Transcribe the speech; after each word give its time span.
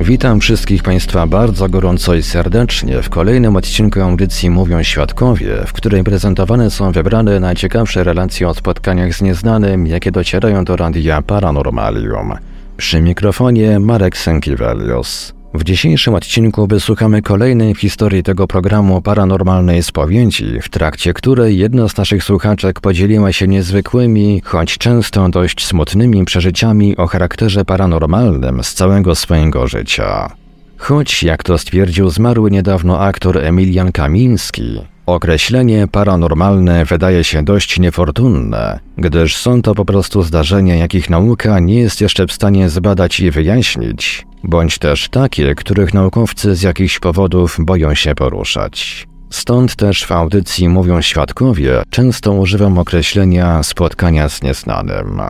Witam 0.00 0.40
wszystkich 0.40 0.82
Państwa 0.82 1.26
bardzo 1.26 1.68
gorąco 1.68 2.14
i 2.14 2.22
serdecznie 2.22 3.02
w 3.02 3.08
kolejnym 3.08 3.56
odcinku 3.56 4.00
audycji 4.00 4.50
Mówią 4.50 4.82
Świadkowie, 4.82 5.56
w 5.66 5.72
której 5.72 6.04
prezentowane 6.04 6.70
są 6.70 6.92
wybrane 6.92 7.40
najciekawsze 7.40 8.04
relacje 8.04 8.48
o 8.48 8.54
spotkaniach 8.54 9.14
z 9.14 9.22
nieznanym, 9.22 9.86
jakie 9.86 10.10
docierają 10.10 10.64
do 10.64 10.76
radia 10.76 11.22
Paranormalium. 11.22 12.32
Przy 12.76 13.00
mikrofonie 13.00 13.78
Marek 13.80 14.16
Sękiewelios. 14.16 15.34
W 15.54 15.64
dzisiejszym 15.64 16.14
odcinku 16.14 16.66
wysłuchamy 16.66 17.22
kolejnej 17.22 17.74
historii 17.74 18.22
tego 18.22 18.46
programu 18.46 19.02
paranormalnej 19.02 19.82
spowiedzi, 19.82 20.60
w 20.62 20.68
trakcie 20.68 21.14
której 21.14 21.58
jedna 21.58 21.88
z 21.88 21.96
naszych 21.96 22.24
słuchaczek 22.24 22.80
podzieliła 22.80 23.32
się 23.32 23.48
niezwykłymi, 23.48 24.42
choć 24.44 24.78
często 24.78 25.28
dość 25.28 25.66
smutnymi 25.66 26.24
przeżyciami 26.24 26.96
o 26.96 27.06
charakterze 27.06 27.64
paranormalnym 27.64 28.64
z 28.64 28.74
całego 28.74 29.14
swojego 29.14 29.68
życia. 29.68 30.30
Choć, 30.76 31.22
jak 31.22 31.42
to 31.42 31.58
stwierdził 31.58 32.10
zmarły 32.10 32.50
niedawno 32.50 33.00
aktor 33.00 33.38
Emilian 33.38 33.92
Kamiński, 33.92 34.80
określenie 35.06 35.88
paranormalne 35.88 36.84
wydaje 36.84 37.24
się 37.24 37.44
dość 37.44 37.78
niefortunne, 37.78 38.80
gdyż 38.98 39.36
są 39.36 39.62
to 39.62 39.74
po 39.74 39.84
prostu 39.84 40.22
zdarzenia, 40.22 40.74
jakich 40.74 41.10
nauka 41.10 41.60
nie 41.60 41.74
jest 41.74 42.00
jeszcze 42.00 42.26
w 42.26 42.32
stanie 42.32 42.68
zbadać 42.68 43.20
i 43.20 43.30
wyjaśnić, 43.30 44.26
bądź 44.44 44.78
też 44.78 45.08
takie, 45.08 45.54
których 45.54 45.94
naukowcy 45.94 46.54
z 46.54 46.62
jakichś 46.62 46.98
powodów 46.98 47.56
boją 47.60 47.94
się 47.94 48.14
poruszać. 48.14 49.06
Stąd 49.30 49.76
też 49.76 50.04
w 50.04 50.12
audycji 50.12 50.68
mówią 50.68 51.02
świadkowie, 51.02 51.82
często 51.90 52.32
używam 52.32 52.78
określenia 52.78 53.62
spotkania 53.62 54.28
z 54.28 54.42
nieznanym. 54.42 55.20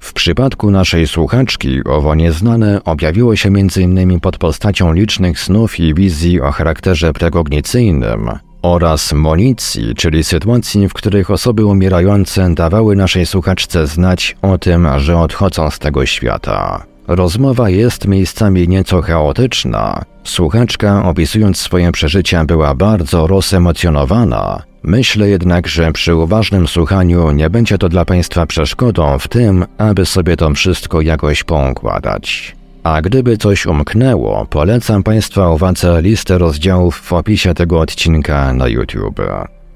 W 0.00 0.12
przypadku 0.12 0.70
naszej 0.70 1.06
słuchaczki 1.06 1.84
owo 1.84 2.14
nieznane 2.14 2.84
objawiło 2.84 3.36
się 3.36 3.48
m.in. 3.48 4.20
pod 4.20 4.38
postacią 4.38 4.92
licznych 4.92 5.40
snów 5.40 5.80
i 5.80 5.94
wizji 5.94 6.40
o 6.40 6.52
charakterze 6.52 7.12
prekognicyjnym 7.12 8.30
oraz 8.64 9.12
monicji, 9.12 9.94
czyli 9.94 10.24
sytuacji, 10.24 10.88
w 10.88 10.92
których 10.92 11.30
osoby 11.30 11.66
umierające 11.66 12.54
dawały 12.54 12.96
naszej 12.96 13.26
słuchaczce 13.26 13.86
znać 13.86 14.36
o 14.42 14.58
tym, 14.58 14.88
że 14.96 15.18
odchodzą 15.18 15.70
z 15.70 15.78
tego 15.78 16.06
świata. 16.06 16.84
Rozmowa 17.08 17.70
jest 17.70 18.06
miejscami 18.06 18.68
nieco 18.68 19.02
chaotyczna. 19.02 20.04
Słuchaczka, 20.24 21.04
opisując 21.04 21.58
swoje 21.58 21.92
przeżycia, 21.92 22.44
była 22.44 22.74
bardzo 22.74 23.26
rozemocjonowana. 23.26 24.62
Myślę 24.82 25.28
jednak, 25.28 25.68
że 25.68 25.92
przy 25.92 26.14
uważnym 26.14 26.68
słuchaniu 26.68 27.30
nie 27.30 27.50
będzie 27.50 27.78
to 27.78 27.88
dla 27.88 28.04
Państwa 28.04 28.46
przeszkodą 28.46 29.18
w 29.18 29.28
tym, 29.28 29.64
aby 29.78 30.06
sobie 30.06 30.36
to 30.36 30.50
wszystko 30.50 31.00
jakoś 31.00 31.44
poukładać. 31.44 32.56
A 32.84 33.02
gdyby 33.02 33.38
coś 33.38 33.66
umknęło, 33.66 34.46
polecam 34.50 35.02
Państwa 35.02 35.50
uwadze 35.50 36.02
listę 36.02 36.38
rozdziałów 36.38 36.96
w 36.96 37.12
opisie 37.12 37.54
tego 37.54 37.80
odcinka 37.80 38.52
na 38.52 38.68
YouTube. 38.68 39.20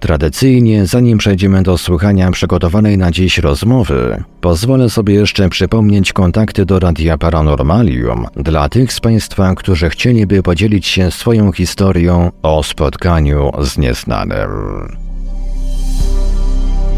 Tradycyjnie, 0.01 0.87
zanim 0.87 1.19
przejdziemy 1.19 1.63
do 1.63 1.79
słuchania 1.79 2.31
przygotowanej 2.31 2.99
na 2.99 3.11
dziś 3.11 3.39
rozmowy, 3.39 4.25
pozwolę 4.41 4.91
sobie 4.91 5.15
jeszcze 5.15 5.49
przypomnieć 5.49 6.13
kontakty 6.13 6.67
do 6.67 6.79
Radia 6.79 7.19
Paranormalium 7.19 8.27
dla 8.37 8.69
tych 8.69 8.93
z 8.93 9.01
Państwa, 9.01 9.55
którzy 9.55 9.91
chcieliby 9.91 10.43
podzielić 10.43 10.87
się 10.87 11.11
swoją 11.11 11.53
historią 11.53 12.31
o 12.43 12.63
spotkaniu 12.63 13.51
z 13.61 13.79
nieznanym. 13.79 15.08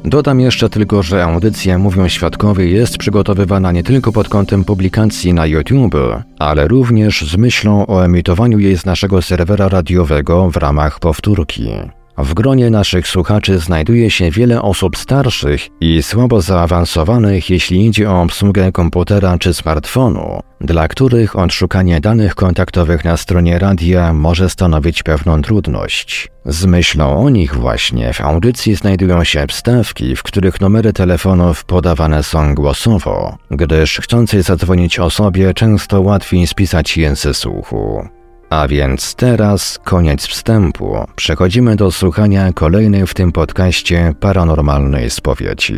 Dodam 0.05 0.41
jeszcze 0.41 0.69
tylko, 0.71 1.03
że 1.03 1.25
audycja 1.25 1.79
Mówią 1.79 2.09
Świadkowie 2.09 2.67
jest 2.67 2.99
przygotowywana 2.99 3.73
nie 3.73 3.83
tylko 3.83 4.13
pod 4.13 4.29
kątem 4.29 4.65
publikacji 4.65 5.35
na 5.35 5.47
YouTube, 5.47 5.97
ale 6.39 6.69
również 6.69 7.23
z 7.23 7.37
myślą 7.37 7.87
o 7.87 8.05
emitowaniu 8.05 8.59
jej 8.59 8.79
z 8.79 8.87
naszego 8.87 9.23
serwera 9.23 9.69
radiowego 9.69 10.51
w 10.51 10.57
ramach 10.57 11.01
powtórki. 11.01 11.71
W 12.19 12.35
gronie 12.35 12.71
naszych 12.71 13.09
słuchaczy 13.09 13.59
znajduje 13.59 14.11
się 14.11 14.31
wiele 14.31 14.63
osób 14.63 14.97
starszych 14.97 15.69
i 15.81 16.03
słabo 16.03 16.41
zaawansowanych, 16.41 17.51
jeśli 17.51 17.87
idzie 17.87 18.11
o 18.11 18.23
obsługę 18.23 18.73
komputera 18.73 19.39
czy 19.39 19.55
smartfonu, 19.55 20.41
dla 20.61 20.89
których 20.89 21.39
odszukanie 21.39 22.01
danych 22.01 22.35
kontaktowych 22.35 23.05
na 23.05 23.17
stronie 23.17 23.59
radia 23.59 24.13
może 24.13 24.51
stanowić 24.51 25.03
pewną 25.03 25.43
trudność. 25.43 26.31
Z 26.45 26.67
myślą 26.67 27.25
o 27.25 27.31
nich 27.31 27.55
właśnie 27.55 28.13
w 28.13 28.21
audycji 28.21 28.75
znajdują 28.75 29.25
się 29.25 29.47
wstawki, 29.47 30.17
w 30.17 30.23
których 30.23 30.61
numery 30.61 30.93
telefonów 30.93 31.65
podawane 31.65 32.23
są 32.23 32.55
głosowo, 32.55 33.37
gdyż 33.51 34.01
chcącej 34.01 34.43
zadzwonić 34.43 34.99
osobie 34.99 35.55
często 35.55 36.01
łatwiej 36.01 36.47
spisać 36.47 36.97
język 36.97 37.37
słuchu. 37.37 38.09
A 38.57 38.69
więc 38.69 39.17
teraz 39.17 39.79
koniec 39.79 40.27
wstępu. 40.27 40.97
Przechodzimy 41.17 41.77
do 41.77 41.91
słuchania 41.91 42.53
kolejnej 42.55 43.07
w 43.07 43.15
tym 43.15 43.33
podcaście 43.33 44.13
paranormalnej 44.21 45.11
spowiedzi. 45.11 45.75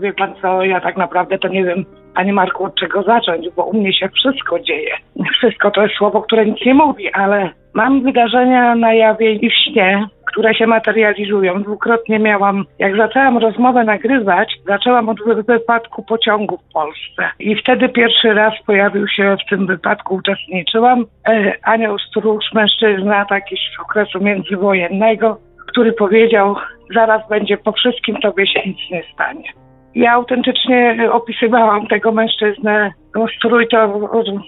Wie 0.00 0.12
pan 0.12 0.34
co, 0.42 0.62
ja 0.62 0.80
tak 0.80 0.96
naprawdę 0.96 1.38
to 1.38 1.48
nie 1.48 1.64
wiem, 1.64 1.84
panie 2.14 2.32
Marku, 2.32 2.64
od 2.64 2.74
czego 2.74 3.02
zacząć, 3.02 3.46
bo 3.56 3.64
u 3.64 3.76
mnie 3.76 3.92
się 3.92 4.08
wszystko 4.08 4.60
dzieje. 4.60 4.90
Wszystko 5.38 5.70
to 5.70 5.82
jest 5.82 5.94
słowo, 5.94 6.22
które 6.22 6.46
nic 6.46 6.66
nie 6.66 6.74
mówi, 6.74 7.12
ale 7.12 7.50
mam 7.74 8.02
wydarzenia 8.02 8.74
na 8.74 8.94
jawie 8.94 9.32
i 9.32 9.50
w 9.50 9.54
śnie, 9.54 10.06
które 10.26 10.54
się 10.54 10.66
materializują. 10.66 11.62
Dwukrotnie 11.62 12.18
miałam, 12.18 12.64
jak 12.78 12.96
zaczęłam 12.96 13.38
rozmowę 13.38 13.84
nagrywać, 13.84 14.54
zaczęłam 14.66 15.08
od 15.08 15.18
wypadku 15.46 16.02
pociągu 16.02 16.56
w 16.56 16.72
Polsce. 16.72 17.30
I 17.38 17.56
wtedy 17.56 17.88
pierwszy 17.88 18.34
raz 18.34 18.54
pojawił 18.66 19.08
się 19.08 19.36
w 19.46 19.50
tym 19.50 19.66
wypadku, 19.66 20.14
uczestniczyłam. 20.14 21.04
E, 21.28 21.52
anioł 21.62 21.98
stróż, 21.98 22.44
mężczyzna 22.54 23.24
taki 23.24 23.56
z 23.56 23.80
okresu 23.80 24.20
międzywojennego, 24.20 25.38
który 25.68 25.92
powiedział, 25.92 26.56
zaraz 26.94 27.28
będzie 27.28 27.56
po 27.56 27.72
wszystkim, 27.72 28.16
tobie 28.16 28.46
się 28.46 28.60
nic 28.66 28.78
nie 28.90 29.02
stanie. 29.14 29.48
Ja 29.94 30.12
autentycznie 30.12 31.08
opisywałam 31.12 31.86
tego 31.86 32.12
mężczyznę. 32.12 32.92
No, 33.14 33.26
strój 33.36 33.68
to 33.68 34.00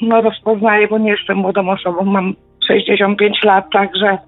no, 0.02 0.20
rozpoznaję, 0.20 0.88
bo 0.88 0.98
nie 0.98 1.10
jestem 1.10 1.36
młodą 1.36 1.68
osobą, 1.68 2.04
mam 2.04 2.34
65 2.68 3.42
lat, 3.44 3.64
także 3.72 4.18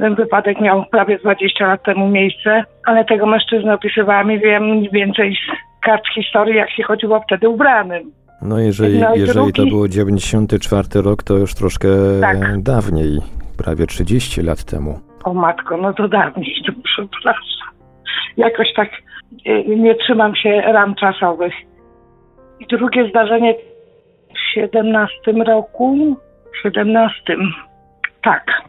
ten 0.00 0.14
wypadek 0.14 0.60
miał 0.60 0.84
prawie 0.84 1.18
20 1.18 1.66
lat 1.66 1.82
temu 1.82 2.08
miejsce, 2.08 2.64
ale 2.86 3.04
tego 3.04 3.26
mężczyznę 3.26 3.74
opisywałam 3.74 4.32
i 4.32 4.38
wiem 4.38 4.64
mniej 4.64 4.90
więcej 4.92 5.34
z 5.34 5.84
kart 5.84 6.04
historii, 6.14 6.56
jak 6.56 6.70
się 6.70 6.82
chodziło 6.82 7.20
wtedy 7.20 7.48
ubranym. 7.48 8.12
No 8.42 8.58
jeżeli, 8.58 8.98
no 8.98 9.14
jeżeli 9.14 9.32
drugi... 9.52 9.52
to 9.52 9.66
był 9.66 9.88
94 9.88 11.02
rok, 11.02 11.22
to 11.22 11.34
już 11.34 11.54
troszkę 11.54 11.88
tak. 12.20 12.62
dawniej, 12.62 13.18
prawie 13.58 13.86
30 13.86 14.42
lat 14.42 14.64
temu. 14.64 14.98
O 15.24 15.34
matko, 15.34 15.76
no 15.76 15.92
to 15.92 16.08
dawniej, 16.08 16.54
to 16.66 16.72
przepraszam. 16.84 17.68
Jakoś 18.36 18.74
tak 18.76 18.88
y, 19.46 19.76
nie 19.76 19.94
trzymam 19.94 20.36
się 20.36 20.60
ram 20.60 20.94
czasowych. 20.94 21.54
I 22.60 22.66
drugie 22.66 23.08
zdarzenie 23.08 23.54
w 24.34 24.54
17 24.54 25.32
roku, 25.46 26.16
w 26.52 26.62
17 26.62 27.36
tak. 28.24 28.62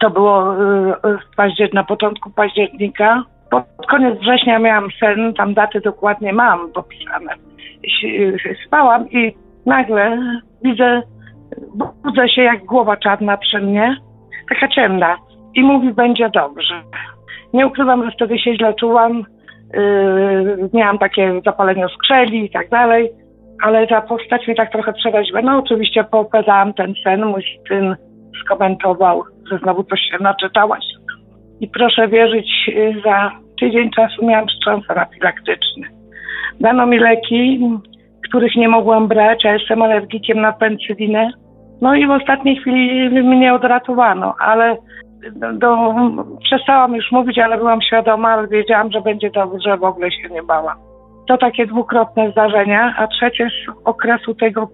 To 0.00 0.10
było 0.10 0.54
y, 0.54 1.18
paździer- 1.36 1.74
na 1.74 1.84
początku 1.84 2.30
października. 2.30 3.22
Pod 3.50 3.86
koniec 3.90 4.18
września 4.18 4.58
miałam 4.58 4.88
sen, 5.00 5.34
tam 5.34 5.54
daty 5.54 5.80
dokładnie 5.80 6.32
mam 6.32 6.72
popisane. 6.72 7.34
Spałam 8.66 9.10
i 9.10 9.34
nagle 9.66 10.18
widzę, 10.64 11.02
budzę 12.04 12.28
się 12.28 12.42
jak 12.42 12.64
głowa 12.64 12.96
czarna 12.96 13.36
przy 13.36 13.58
mnie, 13.58 13.96
taka 14.48 14.68
ciemna 14.68 15.16
i 15.54 15.62
mówi 15.62 15.92
będzie 15.92 16.30
dobrze. 16.30 16.82
Nie 17.52 17.66
ukrywam, 17.66 18.04
że 18.04 18.10
wtedy 18.10 18.38
się 18.38 18.54
źle 18.54 18.74
czułam, 18.74 19.24
yy, 19.74 20.70
miałam 20.74 20.98
takie 20.98 21.40
zapalenie 21.44 21.86
skrzeli 21.88 22.44
i 22.44 22.50
tak 22.50 22.68
dalej, 22.68 23.10
ale 23.62 23.86
ta 23.86 24.00
postać 24.00 24.46
mnie 24.46 24.56
tak 24.56 24.72
trochę 24.72 24.92
przeraziła. 24.92 25.42
No 25.42 25.58
oczywiście 25.58 26.04
popadałam 26.04 26.74
ten 26.74 26.94
sen, 27.04 27.24
mój 27.24 27.44
syn 27.68 27.96
skomentował, 28.44 29.22
że 29.50 29.58
znowu 29.58 29.84
coś 29.84 30.00
się 30.00 30.16
naczytałaś. 30.20 30.84
I 31.60 31.68
proszę 31.68 32.08
wierzyć, 32.08 32.48
y, 32.68 32.94
za 33.04 33.30
tydzień 33.60 33.90
czasu 33.90 34.26
miałam 34.26 34.48
wstrząs 34.48 34.90
anafilaktyczny. 34.90 35.88
Dano 36.60 36.86
mi 36.86 36.98
leki, 36.98 37.60
których 38.28 38.56
nie 38.56 38.68
mogłam 38.68 39.08
brać, 39.08 39.46
a 39.46 39.52
jestem 39.52 39.82
alergikiem 39.82 40.40
na 40.40 40.52
penicyllinę. 40.52 41.30
No 41.80 41.94
i 41.94 42.06
w 42.06 42.10
ostatniej 42.10 42.56
chwili 42.56 43.10
mnie 43.10 43.54
odratowano, 43.54 44.34
ale 44.38 44.76
do, 45.52 45.94
przestałam 46.42 46.94
już 46.94 47.12
mówić, 47.12 47.38
ale 47.38 47.58
byłam 47.58 47.82
świadoma, 47.82 48.28
ale 48.28 48.48
wiedziałam, 48.48 48.92
że 48.92 49.00
będzie 49.00 49.30
dobrze, 49.30 49.76
w 49.76 49.84
ogóle 49.84 50.10
się 50.10 50.28
nie 50.30 50.42
bałam. 50.42 50.76
To 51.28 51.38
takie 51.38 51.66
dwukrotne 51.66 52.30
zdarzenia, 52.30 52.94
a 52.98 53.06
trzecie 53.06 53.48
z 53.48 53.86
okresu 53.86 54.34
tego, 54.34 54.68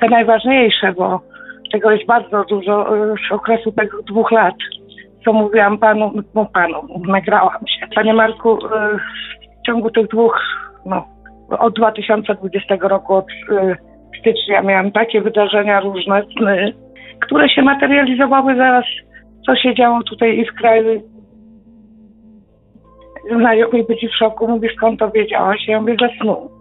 te 0.00 0.08
najważniejsze, 0.08 0.92
bo 0.92 1.20
tego 1.72 1.90
jest 1.90 2.06
bardzo 2.06 2.44
dużo 2.44 2.96
e, 2.96 3.14
z 3.28 3.32
okresu 3.32 3.72
tego 3.72 4.02
dwóch 4.02 4.30
lat, 4.30 4.54
co 5.24 5.32
mówiłam 5.32 5.78
panu, 5.78 6.12
no 6.34 6.46
panu, 6.54 6.88
nagrałam 7.08 7.66
się. 7.66 7.86
Panie 7.94 8.14
Marku, 8.14 8.52
e, 8.52 8.98
w 9.62 9.66
ciągu 9.66 9.90
tych 9.90 10.08
dwóch, 10.08 10.40
no, 10.86 11.04
od 11.58 11.74
2020 11.74 12.76
roku, 12.80 13.14
od 13.14 13.26
e, 13.52 13.76
stycznia 14.20 14.62
miałam 14.62 14.92
takie 14.92 15.20
wydarzenia 15.20 15.80
różne, 15.80 16.22
sny, 16.38 16.72
które 17.20 17.48
się 17.48 17.62
materializowały 17.62 18.56
zaraz, 18.56 18.84
co 19.46 19.56
się 19.56 19.74
działo 19.74 20.02
tutaj 20.02 20.38
i 20.38 20.44
w 20.46 20.54
kraju. 20.54 21.02
Znajomy 23.36 23.84
być 23.84 24.06
w 24.06 24.16
szoku, 24.16 24.48
mówi 24.48 24.68
skąd 24.76 25.00
to 25.00 25.10
wiedziałaś? 25.10 25.68
Ja 25.68 25.80
mówię, 25.80 25.96
ze 26.00 26.08
snu. 26.20 26.59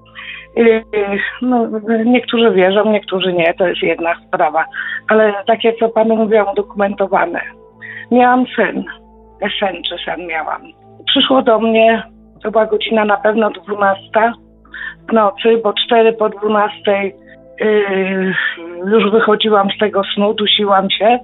No, 1.41 1.67
niektórzy 2.05 2.51
wierzą, 2.51 2.91
niektórzy 2.91 3.33
nie, 3.33 3.53
to 3.53 3.67
jest 3.67 3.81
jedna 3.81 4.15
sprawa. 4.27 4.65
Ale 5.09 5.33
takie, 5.47 5.73
co 5.73 5.89
panu 5.89 6.15
mówiłam, 6.15 6.47
udokumentowane. 6.51 7.41
Miałam 8.11 8.45
sen, 8.55 8.83
sen 9.59 9.83
czy 9.83 9.95
sen 10.05 10.27
miałam. 10.27 10.61
Przyszło 11.05 11.41
do 11.41 11.59
mnie, 11.59 12.03
to 12.43 12.51
była 12.51 12.65
godzina 12.65 13.05
na 13.05 13.17
pewno 13.17 13.49
12 13.49 14.09
w 15.09 15.13
nocy, 15.13 15.61
bo 15.63 15.73
4 15.73 16.13
po 16.13 16.29
12 16.29 17.11
yy, 17.59 18.33
już 18.85 19.11
wychodziłam 19.11 19.67
z 19.75 19.79
tego 19.79 20.01
snu, 20.13 20.33
dusiłam 20.33 20.89
się. 20.89 21.19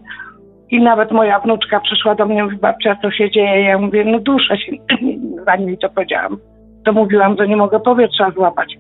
I 0.70 0.82
nawet 0.82 1.12
moja 1.12 1.40
wnuczka 1.40 1.80
przyszła 1.80 2.16
do 2.16 2.26
mnie, 2.26 2.44
mówi, 2.44 2.58
babcia, 2.58 2.98
co 3.02 3.12
się 3.12 3.32
dzieje? 3.32 3.62
Ja 3.62 3.78
mówię, 3.78 4.06
no 4.06 4.20
duszę 4.20 4.58
się, 4.58 4.72
zanim 5.46 5.70
mi 5.70 5.78
to 5.78 5.90
powiedziałam. 5.90 6.38
To 6.86 6.94
mówiłam, 6.94 7.36
że 7.38 7.48
nie 7.48 7.58
mogę 7.58 7.80
powietrza 7.80 8.32
złapać 8.32 8.78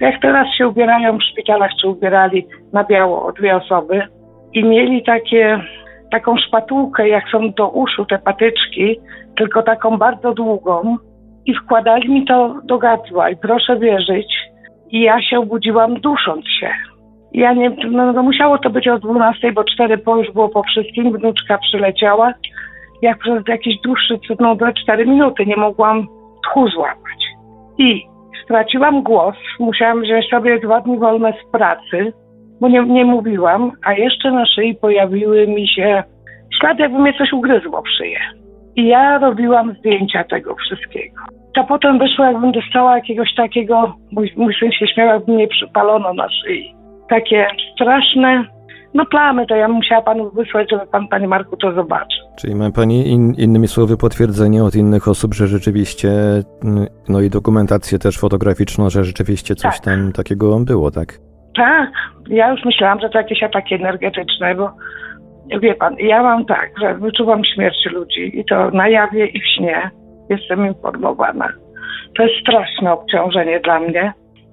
jak 0.00 0.20
teraz 0.20 0.46
się 0.58 0.68
ubierają 0.68 1.18
w 1.18 1.22
szpitalach, 1.22 1.70
czy 1.80 1.88
ubierali 1.88 2.46
na 2.72 2.84
biało 2.84 3.32
dwie 3.32 3.56
osoby 3.56 4.02
i 4.52 4.64
mieli 4.64 5.02
takie, 5.02 5.60
taką 6.10 6.36
szpatułkę, 6.36 7.08
jak 7.08 7.24
są 7.28 7.50
do 7.50 7.68
uszu 7.68 8.04
te 8.04 8.18
patyczki, 8.18 9.00
tylko 9.36 9.62
taką 9.62 9.98
bardzo 9.98 10.34
długą 10.34 10.96
i 11.46 11.54
wkładali 11.54 12.10
mi 12.10 12.24
to 12.24 12.54
do 12.64 12.78
gardła 12.78 13.30
i 13.30 13.36
proszę 13.36 13.78
wierzyć, 13.78 14.26
i 14.90 15.00
ja 15.00 15.22
się 15.22 15.38
obudziłam 15.38 16.00
dusząc 16.00 16.44
się. 16.60 16.70
Ja 17.32 17.52
nie, 17.52 17.70
no, 17.90 18.12
no 18.12 18.22
musiało 18.22 18.58
to 18.58 18.70
być 18.70 18.88
o 18.88 18.98
12, 18.98 19.52
bo 19.52 19.64
4 19.64 19.98
po 19.98 20.16
już 20.16 20.32
było 20.32 20.48
po 20.48 20.62
wszystkim, 20.62 21.12
wnuczka 21.12 21.58
przyleciała. 21.58 22.32
Jak 23.02 23.18
przez 23.18 23.48
jakiś 23.48 23.80
dłuższy, 23.84 24.18
no 24.40 24.56
4 24.82 25.06
minuty 25.06 25.46
nie 25.46 25.56
mogłam 25.56 26.06
tchu 26.44 26.68
złapać. 26.68 27.22
I 27.78 28.11
straciłam 28.44 29.02
głos, 29.02 29.36
musiałam 29.58 30.02
wziąć 30.02 30.28
sobie 30.28 30.60
dwa 30.60 30.80
dni 30.80 30.98
wolne 30.98 31.32
z 31.32 31.50
pracy, 31.52 32.12
bo 32.60 32.68
nie, 32.68 32.82
nie 32.82 33.04
mówiłam, 33.04 33.72
a 33.84 33.92
jeszcze 33.92 34.30
na 34.30 34.46
szyi 34.46 34.74
pojawiły 34.74 35.46
mi 35.46 35.68
się 35.68 36.02
ślady, 36.60 36.82
jakby 36.82 36.98
mnie 36.98 37.14
coś 37.18 37.32
ugryzło 37.32 37.82
w 37.82 37.88
szyję. 37.88 38.18
I 38.76 38.86
ja 38.86 39.18
robiłam 39.18 39.74
zdjęcia 39.78 40.24
tego 40.24 40.54
wszystkiego. 40.54 41.22
To 41.54 41.64
potem 41.64 41.98
wyszło, 41.98 42.24
jakbym 42.24 42.52
dostała 42.52 42.96
jakiegoś 42.96 43.34
takiego, 43.34 43.94
mój, 44.12 44.32
mój 44.36 44.54
syn 44.54 44.72
się 44.72 44.86
śmiał, 44.86 45.08
jakby 45.08 45.32
mnie 45.32 45.48
przypalono 45.48 46.14
na 46.14 46.28
szyi. 46.28 46.74
Takie 47.08 47.46
straszne, 47.74 48.44
no 48.94 49.06
plamy, 49.06 49.46
to 49.46 49.56
ja 49.56 49.68
musiała 49.68 50.02
panu 50.02 50.30
wysłać, 50.30 50.70
żeby 50.70 50.86
pan, 50.86 51.08
panie 51.08 51.28
Marku, 51.28 51.56
to 51.56 51.72
zobaczył. 51.72 52.26
Czyli 52.36 52.54
ma 52.54 52.70
pani 52.70 53.08
in, 53.08 53.34
innymi 53.38 53.68
słowy 53.68 53.96
potwierdzenie 53.96 54.64
od 54.64 54.74
innych 54.74 55.08
osób, 55.08 55.34
że 55.34 55.46
rzeczywiście, 55.46 56.08
mm, 56.64 56.86
no 57.08 57.20
i 57.20 57.30
dokumentację 57.30 57.98
też 57.98 58.18
fotograficzną, 58.18 58.90
że 58.90 59.04
rzeczywiście 59.04 59.54
coś 59.54 59.76
tak. 59.76 59.84
tam 59.84 60.12
takiego 60.12 60.58
było, 60.58 60.90
tak? 60.90 61.18
Tak, 61.56 61.90
ja 62.28 62.50
już 62.50 62.64
myślałam, 62.64 63.00
że 63.00 63.08
to 63.08 63.18
jakieś 63.18 63.42
ataki 63.42 63.74
energetyczne, 63.74 64.54
bo 64.54 64.70
wie 65.60 65.74
pan, 65.74 65.96
ja 65.98 66.22
mam 66.22 66.44
tak, 66.44 66.70
że 66.80 66.94
wyczuwam 66.94 67.44
śmierć 67.44 67.86
ludzi 67.92 68.40
i 68.40 68.44
to 68.44 68.70
na 68.70 68.88
jawie 68.88 69.26
i 69.26 69.40
w 69.40 69.46
śnie 69.46 69.90
jestem 70.30 70.66
informowana. 70.66 71.48
To 72.16 72.22
jest 72.22 72.34
straszne 72.40 72.92
obciążenie 72.92 73.60
dla 73.60 73.80
mnie. 73.80 74.12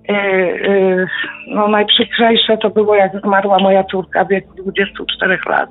Yy, 0.09 0.15
yy, 0.15 1.07
no 1.47 1.67
najprzykrzejsze 1.67 2.57
to 2.57 2.69
było, 2.69 2.95
jak 2.95 3.21
zmarła 3.21 3.59
moja 3.59 3.83
córka 3.83 4.25
w 4.25 4.27
wieku 4.27 4.53
24 4.63 5.37
lat 5.49 5.69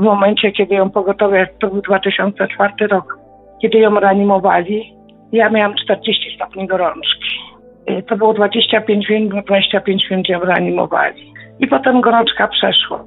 w 0.00 0.02
momencie, 0.02 0.52
kiedy 0.52 0.74
ją 0.74 0.90
pogotowie, 0.90 1.48
to 1.60 1.68
był 1.68 1.82
2004 1.82 2.86
rok, 2.86 3.18
kiedy 3.62 3.78
ją 3.78 4.00
reanimowali, 4.00 4.94
ja 5.32 5.50
miałam 5.50 5.74
40 5.84 6.36
stopni 6.36 6.66
gorączki. 6.66 7.30
Y, 7.90 8.02
to 8.02 8.16
było 8.16 8.34
25 8.34 9.08
minut, 9.08 9.44
25 9.46 10.10
minut 10.10 10.28
ją 10.28 10.40
reanimowali. 10.40 11.32
I 11.60 11.66
potem 11.66 12.00
gorączka 12.00 12.48
przeszła. 12.48 13.04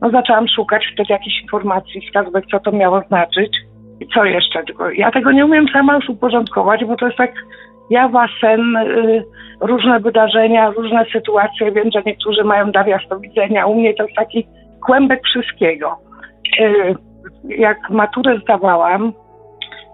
No 0.00 0.10
zaczęłam 0.10 0.48
szukać 0.48 0.82
wtedy 0.92 1.12
jakichś 1.12 1.42
informacji, 1.42 2.00
wskazówek, 2.00 2.44
co 2.50 2.60
to 2.60 2.72
miało 2.72 3.02
znaczyć 3.08 3.56
i 4.00 4.06
co 4.14 4.24
jeszcze. 4.24 4.64
Tylko 4.64 4.90
ja 4.90 5.10
tego 5.10 5.32
nie 5.32 5.44
umiem 5.44 5.68
sama 5.72 5.94
już 5.94 6.08
uporządkować, 6.08 6.84
bo 6.84 6.96
to 6.96 7.06
jest 7.06 7.18
tak 7.18 7.32
jawa, 7.90 8.26
sen, 8.40 8.76
y, 8.76 9.24
różne 9.60 10.00
wydarzenia, 10.00 10.70
różne 10.70 11.04
sytuacje. 11.12 11.72
Wiem, 11.72 11.90
że 11.94 12.02
niektórzy 12.06 12.44
mają 12.44 12.72
dar 12.72 12.88
jasnowidzenia. 12.88 13.66
U 13.66 13.74
mnie 13.74 13.94
to 13.94 14.02
jest 14.02 14.16
taki 14.16 14.46
kłębek 14.86 15.20
wszystkiego. 15.24 15.96
Y, 16.60 16.94
jak 17.48 17.90
maturę 17.90 18.38
zdawałam, 18.38 19.12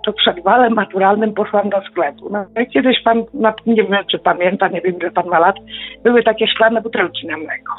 to 0.04 0.12
przed 0.12 0.42
walem 0.42 0.72
maturalnym 0.72 1.34
poszłam 1.34 1.70
do 1.70 1.80
sklepu. 1.80 2.30
No 2.30 2.46
kiedyś 2.72 3.02
pan, 3.02 3.24
nie 3.66 3.84
wiem 3.84 4.04
czy 4.10 4.18
pamięta, 4.18 4.68
nie 4.68 4.80
wiem, 4.80 4.98
ile 5.00 5.10
pan 5.10 5.26
ma 5.26 5.38
lat, 5.38 5.56
były 6.02 6.22
takie 6.22 6.46
szklane 6.46 6.80
butelki 6.80 7.26
na 7.26 7.36
mleko. 7.36 7.74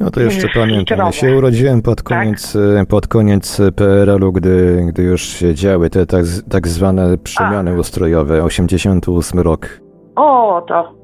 No 0.00 0.10
to 0.10 0.20
jeszcze 0.20 0.48
pamiętam. 0.54 0.98
Ja 0.98 1.12
się 1.12 1.36
urodziłem 1.36 1.82
pod 1.82 2.02
tak? 2.02 2.18
koniec, 2.18 2.58
tak? 2.76 2.88
pod 2.88 3.08
koniec 3.08 3.60
PRL-u, 3.76 4.32
gdy, 4.32 4.82
gdy 4.88 5.02
już 5.02 5.22
się 5.22 5.54
działy 5.54 5.90
te 5.90 6.06
tak, 6.06 6.24
tak 6.50 6.68
zwane 6.68 7.18
przemiany 7.18 7.70
A. 7.70 7.74
ustrojowe, 7.74 8.42
88 8.42 9.40
rok. 9.40 9.68
O, 10.16 10.62
to 10.68 10.94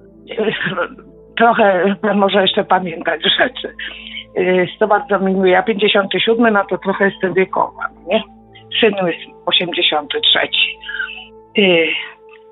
trochę 1.38 1.96
może 2.14 2.42
jeszcze 2.42 2.64
pamiętać 2.64 3.20
rzeczy. 3.38 3.74
Y, 4.38 4.68
to 4.78 4.86
bardzo 4.88 5.18
mi 5.18 5.32
miło. 5.34 5.46
Ja 5.46 5.62
57, 5.62 6.52
no 6.52 6.64
to 6.70 6.78
trochę 6.78 7.04
jestem 7.04 7.34
wiekowa, 7.34 7.88
nie? 8.06 8.22
Syn 8.80 8.94
jest 9.06 9.38
83. 9.46 10.38
Y, 11.58 11.86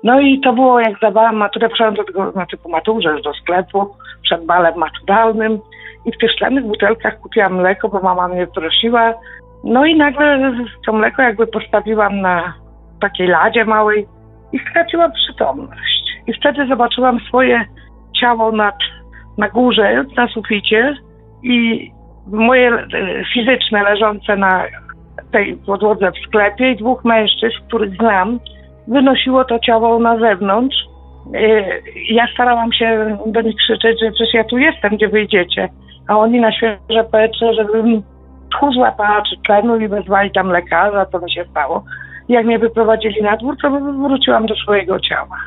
no 0.03 0.19
i 0.19 0.39
to 0.39 0.53
było, 0.53 0.79
jak 0.79 0.97
zdawałam 0.97 1.35
maturę, 1.35 1.69
przyszłam 1.69 1.93
do 1.93 2.03
tego, 2.03 2.31
znaczy 2.31 2.57
po 2.57 2.69
maturze, 2.69 3.21
do 3.21 3.33
sklepu, 3.33 3.95
przed 4.23 4.45
balem 4.45 4.75
maturalnym 4.77 5.59
i 6.05 6.11
w 6.11 6.17
tych 6.17 6.31
szklanych 6.31 6.65
butelkach 6.65 7.19
kupiłam 7.19 7.55
mleko, 7.55 7.89
bo 7.89 7.99
mama 7.99 8.27
mnie 8.27 8.47
prosiła. 8.47 9.13
No 9.63 9.85
i 9.85 9.95
nagle 9.95 10.53
to 10.85 10.93
mleko 10.93 11.21
jakby 11.21 11.47
postawiłam 11.47 12.21
na 12.21 12.53
takiej 13.01 13.27
ladzie 13.27 13.65
małej 13.65 14.07
i 14.51 14.59
straciłam 14.69 15.11
przytomność. 15.11 16.03
I 16.27 16.33
wtedy 16.33 16.67
zobaczyłam 16.67 17.19
swoje 17.19 17.65
ciało 18.21 18.51
nad, 18.51 18.75
na 19.37 19.49
górze, 19.49 20.05
na 20.17 20.27
suficie 20.27 20.95
i 21.43 21.91
moje 22.27 22.69
e, 22.73 22.85
fizyczne 23.33 23.83
leżące 23.83 24.35
na 24.35 24.63
tej 25.31 25.57
podłodze 25.65 26.11
w 26.11 26.27
sklepie 26.27 26.71
i 26.71 26.75
dwóch 26.75 27.05
mężczyzn, 27.05 27.55
których 27.67 27.95
znam, 27.95 28.39
wynosiło 28.87 29.45
to 29.45 29.59
ciało 29.59 29.99
na 29.99 30.19
zewnątrz. 30.19 30.77
E, 31.33 31.39
ja 32.09 32.27
starałam 32.33 32.73
się 32.73 33.17
do 33.25 33.41
nich 33.41 33.55
krzyczeć, 33.55 33.99
że 33.99 34.11
przecież 34.11 34.33
ja 34.33 34.43
tu 34.43 34.57
jestem, 34.57 34.95
gdzie 34.95 35.07
wyjdziecie 35.07 35.69
a 36.07 36.17
oni 36.17 36.39
na 36.39 36.51
świeże 36.51 37.03
powietrze, 37.11 37.53
żebym 37.53 38.03
tchu 38.51 38.71
złapała 38.71 39.21
czy 39.21 39.41
tlenu 39.45 39.77
i 39.79 39.87
wezwali 39.87 40.31
tam 40.31 40.49
lekarza, 40.49 41.05
to 41.05 41.19
mi 41.19 41.31
się 41.33 41.45
stało. 41.51 41.83
Jak 42.29 42.45
mnie 42.45 42.59
wyprowadzili 42.59 43.23
na 43.23 43.37
dwór, 43.37 43.55
to 43.61 43.69
wróciłam 44.07 44.45
do 44.45 44.55
swojego 44.55 44.99
ciała. 44.99 45.37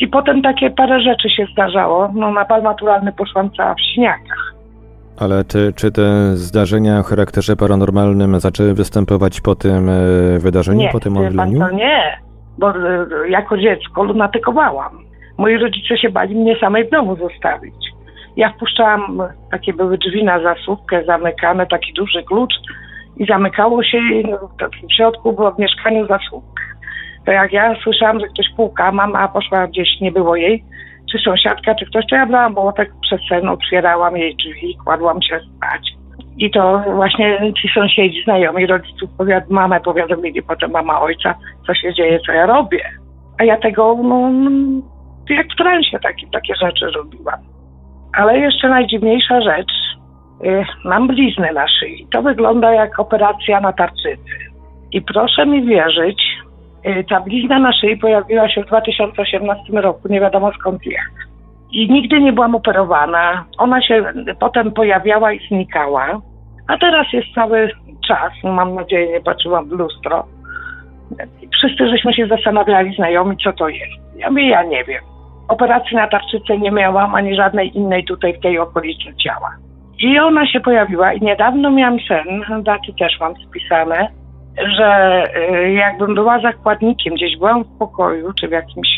I 0.00 0.08
potem 0.08 0.42
takie 0.42 0.70
parę 0.70 1.00
rzeczy 1.00 1.30
się 1.30 1.46
zdarzało. 1.52 2.10
No 2.14 2.32
na 2.32 2.44
bal 2.44 2.62
naturalny 2.62 3.12
poszłam 3.12 3.50
cała 3.56 3.74
w 3.74 3.80
śniakach. 3.94 4.54
Ale 5.18 5.44
ty, 5.44 5.72
czy 5.76 5.92
te 5.92 6.36
zdarzenia 6.36 6.98
o 6.98 7.02
charakterze 7.02 7.56
paranormalnym 7.56 8.40
zaczęły 8.40 8.74
występować 8.74 9.40
po 9.40 9.54
tym 9.54 9.88
e, 9.88 10.38
wydarzeniu, 10.38 10.80
nie, 10.80 10.88
po 10.88 11.00
tym 11.00 11.16
omdleniu? 11.16 11.58
Nie, 11.70 11.76
nie, 11.76 12.18
bo 12.58 12.70
e, 12.70 13.06
jako 13.28 13.58
dziecko 13.58 14.02
lunatykowałam. 14.04 14.98
Moi 15.38 15.58
rodzice 15.58 15.98
się 15.98 16.10
bali 16.10 16.34
mnie 16.34 16.56
samej 16.60 16.84
w 16.84 16.90
domu 16.90 17.16
zostawić. 17.16 17.89
Ja 18.36 18.52
wpuszczałam, 18.52 19.22
takie 19.50 19.72
były 19.72 19.98
drzwi 19.98 20.24
na 20.24 20.40
zasłówkę 20.40 21.04
zamykane, 21.04 21.66
taki 21.66 21.92
duży 21.92 22.22
klucz 22.22 22.54
i 23.16 23.26
zamykało 23.26 23.82
się 23.82 23.98
i 23.98 24.24
no, 24.24 24.38
w 24.88 24.92
środku 24.96 25.32
było 25.32 25.52
w 25.52 25.58
mieszkaniu 25.58 26.06
zasłówka. 26.06 26.62
To 27.26 27.32
jak 27.32 27.52
ja 27.52 27.74
słyszałam, 27.82 28.20
że 28.20 28.26
ktoś 28.26 28.46
puka, 28.56 28.92
mama 28.92 29.28
poszła 29.28 29.66
gdzieś, 29.66 30.00
nie 30.00 30.12
było 30.12 30.36
jej, 30.36 30.64
czy 31.12 31.18
sąsiadka, 31.18 31.74
czy 31.74 31.86
ktoś, 31.86 32.04
to 32.10 32.16
ja 32.16 32.26
brałam 32.26 32.54
tak 32.76 32.88
przez 33.02 33.20
sen, 33.28 33.48
otwierałam 33.48 34.16
jej 34.16 34.36
drzwi, 34.36 34.76
kładłam 34.84 35.22
się 35.22 35.40
spać. 35.40 35.92
I 36.38 36.50
to 36.50 36.82
właśnie 36.94 37.52
ci 37.62 37.68
sąsiedzi, 37.74 38.22
znajomi 38.24 38.66
rodziców, 38.66 39.10
powiad, 39.18 39.50
mamę 39.50 39.80
powiadomili, 39.80 40.42
potem 40.42 40.70
mama 40.70 41.00
ojca, 41.00 41.34
co 41.66 41.74
się 41.74 41.94
dzieje, 41.94 42.20
co 42.26 42.32
ja 42.32 42.46
robię. 42.46 42.84
A 43.38 43.44
ja 43.44 43.56
tego, 43.56 43.96
no, 44.02 44.30
jak 45.28 45.46
w 45.46 45.56
transie 45.56 45.98
takie, 46.02 46.26
takie 46.32 46.54
rzeczy 46.54 46.90
robiłam. 46.90 47.40
Ale 48.12 48.38
jeszcze 48.38 48.68
najdziwniejsza 48.68 49.40
rzecz, 49.40 49.72
y, 50.44 50.64
mam 50.84 51.06
bliznę 51.06 51.52
na 51.52 51.68
szyi. 51.68 52.06
To 52.12 52.22
wygląda 52.22 52.72
jak 52.72 52.98
operacja 52.98 53.60
na 53.60 53.72
tarczycy. 53.72 54.38
I 54.92 55.02
proszę 55.02 55.46
mi 55.46 55.66
wierzyć, 55.66 56.22
y, 56.86 57.04
ta 57.10 57.20
blizna 57.20 57.58
na 57.58 57.72
szyi 57.72 57.96
pojawiła 57.96 58.48
się 58.48 58.62
w 58.62 58.66
2018 58.66 59.80
roku, 59.80 60.08
nie 60.08 60.20
wiadomo 60.20 60.52
skąd 60.52 60.86
jak. 60.86 61.10
I 61.72 61.92
nigdy 61.92 62.20
nie 62.20 62.32
byłam 62.32 62.54
operowana. 62.54 63.44
Ona 63.58 63.82
się 63.82 64.04
potem 64.40 64.72
pojawiała 64.72 65.32
i 65.32 65.48
znikała. 65.48 66.20
A 66.68 66.78
teraz 66.78 67.06
jest 67.12 67.34
cały 67.34 67.70
czas, 68.08 68.32
mam 68.44 68.74
nadzieję, 68.74 69.12
nie 69.12 69.20
patrzyłam 69.20 69.68
w 69.68 69.72
lustro. 69.72 70.24
I 71.42 71.48
wszyscy 71.48 71.88
żeśmy 71.88 72.14
się 72.14 72.26
zastanawiali, 72.26 72.94
znajomi, 72.94 73.36
co 73.44 73.52
to 73.52 73.68
jest. 73.68 73.92
Ja 74.16 74.30
mówię, 74.30 74.48
ja 74.48 74.62
nie 74.62 74.84
wiem. 74.84 75.09
Operacji 75.50 75.96
na 75.96 76.08
tarczycę 76.08 76.58
nie 76.58 76.70
miałam, 76.70 77.14
ani 77.14 77.34
żadnej 77.34 77.76
innej 77.76 78.04
tutaj 78.04 78.34
w 78.34 78.40
tej 78.40 78.58
okolicy 78.58 79.16
ciała. 79.24 79.50
I 79.98 80.18
ona 80.18 80.46
się 80.46 80.60
pojawiła 80.60 81.12
i 81.12 81.20
niedawno 81.20 81.70
miałam 81.70 81.98
sen, 82.08 82.62
daty 82.62 82.92
też 82.98 83.20
mam 83.20 83.34
spisane, 83.36 84.08
że 84.78 85.22
y, 85.52 85.72
jakbym 85.72 86.14
była 86.14 86.40
zakładnikiem, 86.40 87.14
gdzieś 87.14 87.36
byłam 87.36 87.64
w 87.64 87.78
pokoju 87.78 88.32
czy 88.40 88.48
w 88.48 88.50
jakimś 88.50 88.88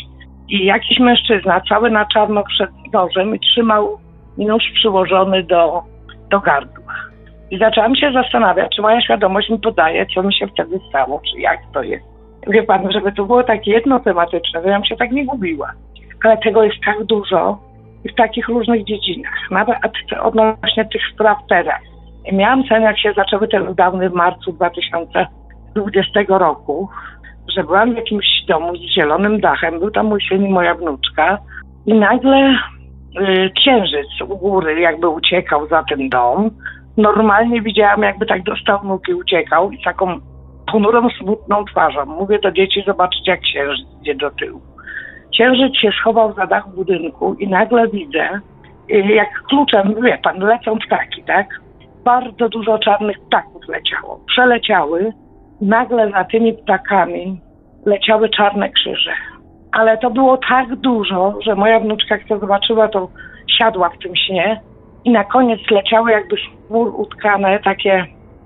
i 0.49 0.65
jakiś 0.65 0.99
mężczyzna 0.99 1.61
cały 1.69 1.91
na 1.91 2.05
czarno 2.05 2.43
przed 2.43 2.69
nożem 2.93 3.35
i 3.35 3.39
trzymał 3.39 3.97
nóż 4.37 4.63
przyłożony 4.73 5.43
do, 5.43 5.83
do 6.29 6.39
gardła. 6.39 6.93
I 7.51 7.57
zaczęłam 7.57 7.95
się 7.95 8.11
zastanawiać, 8.11 8.75
czy 8.75 8.81
moja 8.81 9.01
świadomość 9.01 9.49
mi 9.49 9.59
podaje, 9.59 10.05
co 10.15 10.23
mi 10.23 10.33
się 10.33 10.47
wtedy 10.47 10.79
stało, 10.89 11.21
czy 11.31 11.41
jak 11.41 11.59
to 11.73 11.83
jest. 11.83 12.05
Wie 12.47 12.63
pan, 12.63 12.91
żeby 12.91 13.11
to 13.11 13.25
było 13.25 13.43
takie 13.43 13.71
jednotematyczne, 13.71 14.61
to 14.61 14.69
ja 14.69 14.75
bym 14.75 14.85
się 14.85 14.95
tak 14.95 15.11
nie 15.11 15.25
gubiła 15.25 15.73
ale 16.23 16.37
tego 16.37 16.63
jest 16.63 16.77
tak 16.85 17.03
dużo 17.03 17.57
i 18.03 18.09
w 18.09 18.15
takich 18.15 18.47
różnych 18.47 18.85
dziedzinach, 18.85 19.51
nawet 19.51 19.77
odnośnie 20.21 20.85
tych 20.85 21.01
spraw 21.13 21.37
teraz. 21.49 21.81
Miałam 22.31 22.63
sen, 22.63 22.81
jak 22.81 22.99
się 22.99 23.13
zaczęły 23.13 23.47
te 23.47 23.59
lockdowny 23.59 24.09
w 24.09 24.13
marcu 24.13 24.51
2020 24.51 26.19
roku, 26.27 26.89
że 27.55 27.63
byłam 27.63 27.93
w 27.93 27.97
jakimś 27.97 28.25
domu 28.47 28.75
z 28.75 28.95
zielonym 28.95 29.39
dachem, 29.39 29.79
był 29.79 29.91
tam 29.91 30.05
mój 30.05 30.21
syn 30.29 30.45
i 30.45 30.49
moja 30.49 30.75
wnuczka 30.75 31.37
i 31.85 31.93
nagle 31.93 32.57
y, 33.19 33.51
księżyc 33.55 34.21
u 34.29 34.37
góry 34.37 34.79
jakby 34.79 35.07
uciekał 35.07 35.67
za 35.67 35.83
ten 35.83 36.09
dom. 36.09 36.51
Normalnie 36.97 37.61
widziałam, 37.61 38.01
jakby 38.01 38.25
tak 38.25 38.43
dostał 38.43 38.99
i 39.09 39.13
uciekał 39.13 39.71
i 39.71 39.83
taką 39.83 40.19
ponurą, 40.71 41.09
smutną 41.09 41.65
twarzą. 41.65 42.05
Mówię 42.05 42.39
do 42.39 42.51
dzieci, 42.51 42.83
zobaczyć 42.87 43.27
jak 43.27 43.41
księżyc 43.41 43.87
idzie 44.01 44.15
do 44.15 44.31
tyłu. 44.31 44.72
Księżyc 45.33 45.75
się 45.77 45.89
schował 45.99 46.33
za 46.33 46.47
dach 46.47 46.75
budynku 46.75 47.33
i 47.33 47.47
nagle 47.47 47.87
widzę, 47.87 48.29
y, 48.91 48.95
jak 48.95 49.41
kluczem, 49.49 49.95
wie 50.03 50.17
pan, 50.23 50.39
lecą 50.39 50.77
ptaki, 50.79 51.23
tak? 51.23 51.47
Bardzo 52.03 52.49
dużo 52.49 52.79
czarnych 52.79 53.19
ptaków 53.19 53.67
leciało. 53.67 54.19
Przeleciały, 54.27 55.13
nagle 55.61 56.11
za 56.11 56.23
tymi 56.23 56.53
ptakami 56.53 57.41
leciały 57.85 58.29
czarne 58.29 58.69
krzyże. 58.69 59.13
Ale 59.71 59.97
to 59.97 60.09
było 60.09 60.37
tak 60.37 60.75
dużo, 60.75 61.33
że 61.41 61.55
moja 61.55 61.79
wnuczka, 61.79 62.15
jak 62.15 62.27
to 62.27 62.39
zobaczyła, 62.39 62.87
to 62.87 63.09
siadła 63.57 63.89
w 63.89 63.97
tym 63.97 64.15
śnie 64.15 64.61
i 65.05 65.11
na 65.11 65.23
koniec 65.23 65.59
leciały 65.71 66.11
jakby 66.11 66.35
chmur 66.37 66.93
utkane 66.95 67.59
takie 67.59 68.05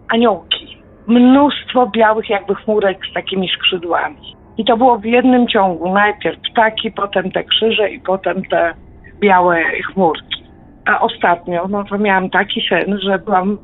aniołki. 0.10 0.78
Mnóstwo 1.08 1.88
białych 1.88 2.30
jakby 2.30 2.56
chmurek 2.56 2.98
z 3.12 3.14
takimi 3.14 3.50
skrzydłami. 3.50 4.36
I 4.58 4.66
to 4.66 4.78
było 4.78 4.98
w 4.98 5.06
jednym 5.06 5.48
ciągu. 5.48 5.94
Najpierw 5.94 6.40
ptaki, 6.52 6.92
potem 6.92 7.32
te 7.32 7.44
krzyże 7.44 7.90
i 7.90 8.00
potem 8.00 8.46
te 8.46 8.74
białe 9.20 9.64
chmurki. 9.94 10.44
A 10.86 11.00
ostatnio, 11.00 11.68
no 11.70 11.84
to 11.84 11.98
miałam 11.98 12.30
taki 12.30 12.62
sen, 12.70 13.00
że 13.00 13.20
byłam 13.20 13.58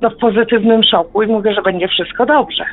no, 0.00 0.10
w 0.10 0.16
pozytywnym 0.16 0.82
szoku 0.82 1.22
i 1.22 1.26
mówię, 1.26 1.54
że 1.54 1.62
będzie 1.62 1.88
wszystko 1.88 2.26
dobrze. 2.26 2.64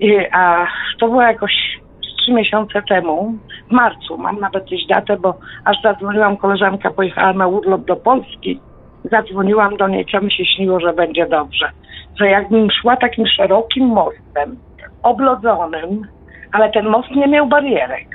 I, 0.00 0.18
a 0.32 0.66
to 1.00 1.08
było 1.08 1.22
jakoś 1.22 1.52
trzy 2.00 2.32
miesiące 2.32 2.82
temu, 2.88 3.34
w 3.68 3.72
marcu, 3.72 4.18
mam 4.18 4.40
nawet 4.40 4.64
gdzieś 4.64 4.86
datę, 4.86 5.16
bo 5.16 5.34
aż 5.64 5.76
zadzwoniłam, 5.82 6.36
koleżanka 6.36 6.90
pojechała 6.90 7.32
na 7.32 7.46
urlop 7.46 7.84
do 7.84 7.96
Polski 7.96 8.60
Zadzwoniłam 9.04 9.76
do 9.76 9.88
niej, 9.88 10.06
co 10.12 10.20
mi 10.20 10.32
się 10.32 10.44
śniło, 10.44 10.80
że 10.80 10.92
będzie 10.92 11.26
dobrze. 11.26 11.70
Że 12.20 12.26
jakbym 12.26 12.70
szła 12.70 12.96
takim 12.96 13.26
szerokim 13.26 13.86
mostem, 13.86 14.56
oblodzonym, 15.02 16.06
ale 16.52 16.70
ten 16.70 16.88
most 16.88 17.10
nie 17.10 17.26
miał 17.26 17.46
barierek. 17.46 18.08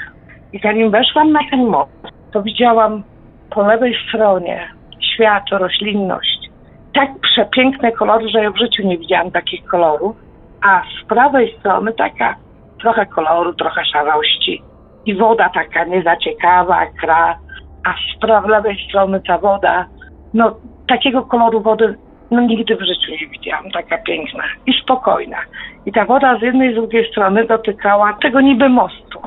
I 0.54 0.60
zanim 0.60 0.92
weszłam 0.92 1.32
na 1.32 1.40
ten 1.52 1.66
most, 1.66 2.08
to 2.32 2.42
widziałam 2.44 3.04
po 3.50 3.68
lewej 3.68 3.96
stronie 4.08 4.68
świat, 5.14 5.44
roślinność. 5.52 6.50
Tak 6.94 7.10
przepiękne 7.22 7.92
kolory, 7.92 8.30
że 8.30 8.44
ja 8.44 8.52
w 8.52 8.58
życiu 8.58 8.84
nie 8.84 8.98
widziałam 8.98 9.32
takich 9.32 9.66
kolorów. 9.66 10.16
A 10.62 10.82
z 10.82 11.08
prawej 11.08 11.56
strony 11.60 11.94
taka 11.94 12.36
trochę 12.80 13.06
koloru, 13.06 13.54
trochę 13.54 13.86
szarości. 13.86 14.64
I 15.06 15.16
woda 15.16 15.50
taka 15.50 15.86
niezaciekawa, 15.86 16.86
kra. 17.02 17.38
A 17.86 17.94
z 17.94 18.20
prawej 18.20 18.52
lewej 18.52 18.86
strony 18.90 19.22
ta 19.28 19.38
woda, 19.38 19.86
no 20.34 20.56
takiego 20.88 21.22
koloru 21.22 21.62
wody 21.62 21.98
no 22.32 22.42
nigdy 22.42 22.76
w 22.76 22.82
życiu 22.82 23.12
nie 23.12 23.28
widziałam, 23.28 23.72
taka 23.72 23.98
piękna 23.98 24.44
i 24.66 24.74
spokojna. 24.74 25.38
I 25.86 25.92
ta 25.92 26.06
woda 26.06 26.38
z 26.40 26.42
jednej 26.42 26.70
i 26.70 26.74
z 26.74 26.76
drugiej 26.76 27.12
strony 27.12 27.48
dotykała 27.48 28.18
tego 28.22 28.42
niby 28.42 28.70
mostu, 28.70 29.20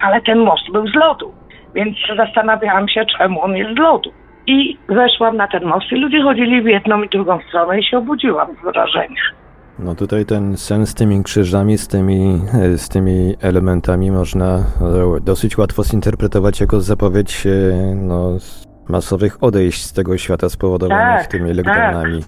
ale 0.00 0.20
ten 0.20 0.38
most 0.38 0.72
był 0.72 0.86
z 0.86 0.94
lodu, 0.94 1.32
więc 1.74 1.96
zastanawiałam 2.16 2.88
się, 2.88 3.04
czemu 3.18 3.42
on 3.42 3.56
jest 3.56 3.74
z 3.74 3.78
lodu. 3.78 4.10
I 4.46 4.78
weszłam 4.88 5.36
na 5.36 5.48
ten 5.48 5.64
most 5.64 5.92
i 5.92 5.96
ludzie 5.96 6.22
chodzili 6.22 6.62
w 6.62 6.66
jedną 6.66 7.02
i 7.02 7.08
drugą 7.08 7.38
stronę 7.48 7.78
i 7.78 7.84
się 7.84 7.98
obudziłam 7.98 8.48
z 8.60 8.64
wrażenia. 8.64 9.22
No 9.78 9.94
tutaj 9.94 10.24
ten 10.24 10.56
sen 10.56 10.86
z 10.86 10.94
tymi 10.94 11.22
krzyżami, 11.22 11.78
z 11.78 11.88
tymi, 11.88 12.40
z 12.76 12.88
tymi 12.88 13.34
elementami 13.42 14.10
można 14.10 14.56
e, 14.56 15.20
dosyć 15.20 15.58
łatwo 15.58 15.84
zinterpretować 15.84 16.60
jako 16.60 16.80
zapowiedź 16.80 17.46
e, 17.46 17.50
no, 17.94 18.38
masowych 18.88 19.44
odejść 19.44 19.84
z 19.84 19.92
tego 19.92 20.18
świata 20.18 20.48
spowodowanych 20.48 21.20
Tak, 21.22 21.26
tymi 21.26 21.54
lockdownami. 21.54 22.22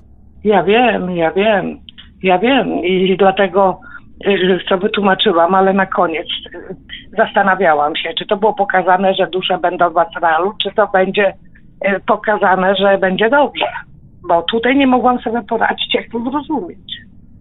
Ja 0.44 0.62
wiem, 0.62 1.10
ja 1.10 1.32
wiem, 1.32 1.78
ja 2.24 2.38
wiem 2.38 2.68
i 2.84 3.16
dlatego 3.16 3.80
y, 4.26 4.58
co 4.68 4.78
wytłumaczyłam, 4.78 5.54
ale 5.54 5.72
na 5.72 5.86
koniec 5.86 6.26
y, 6.54 6.76
zastanawiałam 7.18 7.96
się, 7.96 8.10
czy 8.18 8.26
to 8.26 8.36
było 8.36 8.52
pokazane, 8.54 9.14
że 9.14 9.26
dusze 9.26 9.58
będą 9.58 9.90
w 9.90 9.98
astralu, 9.98 10.52
czy 10.62 10.70
to 10.76 10.88
będzie 10.92 11.28
y, 11.86 12.00
pokazane, 12.06 12.74
że 12.76 12.98
będzie 12.98 13.30
dobrze. 13.30 13.66
Bo 14.28 14.42
tutaj 14.42 14.76
nie 14.76 14.86
mogłam 14.86 15.20
sobie 15.20 15.42
poradzić, 15.42 15.94
jak 15.94 16.04
to 16.12 16.30
zrozumieć. 16.30 16.78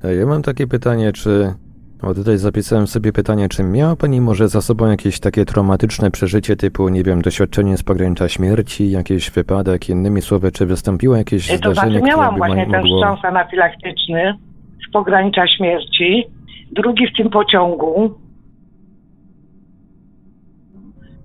E, 0.03 0.15
Ja 0.15 0.25
mam 0.25 0.41
takie 0.41 0.67
pytanie, 0.67 1.11
czy. 1.11 1.53
Bo 2.01 2.13
tutaj 2.13 2.37
zapisałem 2.37 2.87
sobie 2.87 3.11
pytanie, 3.13 3.49
czy 3.49 3.63
miała 3.63 3.95
Pani 3.95 4.21
może 4.21 4.47
za 4.47 4.61
sobą 4.61 4.87
jakieś 4.87 5.19
takie 5.19 5.45
traumatyczne 5.45 6.11
przeżycie 6.11 6.55
typu, 6.55 6.89
nie 6.89 7.03
wiem, 7.03 7.21
doświadczenie 7.21 7.77
z 7.77 7.83
pogranicza 7.83 8.29
śmierci, 8.29 8.91
jakiś 8.91 9.31
wypadek, 9.31 9.89
innymi 9.89 10.21
słowy, 10.21 10.51
czy 10.51 10.65
wystąpiło 10.65 11.15
jakieś 11.15 11.51
Y, 11.51 11.59
To 11.59 11.71
zdarzenie, 11.71 11.91
znaczy 11.99 11.99
które 11.99 12.17
miałam 12.17 12.33
by 12.33 12.37
właśnie 12.37 12.67
ten 12.71 12.83
wstrząs 12.83 13.25
anafilaktyczny 13.25 14.33
pogranicza 14.93 15.47
śmierci, 15.47 16.23
drugi 16.71 17.07
w 17.07 17.17
tym 17.17 17.29
pociągu. 17.29 18.13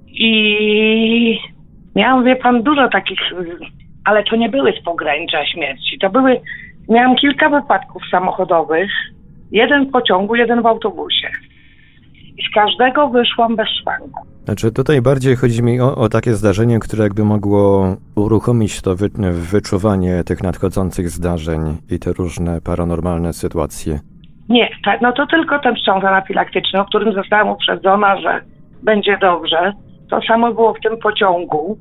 I 0.06 1.38
miałam, 1.96 2.24
wie 2.24 2.36
pan, 2.36 2.62
dużo 2.62 2.88
takich, 2.88 3.18
ale 4.04 4.24
to 4.24 4.36
nie 4.36 4.48
były 4.48 4.72
z 4.72 4.84
pogranicza 4.84 5.46
śmierci, 5.46 5.98
to 5.98 6.10
były, 6.10 6.40
miałam 6.88 7.16
kilka 7.16 7.48
wypadków 7.48 8.02
samochodowych, 8.10 8.90
jeden 9.52 9.86
w 9.86 9.90
pociągu, 9.90 10.34
jeden 10.34 10.62
w 10.62 10.66
autobusie. 10.66 11.28
I 12.38 12.42
z 12.42 12.54
każdego 12.54 13.08
wyszłam 13.08 13.56
bez 13.56 13.68
szwanku. 13.68 14.26
Znaczy 14.48 14.72
tutaj 14.72 15.02
bardziej 15.02 15.36
chodzi 15.36 15.62
mi 15.62 15.80
o, 15.80 15.94
o 15.96 16.08
takie 16.08 16.32
zdarzenie, 16.32 16.78
które 16.78 17.04
jakby 17.04 17.24
mogło 17.24 17.96
uruchomić 18.16 18.82
to 18.82 18.96
wy, 18.96 19.08
wyczuwanie 19.32 20.24
tych 20.24 20.42
nadchodzących 20.42 21.08
zdarzeń 21.08 21.60
i 21.90 21.98
te 21.98 22.12
różne 22.12 22.60
paranormalne 22.60 23.32
sytuacje. 23.32 24.00
Nie, 24.48 24.68
tak, 24.84 25.00
no 25.00 25.12
to 25.12 25.26
tylko 25.26 25.58
ten 25.58 25.74
wstrząs 25.76 26.04
anafilaktyczny, 26.04 26.80
o 26.80 26.84
którym 26.84 27.14
zostałam 27.14 27.48
uprzedzona, 27.48 28.20
że 28.20 28.40
będzie 28.82 29.18
dobrze. 29.20 29.72
To 30.10 30.20
samo 30.28 30.54
było 30.54 30.74
w 30.74 30.80
tym 30.80 30.98
pociągu. 30.98 31.78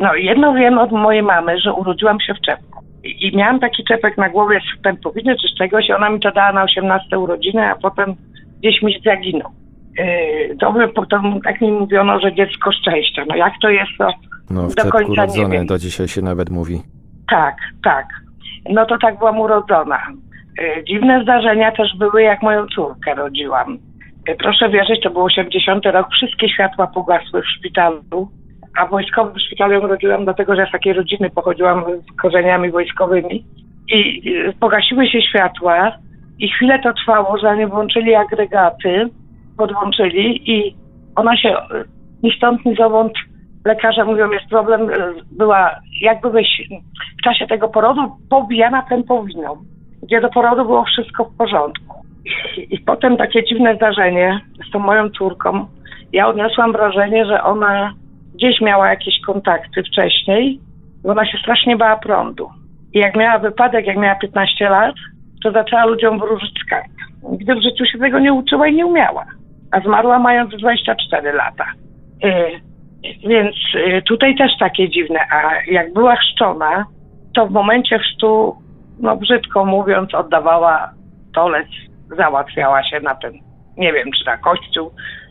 No 0.00 0.14
jedno 0.14 0.54
wiem 0.54 0.78
od 0.78 0.92
mojej 0.92 1.22
mamy, 1.22 1.60
że 1.60 1.72
urodziłam 1.72 2.20
się 2.20 2.34
w 2.34 2.46
czepku. 2.46 2.84
I, 3.04 3.36
miałam 3.36 3.60
taki 3.60 3.84
czepek 3.84 4.18
na 4.18 4.28
głowie 4.28 4.60
z 4.60 4.82
pępowiny 4.82 5.36
czy 5.36 5.48
z 5.48 5.58
czegoś 5.58 5.90
ona 5.90 6.10
mi 6.10 6.20
to 6.20 6.30
dała 6.32 6.52
na 6.52 6.62
18 6.62 7.18
urodziny, 7.18 7.62
a 7.62 7.76
potem 7.76 8.14
gdzieś 8.58 8.82
mi 8.82 8.94
zaginął. 9.04 9.50
To 10.60 10.72
by 10.72 10.88
potem 10.88 11.40
tak 11.44 11.60
mi 11.60 11.72
mówiono, 11.72 12.20
że 12.20 12.34
dziecko 12.34 12.72
szczęścia. 12.72 13.24
No 13.28 13.36
jak 13.36 13.52
to 13.62 13.70
jest, 13.70 13.90
to 13.98 14.08
No 14.50 14.62
w 14.68 14.74
do 14.74 14.90
końca 14.90 15.10
nie 15.10 15.26
rodzone, 15.26 15.48
wiem. 15.54 15.66
do 15.66 15.78
dzisiaj 15.78 16.08
się 16.08 16.22
nawet 16.22 16.50
mówi. 16.50 16.82
Tak, 17.30 17.56
tak. 17.84 18.06
No 18.70 18.86
to 18.86 18.98
tak 18.98 19.18
byłam 19.18 19.40
urodzona. 19.40 20.00
Y, 20.60 20.84
Dziwne 20.84 21.22
zdarzenia 21.22 21.72
też 21.72 21.96
były, 21.98 22.22
jak 22.22 22.42
moją 22.42 22.66
córkę 22.66 23.14
rodziłam. 23.14 23.78
Y, 24.28 24.36
Proszę 24.38 24.68
wierzyć, 24.68 25.02
to 25.02 25.10
był 25.10 25.24
80 25.24 25.86
rok, 25.86 26.08
wszystkie 26.12 26.48
światła 26.48 26.86
pogasły 26.86 27.42
w 27.42 27.48
szpitalu, 27.58 28.28
a 28.78 28.86
wojskowym 28.86 29.38
szpitalu 29.38 29.72
ją 29.72 29.80
rodziłam 29.80 30.24
dlatego, 30.24 30.56
że 30.56 30.66
z 30.68 30.72
takiej 30.72 30.92
rodziny 30.92 31.30
pochodziłam 31.30 31.84
z 32.12 32.20
korzeniami 32.20 32.70
wojskowymi. 32.70 33.44
I 33.92 34.28
y, 34.48 34.52
pogasiły 34.60 35.06
się 35.08 35.22
światła 35.22 35.92
i 36.38 36.48
chwilę 36.48 36.78
to 36.82 36.92
trwało, 36.92 37.38
zanim 37.42 37.68
włączyli 37.68 38.14
agregaty, 38.14 39.08
podłączyli 39.58 40.52
i 40.52 40.76
ona 41.16 41.36
się 41.36 41.56
ni 42.22 42.32
stąd, 42.36 42.64
ni 42.64 42.74
zowąd 42.76 43.12
lekarze 43.64 44.04
mówią, 44.04 44.30
jest 44.30 44.46
problem, 44.46 44.90
y, 44.90 44.94
była 45.32 45.70
jakby 46.00 46.30
w 47.18 47.22
czasie 47.24 47.46
tego 47.46 47.68
porodu 47.68 48.00
pobijana 48.30 48.82
pępowiną, 48.82 49.56
gdzie 50.02 50.20
do 50.20 50.28
porodu 50.28 50.64
było 50.64 50.84
wszystko 50.84 51.24
w 51.24 51.36
porządku. 51.36 51.94
I, 52.56 52.74
I 52.74 52.78
potem 52.78 53.16
takie 53.16 53.44
dziwne 53.44 53.76
zdarzenie 53.76 54.40
z 54.68 54.72
tą 54.72 54.78
moją 54.78 55.10
córką. 55.10 55.66
Ja 56.12 56.28
odniosłam 56.28 56.72
wrażenie, 56.72 57.26
że 57.26 57.42
ona 57.42 57.92
gdzieś 58.34 58.60
miała 58.60 58.88
jakieś 58.88 59.14
kontakty 59.26 59.82
wcześniej, 59.82 60.60
bo 61.02 61.10
ona 61.10 61.26
się 61.26 61.38
strasznie 61.38 61.76
bała 61.76 61.96
prądu. 61.96 62.48
I 62.94 62.98
jak 62.98 63.16
miała 63.16 63.38
wypadek, 63.38 63.86
jak 63.86 63.96
miała 63.96 64.14
15 64.14 64.68
lat, 64.68 64.94
to 65.42 65.52
zaczęła 65.52 65.84
ludziom 65.84 66.18
wróżyć 66.18 66.52
z 66.66 66.70
kart. 66.70 66.90
Nigdy 67.30 67.54
w 67.54 67.62
życiu 67.62 67.86
się 67.86 67.98
tego 67.98 68.18
nie 68.18 68.32
uczyła 68.32 68.68
i 68.68 68.74
nie 68.74 68.86
umiała. 68.86 69.24
A 69.70 69.80
zmarła 69.80 70.18
mając 70.18 70.50
24 70.56 71.32
lata. 71.32 71.64
Y, 72.24 72.60
więc 73.28 73.56
y, 73.74 74.02
tutaj 74.02 74.36
też 74.36 74.50
takie 74.60 74.90
dziwne. 74.90 75.20
A 75.32 75.70
jak 75.70 75.92
była 75.92 76.16
chrzczona, 76.16 76.84
to 77.34 77.46
w 77.46 77.50
momencie 77.50 77.98
chrztu, 77.98 78.56
no 79.00 79.16
brzydko 79.16 79.64
mówiąc, 79.64 80.14
oddawała 80.14 80.90
tolec, 81.34 81.68
załatwiała 82.16 82.84
się 82.84 83.00
na 83.00 83.14
ten, 83.14 83.32
nie 83.76 83.92
wiem 83.92 84.08
czy 84.18 84.26
na 84.26 84.36
kościół, 84.36 84.90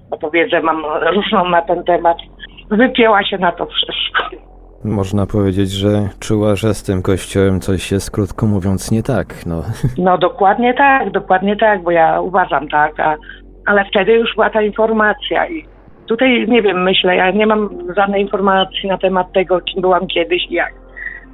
bo 0.09 0.17
powiedzę, 0.17 0.61
mam 0.61 0.83
różną 1.13 1.49
na 1.49 1.61
ten 1.61 1.83
temat. 1.83 2.17
Wypięła 2.69 3.23
się 3.23 3.37
na 3.37 3.51
to 3.51 3.65
wszystko. 3.65 4.47
Można 4.83 5.25
powiedzieć, 5.25 5.71
że 5.71 6.09
czuła, 6.19 6.55
że 6.55 6.73
z 6.73 6.83
tym 6.83 7.01
kościołem 7.01 7.59
coś 7.59 7.91
jest, 7.91 8.11
krótko 8.11 8.45
mówiąc, 8.45 8.91
nie 8.91 9.03
tak. 9.03 9.45
No. 9.45 9.63
No 9.97 10.17
dokładnie 10.17 10.73
tak, 10.73 11.11
dokładnie 11.11 11.55
tak, 11.55 11.83
bo 11.83 11.91
ja 11.91 12.21
uważam 12.21 12.67
tak, 12.67 12.99
a, 12.99 13.15
ale 13.67 13.85
wtedy 13.85 14.11
już 14.11 14.35
była 14.35 14.49
ta 14.49 14.61
informacja 14.61 15.47
i 15.47 15.65
tutaj 16.07 16.45
nie 16.47 16.61
wiem, 16.61 16.83
myślę, 16.83 17.15
ja 17.15 17.31
nie 17.31 17.47
mam 17.47 17.69
żadnej 17.95 18.21
informacji 18.21 18.89
na 18.89 18.97
temat 18.97 19.31
tego, 19.31 19.61
kim 19.61 19.81
byłam 19.81 20.07
kiedyś 20.07 20.45
i 20.49 20.53
jak, 20.53 20.73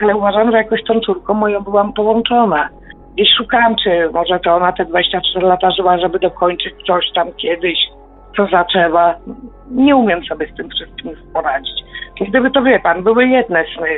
ale 0.01 0.15
uważam, 0.15 0.51
że 0.51 0.57
jakoś 0.57 0.83
tą 0.83 0.99
córką 0.99 1.33
moją 1.33 1.61
byłam 1.61 1.93
połączona. 1.93 2.69
Gdzieś 3.13 3.27
szukałam, 3.37 3.75
czy 3.83 4.09
może 4.13 4.39
to 4.39 4.55
ona 4.55 4.71
te 4.71 4.85
24 4.85 5.47
lata 5.47 5.71
żyła, 5.71 5.97
żeby 5.97 6.19
dokończyć 6.19 6.73
coś 6.87 7.05
tam 7.15 7.33
kiedyś, 7.33 7.77
co 8.37 8.47
zaczęła. 8.47 9.15
Nie 9.71 9.95
umiem 9.95 10.25
sobie 10.25 10.47
z 10.53 10.55
tym 10.55 10.69
wszystkim 10.69 11.11
poradzić. 11.33 11.83
Gdyby 12.29 12.51
to 12.51 12.61
wie 12.63 12.79
pan, 12.79 13.03
były 13.03 13.27
jedne 13.27 13.63
sny 13.77 13.89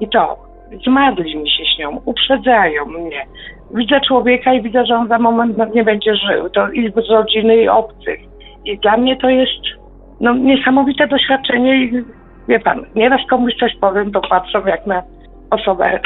i 0.00 0.08
to 0.08 0.36
zmadli 0.84 1.36
mi 1.36 1.50
się 1.50 1.64
śnią, 1.76 2.00
uprzedzają 2.04 2.84
mnie. 2.84 3.26
Widzę 3.74 4.00
człowieka 4.00 4.54
i 4.54 4.62
widzę, 4.62 4.86
że 4.86 4.94
on 4.94 5.08
za 5.08 5.18
moment 5.18 5.74
nie 5.74 5.84
będzie 5.84 6.14
żył. 6.16 6.50
To 6.50 6.70
i 6.70 6.92
z 6.92 7.10
rodziny, 7.10 7.56
i 7.56 7.68
obcych. 7.68 8.20
I 8.64 8.78
dla 8.78 8.96
mnie 8.96 9.16
to 9.16 9.28
jest 9.28 9.62
no, 10.20 10.34
niesamowite 10.34 11.06
doświadczenie 11.06 11.76
i 11.76 12.04
wie 12.48 12.60
pan, 12.60 12.86
nieraz 12.94 13.20
komuś 13.30 13.54
coś 13.60 13.76
powiem, 13.80 14.12
to 14.12 14.20
patrzą 14.20 14.66
jak 14.66 14.86
na 14.86 15.02
osobę 15.50 16.00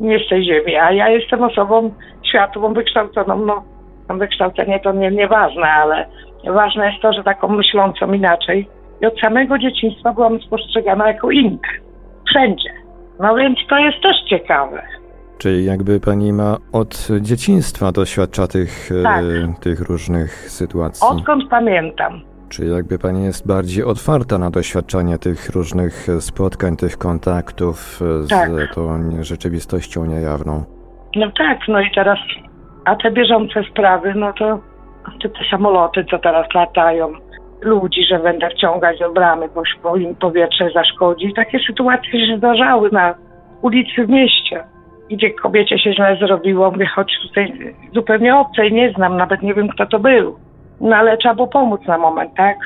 nie 0.00 0.18
z 0.18 0.28
tej 0.28 0.44
ziemi, 0.44 0.76
a 0.76 0.92
ja 0.92 1.08
jestem 1.08 1.42
osobą 1.42 1.90
światłą, 2.28 2.74
wykształconą, 2.74 3.36
no 3.36 3.62
wykształcenie 4.08 4.80
to 4.80 4.92
nie, 4.92 5.10
nieważne, 5.10 5.66
ale 5.66 6.06
ważne 6.46 6.90
jest 6.90 7.02
to, 7.02 7.12
że 7.12 7.24
taką 7.24 7.48
myślącą 7.48 8.12
inaczej 8.12 8.68
i 9.00 9.06
od 9.06 9.20
samego 9.20 9.58
dzieciństwa 9.58 10.12
byłam 10.12 10.40
spostrzegana 10.40 11.08
jako 11.08 11.30
inna. 11.30 11.58
Wszędzie. 12.28 12.83
No 13.20 13.34
więc 13.34 13.58
to 13.68 13.78
jest 13.78 14.02
też 14.02 14.16
ciekawe. 14.28 14.82
Czyli 15.38 15.64
jakby 15.64 16.00
pani 16.00 16.32
ma 16.32 16.56
od 16.72 17.08
dzieciństwa 17.20 17.92
doświadcza 17.92 18.46
tych, 18.46 18.90
e, 19.00 19.02
Tak. 19.02 19.24
tych 19.60 19.80
różnych 19.80 20.50
sytuacji. 20.50 21.08
Odkąd 21.08 21.48
pamiętam. 21.50 22.20
Czy 22.48 22.64
jakby 22.66 22.98
pani 22.98 23.24
jest 23.24 23.46
bardziej 23.46 23.84
otwarta 23.84 24.38
na 24.38 24.50
doświadczanie 24.50 25.18
tych 25.18 25.50
różnych 25.50 26.06
spotkań, 26.20 26.76
tych 26.76 26.98
kontaktów 26.98 28.00
z 28.20 28.28
Tak. 28.28 28.50
tą 28.74 29.10
rzeczywistością 29.22 30.04
niejawną? 30.04 30.64
No 31.16 31.26
tak, 31.38 31.58
no 31.68 31.80
i 31.80 31.90
teraz, 31.94 32.18
a 32.84 32.96
te 32.96 33.10
bieżące 33.10 33.62
sprawy, 33.70 34.14
no 34.14 34.32
to 34.32 34.58
te, 35.22 35.28
te 35.28 35.38
samoloty, 35.50 36.04
co 36.10 36.18
teraz 36.18 36.46
latają, 36.54 37.12
ludzi, 37.64 38.04
że 38.04 38.18
będę 38.18 38.50
wciągać 38.50 38.98
do 38.98 39.12
bramy, 39.12 39.48
bo, 39.82 39.96
im 39.96 40.14
powietrze 40.14 40.70
zaszkodzi. 40.74 41.32
Takie 41.36 41.58
sytuacje 41.66 42.26
się 42.26 42.36
zdarzały 42.36 42.90
na 42.92 43.14
ulicy 43.62 44.06
w 44.06 44.08
mieście, 44.08 44.64
gdzie 45.10 45.30
kobiecie 45.30 45.78
się 45.78 45.94
źle 45.94 46.16
zrobiło. 46.16 46.70
Mówię, 46.70 46.86
choć 46.86 47.12
tutaj 47.22 47.74
zupełnie 47.94 48.36
obcej 48.36 48.72
nie 48.72 48.92
znam, 48.92 49.16
nawet 49.16 49.42
nie 49.42 49.54
wiem, 49.54 49.68
kto 49.68 49.86
to 49.86 49.98
był. 49.98 50.36
No 50.80 50.96
ale 50.96 51.16
trzeba 51.16 51.34
było 51.34 51.48
pomóc 51.48 51.80
na 51.86 51.98
moment, 51.98 52.34
tak? 52.36 52.56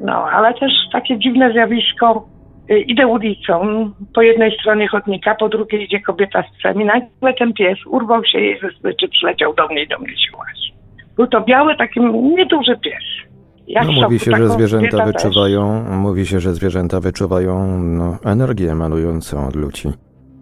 No, 0.00 0.30
ale 0.30 0.54
też 0.54 0.72
takie 0.92 1.18
dziwne 1.18 1.52
zjawisko. 1.52 2.26
Y, 2.70 2.80
Idę 2.80 3.06
ulicą, 3.06 3.90
po 4.14 4.22
jednej 4.22 4.58
stronie 4.58 4.88
chodnika, 4.88 5.34
po 5.34 5.48
drugiej 5.48 5.84
idzie 5.84 6.00
kobieta 6.00 6.42
z 6.42 6.58
psem 6.58 6.82
i 6.82 6.84
nagle 6.84 7.34
ten 7.38 7.52
pies 7.52 7.78
urwał 7.86 8.24
się 8.24 8.40
jej 8.40 8.60
ze 8.60 8.70
smyczy, 8.70 9.08
przyleciał 9.08 9.54
do 9.54 9.68
mnie 9.68 9.82
i 9.82 9.88
do 9.88 9.98
mnie 9.98 10.16
się 10.16 10.36
łazi. 10.38 10.72
Był 11.16 11.26
to 11.26 11.40
biały, 11.40 11.76
taki 11.76 12.00
nieduży 12.36 12.76
pies. 12.76 13.27
Ja 13.68 13.82
w 13.82 13.86
No, 13.86 13.92
mówi 14.02 14.18
się, 14.18 14.30
że 14.36 14.48
zwierzęta 14.48 14.90
kobieta 14.90 15.12
też. 15.12 15.22
wyczuwają, 15.24 15.84
mówi 15.90 16.26
się, 16.26 16.40
że 16.40 16.54
zwierzęta 16.54 17.00
wyczuwają 17.00 17.78
no, 17.78 18.16
energię 18.24 18.70
emanującą 18.72 19.46
od 19.48 19.56
ludzi. 19.56 19.88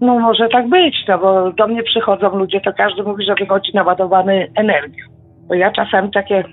No 0.01 0.19
może 0.19 0.49
tak 0.49 0.69
być, 0.69 0.95
no 1.09 1.19
bo 1.19 1.53
do 1.53 1.69
mnie 1.69 1.83
przychodzą 1.83 2.39
ludzie, 2.39 2.61
to 2.61 2.73
każdy 2.73 3.03
mówi, 3.03 3.25
że 3.25 3.35
wychodzi 3.35 3.71
naładowany 3.75 4.53
energią. 4.55 5.05
Bo 5.49 5.55
ja 5.55 5.73
czasem 5.73 6.11
takie 6.11 6.45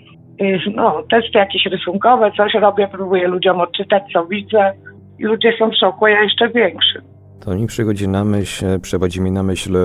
y, 0.41 0.59
no, 0.75 1.03
testy 1.11 1.37
jakieś 1.37 1.65
rysunkowe, 1.65 2.31
coś 2.37 2.53
robię, 2.53 2.87
próbuję 2.91 3.27
ludziom 3.27 3.61
odczytać, 3.61 4.03
co 4.13 4.25
widzę 4.25 4.73
i 5.19 5.23
ludzie 5.23 5.53
są 5.59 5.69
w 5.69 5.75
szoku, 5.75 6.05
a 6.05 6.09
ja 6.09 6.23
jeszcze 6.23 6.49
większy. 6.49 7.01
To 7.45 7.55
mi 7.55 7.67
przychodzi 7.67 8.07
na 8.07 8.23
myśl, 8.23 8.65
przychodzi 8.81 9.21
mi 9.21 9.31
na 9.31 9.43
myśl 9.43 9.77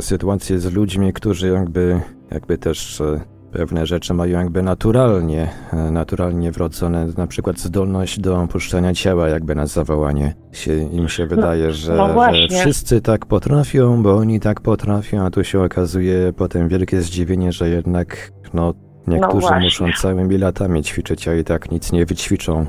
sytuacje 0.00 0.58
z 0.58 0.74
ludźmi, 0.74 1.12
którzy 1.12 1.48
jakby, 1.48 2.00
jakby 2.32 2.58
też 2.58 3.00
e, 3.00 3.20
pewne 3.54 3.86
rzeczy 3.86 4.14
mają 4.14 4.38
jakby 4.38 4.62
naturalnie, 4.62 5.48
e, 5.72 5.90
naturalnie 5.90 6.50
wrodzone, 6.50 7.06
na 7.18 7.26
przykład 7.26 7.58
zdolność 7.58 8.20
do 8.20 8.42
opuszczania 8.42 8.94
ciała, 8.94 9.28
jakby 9.28 9.54
na 9.54 9.66
zawołanie. 9.66 10.34
Się, 10.52 10.72
im 10.76 11.08
się 11.08 11.26
wydaje, 11.26 11.72
że, 11.72 11.94
no 11.94 12.32
że 12.32 12.48
wszyscy 12.60 13.02
tak 13.02 13.26
potrafią, 13.26 14.02
bo 14.02 14.16
oni 14.16 14.40
tak 14.40 14.60
potrafią, 14.60 15.22
a 15.26 15.30
tu 15.30 15.44
się 15.44 15.60
okazuje 15.60 16.32
potem 16.38 16.68
wielkie 16.68 17.00
zdziwienie, 17.00 17.52
że 17.52 17.68
jednak 17.68 18.30
no, 18.54 18.74
niektórzy 19.06 19.40
właśnie. 19.40 19.64
muszą 19.64 19.86
całymi 19.92 20.38
latami 20.38 20.82
ćwiczyć, 20.82 21.28
a 21.28 21.34
i 21.34 21.44
tak 21.44 21.70
nic 21.70 21.92
nie 21.92 22.06
wyćwiczą. 22.06 22.66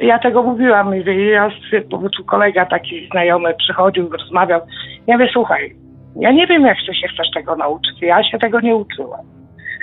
Ja 0.00 0.18
tego 0.18 0.42
mówiłam, 0.42 0.94
i 0.96 1.26
ja, 1.26 1.50
bo 1.90 2.08
tu 2.08 2.24
kolega 2.24 2.66
taki 2.66 3.08
znajomy 3.10 3.54
przychodził, 3.54 4.08
rozmawiał. 4.08 4.60
Ja 5.06 5.18
mówię, 5.18 5.30
słuchaj, 5.32 5.76
ja 6.16 6.32
nie 6.32 6.46
wiem, 6.46 6.62
jak 6.62 6.76
ty 6.86 6.94
się 6.94 7.08
chcesz 7.08 7.30
tego 7.34 7.56
nauczyć. 7.56 8.02
Ja 8.02 8.24
się 8.24 8.38
tego 8.38 8.60
nie 8.60 8.76
uczyłam. 8.76 9.39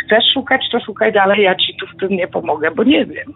Chcesz 0.07 0.33
szukać, 0.33 0.61
to 0.71 0.79
szukaj 0.79 1.13
dalej, 1.13 1.43
ja 1.43 1.55
ci 1.55 1.75
tu 1.79 1.87
w 1.87 1.99
tym 1.99 2.09
nie 2.09 2.27
pomogę, 2.27 2.71
bo 2.71 2.83
nie 2.83 3.05
wiem. 3.05 3.33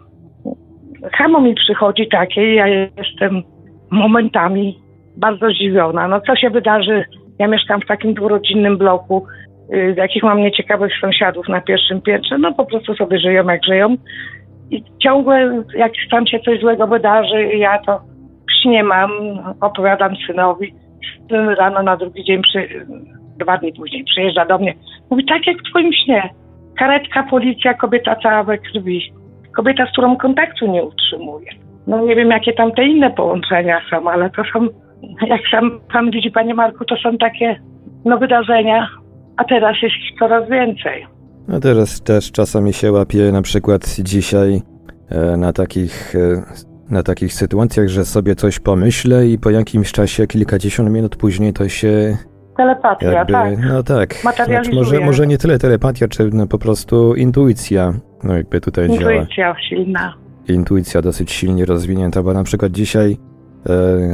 Chamo 1.12 1.40
mi 1.40 1.54
przychodzi 1.54 2.08
takie 2.08 2.54
ja 2.54 2.66
jestem 2.66 3.42
momentami 3.90 4.78
bardzo 5.16 5.50
zdziwiona. 5.50 6.08
No 6.08 6.20
co 6.20 6.36
się 6.36 6.50
wydarzy? 6.50 7.04
Ja 7.38 7.48
mieszkam 7.48 7.80
w 7.80 7.86
takim 7.86 8.14
dwurodzinnym 8.14 8.78
bloku, 8.78 9.26
y, 9.74 9.94
jakich 9.96 10.22
mam 10.22 10.38
nieciekawych 10.38 10.92
sąsiadów 11.00 11.48
na 11.48 11.60
pierwszym 11.60 12.00
piętrze. 12.00 12.38
No 12.38 12.52
po 12.52 12.64
prostu 12.64 12.94
sobie 12.94 13.18
żyją 13.18 13.46
jak 13.46 13.64
żyją. 13.64 13.96
I 14.70 14.84
ciągle, 15.02 15.62
jak 15.74 15.92
tam 16.10 16.26
się 16.26 16.40
coś 16.40 16.60
złego 16.60 16.86
wydarzy, 16.86 17.42
ja 17.42 17.78
to 17.78 18.00
śnie 18.62 18.84
mam, 18.84 19.10
opowiadam 19.60 20.16
synowi. 20.26 20.74
Syn 21.28 21.48
rano 21.48 21.82
na 21.82 21.96
drugi 21.96 22.24
dzień, 22.24 22.42
przy, 22.42 22.86
dwa 23.38 23.58
dni 23.58 23.72
później 23.72 24.04
przyjeżdża 24.04 24.46
do 24.46 24.58
mnie. 24.58 24.74
Mówi, 25.10 25.24
tak 25.24 25.46
jak 25.46 25.56
w 25.56 25.70
twoim 25.70 25.92
śnie. 25.92 26.41
Karetka, 26.78 27.22
policja, 27.30 27.74
kobieta 27.74 28.16
cała 28.22 28.44
we 28.44 28.58
krwi. 28.58 29.12
Kobieta, 29.56 29.86
z 29.86 29.92
którą 29.92 30.16
kontaktu 30.16 30.66
nie 30.66 30.82
utrzymuje. 30.82 31.50
No 31.86 32.00
nie 32.00 32.16
wiem, 32.16 32.30
jakie 32.30 32.52
tam 32.52 32.72
te 32.72 32.84
inne 32.84 33.10
połączenia 33.10 33.80
są, 33.90 34.10
ale 34.10 34.30
to 34.30 34.42
są, 34.52 34.66
jak 35.26 35.40
sam 35.50 35.80
pan 35.92 36.10
widzi, 36.10 36.30
panie 36.30 36.54
Marku, 36.54 36.84
to 36.84 36.96
są 36.96 37.18
takie 37.18 37.60
no, 38.04 38.18
wydarzenia, 38.18 38.88
a 39.36 39.44
teraz 39.44 39.76
jest 39.82 39.94
ich 39.94 40.18
coraz 40.18 40.48
więcej. 40.48 41.06
No 41.48 41.60
teraz 41.60 42.02
też 42.02 42.32
czasami 42.32 42.72
się 42.72 42.92
łapie 42.92 43.32
na 43.32 43.42
przykład 43.42 43.96
dzisiaj 43.98 44.62
e, 45.10 45.36
na 45.36 45.52
takich, 45.52 46.14
e, 46.16 46.42
na 46.90 47.02
takich 47.02 47.32
sytuacjach, 47.32 47.88
że 47.88 48.04
sobie 48.04 48.34
coś 48.34 48.60
pomyślę 48.60 49.26
i 49.26 49.38
po 49.38 49.50
jakimś 49.50 49.92
czasie, 49.92 50.26
kilkadziesiąt 50.26 50.90
minut 50.90 51.16
później 51.16 51.52
to 51.52 51.68
się 51.68 52.16
Telepatia, 52.56 53.12
jakby, 53.12 53.32
tak. 53.32 53.58
no 53.68 53.82
tak, 53.82 54.14
znaczy 54.46 54.74
może, 54.74 55.00
może 55.00 55.26
nie 55.26 55.38
tyle 55.38 55.58
telepatia, 55.58 56.08
czy 56.08 56.30
no 56.32 56.46
po 56.46 56.58
prostu 56.58 57.14
intuicja, 57.14 57.92
no 58.24 58.36
jakby 58.36 58.60
tutaj 58.60 58.88
działa. 58.88 59.12
Intuicja 59.12 59.54
silna. 59.68 60.14
Intuicja 60.48 61.02
dosyć 61.02 61.32
silnie 61.32 61.64
rozwinięta, 61.64 62.22
bo 62.22 62.32
na 62.32 62.44
przykład 62.44 62.72
dzisiaj 62.72 63.16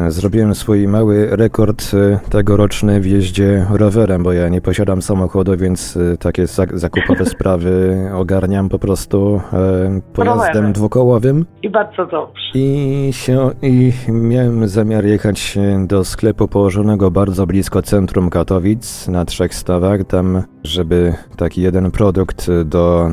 zrobiłem 0.09 0.55
swój 0.55 0.89
mały 0.89 1.29
rekord 1.37 1.83
e, 1.95 2.19
tegoroczny 2.31 3.01
w 3.01 3.07
jeździe 3.07 3.67
rowerem, 3.71 4.23
bo 4.23 4.33
ja 4.33 4.49
nie 4.49 4.61
posiadam 4.61 5.03
samochodu, 5.03 5.57
więc 5.57 5.97
e, 5.97 6.17
takie 6.17 6.45
zak- 6.47 6.79
zakupowe 6.79 7.25
sprawy 7.35 7.97
ogarniam 8.15 8.69
po 8.69 8.79
prostu 8.79 9.41
e, 9.53 10.01
pojazdem 10.15 10.47
Rowerem. 10.47 10.73
dwukołowym. 10.73 11.47
I 11.63 11.71
bardzo 11.71 12.07
dobrze. 12.07 12.43
I, 12.55 13.09
się, 13.13 13.51
I 13.63 13.93
miałem 14.09 14.69
zamiar 14.69 15.05
jechać 15.05 15.59
do 15.87 16.05
sklepu 16.05 16.49
położonego 16.49 17.11
bardzo 17.11 17.47
blisko 17.47 17.83
centrum 17.83 18.31
Katowic 18.31 19.09
na 19.09 19.25
trzech 19.25 19.55
stawach, 19.55 20.05
tam 20.05 20.43
żeby 20.65 21.15
taki 21.37 21.63
jeden 21.63 21.91
produkt 21.91 22.47
do, 22.65 23.09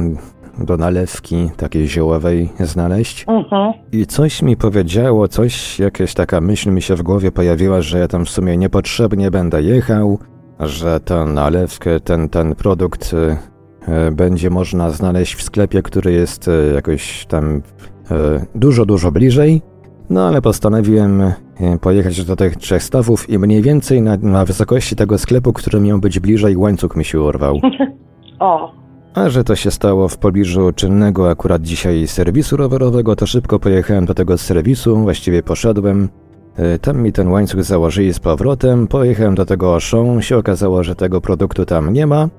do 0.59 0.77
nalewki 0.77 1.49
takiej 1.57 1.87
ziołowej 1.87 2.49
znaleźć. 2.59 3.25
Mhm. 3.27 3.73
I 3.91 4.05
coś 4.05 4.41
mi 4.41 4.57
powiedziało, 4.57 5.27
coś, 5.27 5.79
jakaś 5.79 6.13
taka 6.13 6.41
myśl 6.41 6.71
mi 6.71 6.81
się 6.81 6.95
w 6.95 7.01
głowie 7.01 7.31
pojawiła, 7.31 7.81
że 7.81 7.99
ja 7.99 8.07
tam 8.07 8.25
w 8.25 8.29
sumie 8.29 8.57
niepotrzebnie 8.57 9.31
będę 9.31 9.61
jechał, 9.61 10.19
że 10.59 10.99
tę 10.99 11.25
nalewkę, 11.25 11.99
ten, 11.99 12.29
ten 12.29 12.55
produkt 12.55 13.13
e, 13.13 13.37
e, 13.87 14.11
będzie 14.11 14.49
można 14.49 14.89
znaleźć 14.89 15.35
w 15.35 15.41
sklepie, 15.41 15.81
który 15.81 16.11
jest 16.11 16.47
e, 16.47 16.73
jakoś 16.73 17.25
tam 17.25 17.61
e, 18.11 18.45
dużo, 18.55 18.85
dużo 18.85 19.11
bliżej. 19.11 19.61
No 20.09 20.27
ale 20.27 20.41
postanowiłem 20.41 21.23
pojechać 21.81 22.25
do 22.25 22.35
tych 22.35 22.55
trzech 22.55 22.83
stawów 22.83 23.29
i 23.29 23.39
mniej 23.39 23.61
więcej 23.61 24.01
na, 24.01 24.17
na 24.17 24.45
wysokości 24.45 24.95
tego 24.95 25.17
sklepu, 25.17 25.53
który 25.53 25.79
miał 25.79 25.99
być 25.99 26.19
bliżej, 26.19 26.57
łańcuch 26.57 26.95
mi 26.95 27.05
się 27.05 27.21
urwał. 27.21 27.59
O, 28.39 28.71
A 29.15 29.29
że 29.29 29.43
to 29.43 29.55
się 29.55 29.71
stało 29.71 30.07
w 30.07 30.17
pobliżu 30.17 30.71
czynnego 30.75 31.29
akurat 31.29 31.61
dzisiaj 31.61 32.07
serwisu 32.07 32.57
rowerowego, 32.57 33.15
to 33.15 33.27
szybko 33.27 33.59
pojechałem 33.59 34.05
do 34.05 34.13
tego 34.13 34.37
serwisu, 34.37 34.97
właściwie 34.97 35.43
poszedłem. 35.43 36.09
E, 36.55 36.79
Tam 36.79 37.01
mi 37.01 37.11
ten 37.11 37.27
łańcuch 37.27 37.63
założyli 37.63 38.13
z 38.13 38.19
powrotem, 38.19 38.87
pojechałem 38.87 39.35
do 39.35 39.45
tego 39.45 39.73
Auchan, 39.73 40.21
się 40.21 40.37
okazało, 40.37 40.83
że 40.83 40.95
tego 40.95 41.21
produktu 41.21 41.65
tam 41.65 41.93
nie 41.93 42.07
ma. 42.07 42.29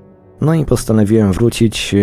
No 0.41 0.53
i 0.53 0.65
postanowiłem 0.65 1.31
wrócić. 1.33 1.95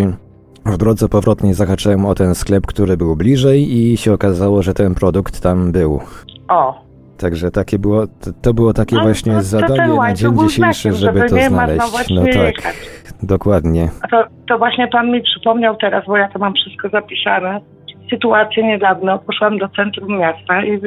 W 0.66 0.76
drodze 0.76 1.08
powrotnej 1.08 1.54
zahaczyłem 1.54 2.06
o 2.06 2.14
ten 2.14 2.34
sklep, 2.34 2.66
który 2.66 2.96
był 2.96 3.16
bliżej 3.16 3.76
i 3.78 3.96
się 3.96 4.12
okazało, 4.12 4.62
że 4.62 4.74
ten 4.74 4.94
produkt 4.94 5.40
tam 5.40 5.72
był. 5.72 6.00
o. 6.48 6.84
Także 7.24 7.50
takie 7.50 7.78
było, 7.78 8.06
to- 8.06 8.32
to 8.42 8.54
było 8.54 8.72
takie 8.72 8.96
No, 8.96 9.02
właśnie 9.02 9.32
to- 9.32 9.38
to 9.38 9.44
zadanie 9.44 9.94
na 9.94 10.12
dzień 10.12 10.38
dzisiejszy, 10.38 10.92
żeby 10.92 11.18
żeby 11.18 11.20
to 11.20 11.37
znaleźć. 11.48 12.10
No 12.10 12.22
tak, 12.24 12.34
jechać. 12.34 12.76
dokładnie. 13.22 13.88
To, 14.10 14.24
to 14.48 14.58
właśnie 14.58 14.88
pan 14.88 15.10
mi 15.10 15.22
przypomniał 15.22 15.76
teraz, 15.76 16.04
bo 16.06 16.16
ja 16.16 16.28
to 16.28 16.38
mam 16.38 16.54
wszystko 16.54 16.88
zapisane. 16.88 17.60
Sytuację 18.10 18.62
niedawno. 18.64 19.18
Poszłam 19.18 19.58
do 19.58 19.68
centrum 19.68 20.18
miasta 20.18 20.64
i 20.64 20.80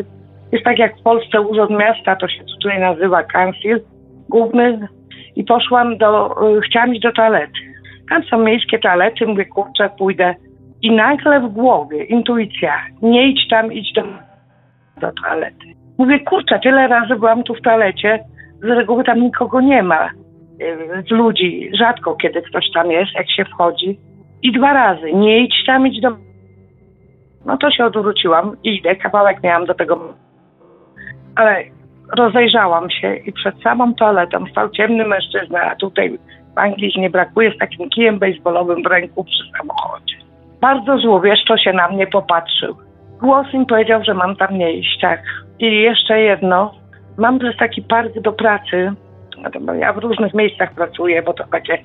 jest 0.52 0.63
tak 0.63 0.80
jak 0.80 1.00
w 1.00 1.02
Polsce 1.04 1.41
urząd 1.41 1.71
miasta, 1.71 2.15
to 2.15 2.28
się 2.28 2.43
tutaj 2.43 2.80
nazywa 2.80 3.23
kancil 3.23 3.80
główny. 4.30 4.88
I 5.36 5.43
poszłam 5.43 5.97
do, 5.97 6.36
y, 6.58 6.62
chciałam 6.62 6.93
iść 6.93 7.02
do 7.02 7.12
toalety. 7.12 7.60
Tam 8.10 8.23
są 8.23 8.38
miejskie 8.38 8.80
toalety, 8.80 9.26
mówię, 9.28 9.45
kurczę, 9.45 9.89
pójdę. 9.97 10.36
I 10.82 10.91
nagle 10.95 11.39
w 11.39 11.47
głowie 11.54 12.04
intuicja, 12.04 12.73
nie 13.02 13.28
idź 13.30 13.50
tam, 13.50 13.73
idź 13.73 13.93
do, 13.93 14.02
do 15.02 15.12
toalety. 15.23 15.77
Mówię, 15.98 16.20
kurczę, 16.20 16.60
tyle 16.60 16.88
razy 16.88 17.16
byłam 17.16 17.44
tu 17.44 17.56
w 17.56 17.62
toalecie, 17.62 18.20
z 18.60 18.64
reguły 18.64 19.04
tam 19.04 19.20
nikogo 19.22 19.62
nie 19.62 19.84
ma 19.84 20.10
y, 20.62 21.04
z 21.08 21.12
ludzi, 21.12 21.70
rzadko 21.80 22.16
kiedy 22.16 22.42
ktoś 22.42 22.66
tam 22.74 22.92
jest, 22.92 23.14
jak 23.16 23.32
się 23.32 23.46
wchodzi. 23.46 24.00
I 24.44 24.52
dwa 24.52 24.74
razy, 24.74 25.14
nie 25.14 25.40
idź 25.40 25.66
tam, 25.66 25.88
idź 25.88 26.02
do... 26.02 26.10
No 27.46 27.58
to 27.58 27.72
się 27.72 27.86
odwróciłam 27.86 28.56
i 28.64 28.76
idę, 28.76 28.96
kawałek 28.96 29.44
miałam 29.44 29.66
do 29.66 29.74
tego... 29.74 30.14
Ale 31.36 31.64
rozejrzałam 32.18 32.90
się 32.90 33.16
i 33.16 33.34
przed 33.34 33.62
samą 33.62 33.94
toaletą 33.94 34.46
stał 34.46 34.70
ciemny 34.70 35.08
mężczyzna, 35.08 35.62
a 35.62 35.76
tutaj 35.76 36.18
w 36.56 36.58
Anglii 36.60 36.94
nie 36.98 37.10
brakuje 37.10 37.52
z 37.52 37.58
takim 37.58 37.90
kijem 37.90 38.20
baseballowym 38.20 38.84
w 38.84 38.88
ręku 38.88 39.24
przy 39.24 39.44
samochodzie. 39.58 40.16
Bardzo 40.62 40.98
złowieszczo 40.98 41.58
się 41.58 41.74
na 41.74 41.88
mnie 41.88 42.08
popatrzył. 42.08 42.76
głos 43.20 43.54
mi 43.54 43.66
powiedział, 43.66 44.04
że 44.04 44.14
mam 44.14 44.36
tam 44.36 44.58
nie 44.58 44.74
iść, 44.74 45.00
tak. 45.02 45.20
I 45.60 45.82
jeszcze 45.82 46.20
jedno, 46.20 46.72
mam 47.17 47.39
też 47.39 47.58
taki 47.58 47.82
park 47.82 48.20
do 48.20 48.34
pracy, 48.34 48.91
ja 49.80 49.93
w 49.93 49.98
różnych 49.98 50.34
miejscach 50.34 50.74
pracuję, 50.74 51.22
bo 51.22 51.34
to 51.34 51.43
takie 51.52 51.78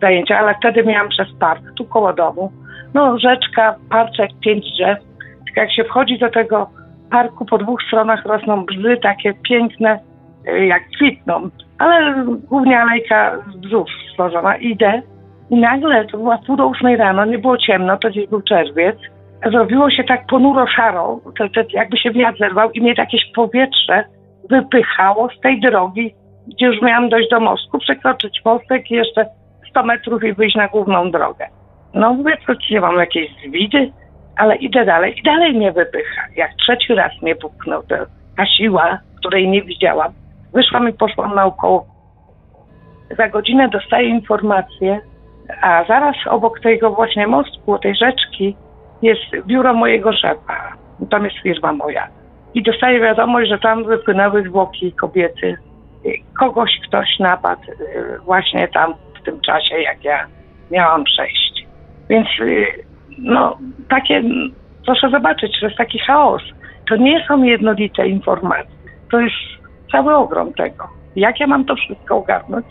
zajęcia, 0.00 0.38
ale 0.38 0.54
wtedy 0.54 0.84
miałam 0.84 1.08
przez 1.08 1.28
park, 1.40 1.62
tu 1.76 1.84
koło 1.84 2.12
domu, 2.12 2.52
no 2.94 3.18
rzeczka, 3.18 3.76
parczek, 3.90 4.30
pięć 4.40 4.72
drzew. 4.72 4.98
Jak 5.56 5.72
się 5.72 5.84
wchodzi 5.84 6.18
do 6.18 6.30
tego 6.30 6.70
parku, 7.10 7.44
po 7.44 7.58
dwóch 7.58 7.82
stronach 7.82 8.26
rosną 8.26 8.64
brzy 8.64 8.96
takie 9.02 9.34
piękne, 9.34 9.98
y, 10.48 10.66
jak 10.66 10.82
kwitną, 10.96 11.50
ale 11.78 12.24
głównie 12.48 12.80
alejka 12.80 13.38
z 13.52 13.56
brzów 13.56 13.88
stworzona. 14.10 14.56
Idę 14.56 15.02
i 15.50 15.56
nagle, 15.56 16.04
to 16.04 16.18
była 16.18 16.38
pół 16.38 16.56
do 16.56 16.66
ósmej 16.66 16.96
rano, 16.96 17.24
nie 17.24 17.38
było 17.38 17.58
ciemno, 17.58 17.96
to 17.96 18.10
gdzieś 18.10 18.28
był 18.28 18.42
czerwiec, 18.42 18.96
zrobiło 19.44 19.90
się 19.90 20.04
tak 20.04 20.26
ponuro 20.26 20.66
szaro, 20.66 21.20
to, 21.38 21.48
to 21.48 21.60
jakby 21.72 21.98
się 21.98 22.10
wiatr 22.10 22.38
zerwał 22.38 22.70
i 22.70 22.80
mnie 22.80 22.94
jakieś 22.98 23.32
powietrze 23.34 24.04
wypychało 24.50 25.28
z 25.38 25.40
tej 25.40 25.60
drogi, 25.60 26.14
gdzie 26.46 26.66
już 26.66 26.82
miałam 26.82 27.08
dojść 27.08 27.30
do 27.30 27.40
mostku, 27.40 27.78
przekroczyć 27.78 28.40
mostek 28.44 28.90
i 28.90 28.94
jeszcze 28.94 29.26
100 29.70 29.82
metrów 29.82 30.24
i 30.24 30.32
wyjść 30.32 30.56
na 30.56 30.68
główną 30.68 31.10
drogę. 31.10 31.46
No 31.94 32.14
mówię, 32.14 32.36
to 32.46 32.52
nie 32.70 32.80
mam 32.80 32.96
jakiejś 32.96 33.30
zwidy, 33.48 33.92
ale 34.36 34.56
idę 34.56 34.84
dalej 34.84 35.18
i 35.18 35.22
dalej 35.22 35.52
mnie 35.52 35.72
wypycha. 35.72 36.22
Jak 36.36 36.54
trzeci 36.54 36.94
raz 36.94 37.22
mnie 37.22 37.36
puknął, 37.36 37.82
to 37.82 37.94
ta 38.36 38.46
siła, 38.46 38.98
której 39.18 39.48
nie 39.48 39.62
widziałam, 39.62 40.12
wyszłam 40.54 40.88
i 40.88 40.92
poszłam 40.92 41.34
naokoło. 41.34 41.86
Za 43.18 43.28
godzinę 43.28 43.68
dostaję 43.68 44.08
informację, 44.08 45.00
a 45.62 45.84
zaraz 45.88 46.16
obok 46.30 46.60
tego 46.60 46.90
właśnie 46.90 47.26
mostku, 47.26 47.78
tej 47.78 47.94
rzeczki, 47.94 48.56
jest 49.02 49.46
biuro 49.46 49.74
mojego 49.74 50.12
szefa. 50.12 50.72
Tam 51.10 51.24
jest 51.24 51.36
firma 51.38 51.72
moja. 51.72 52.08
I 52.54 52.62
dostaję 52.62 53.00
wiadomość, 53.00 53.50
że 53.50 53.58
tam 53.58 53.84
wypłynęły 53.84 54.42
zwłoki 54.48 54.92
kobiety. 54.92 55.56
Kogoś 56.38 56.70
ktoś 56.88 57.18
napadł 57.18 57.62
y, 57.70 58.18
właśnie 58.24 58.68
tam 58.68 58.94
w 59.20 59.24
tym 59.24 59.40
czasie, 59.40 59.78
jak 59.78 60.04
ja 60.04 60.26
miałam 60.70 61.04
przejść. 61.04 61.66
Więc 62.08 62.28
y, 62.40 62.66
no, 63.18 63.58
takie, 63.88 64.22
proszę 64.86 65.10
zobaczyć, 65.10 65.60
że 65.60 65.66
jest 65.66 65.78
taki 65.78 65.98
chaos. 65.98 66.42
To 66.88 66.96
nie 66.96 67.24
są 67.28 67.42
jednolite 67.42 68.08
informacje. 68.08 68.76
To 69.10 69.20
jest 69.20 69.36
cały 69.92 70.14
ogrom 70.14 70.52
tego. 70.52 70.88
Jak 71.16 71.40
ja 71.40 71.46
mam 71.46 71.64
to 71.64 71.74
wszystko 71.76 72.16
ogarnąć? 72.16 72.66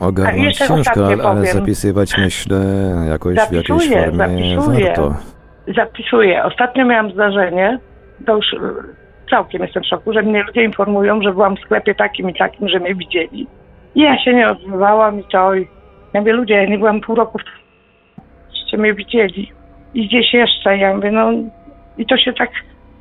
Ogarnąć 0.00 0.56
ciężko, 0.56 1.06
ale, 1.06 1.24
ale 1.24 1.46
zapisywać 1.46 2.18
myślę 2.18 2.58
jakoś 3.08 3.34
zapisuję, 3.34 3.62
w 3.62 3.68
jakiejś 3.68 3.92
formie 3.92 4.16
zapisuję, 4.16 4.84
warto. 4.86 5.37
Zapisuję. 5.76 6.44
Ostatnio 6.44 6.84
miałam 6.84 7.10
zdarzenie, 7.10 7.78
to 8.26 8.36
już 8.36 8.52
y, 8.52 8.58
całkiem 9.30 9.62
jestem 9.62 9.82
w 9.82 9.86
szoku, 9.86 10.12
że 10.12 10.22
mnie 10.22 10.42
ludzie 10.42 10.64
informują, 10.64 11.22
że 11.22 11.32
byłam 11.32 11.56
w 11.56 11.60
sklepie 11.60 11.94
takim 11.94 12.30
i 12.30 12.34
takim, 12.34 12.68
że 12.68 12.80
mnie 12.80 12.94
widzieli. 12.94 13.46
I 13.94 14.00
ja 14.00 14.18
się 14.18 14.34
nie 14.34 14.50
odzywałam 14.50 15.20
i 15.20 15.24
to. 15.24 15.54
I 15.54 15.68
ja 16.14 16.20
mówię, 16.20 16.32
ludzie, 16.32 16.54
ja 16.54 16.64
nie 16.64 16.78
byłam 16.78 17.00
pół 17.00 17.14
roku, 17.14 17.38
żeście 18.54 18.78
mnie 18.78 18.94
widzieli. 18.94 19.52
I 19.94 20.06
gdzieś 20.06 20.34
jeszcze. 20.34 20.78
Ja 20.78 20.94
mówię, 20.94 21.10
no 21.10 21.30
i 21.98 22.06
to 22.06 22.16
się 22.16 22.32
tak 22.32 22.50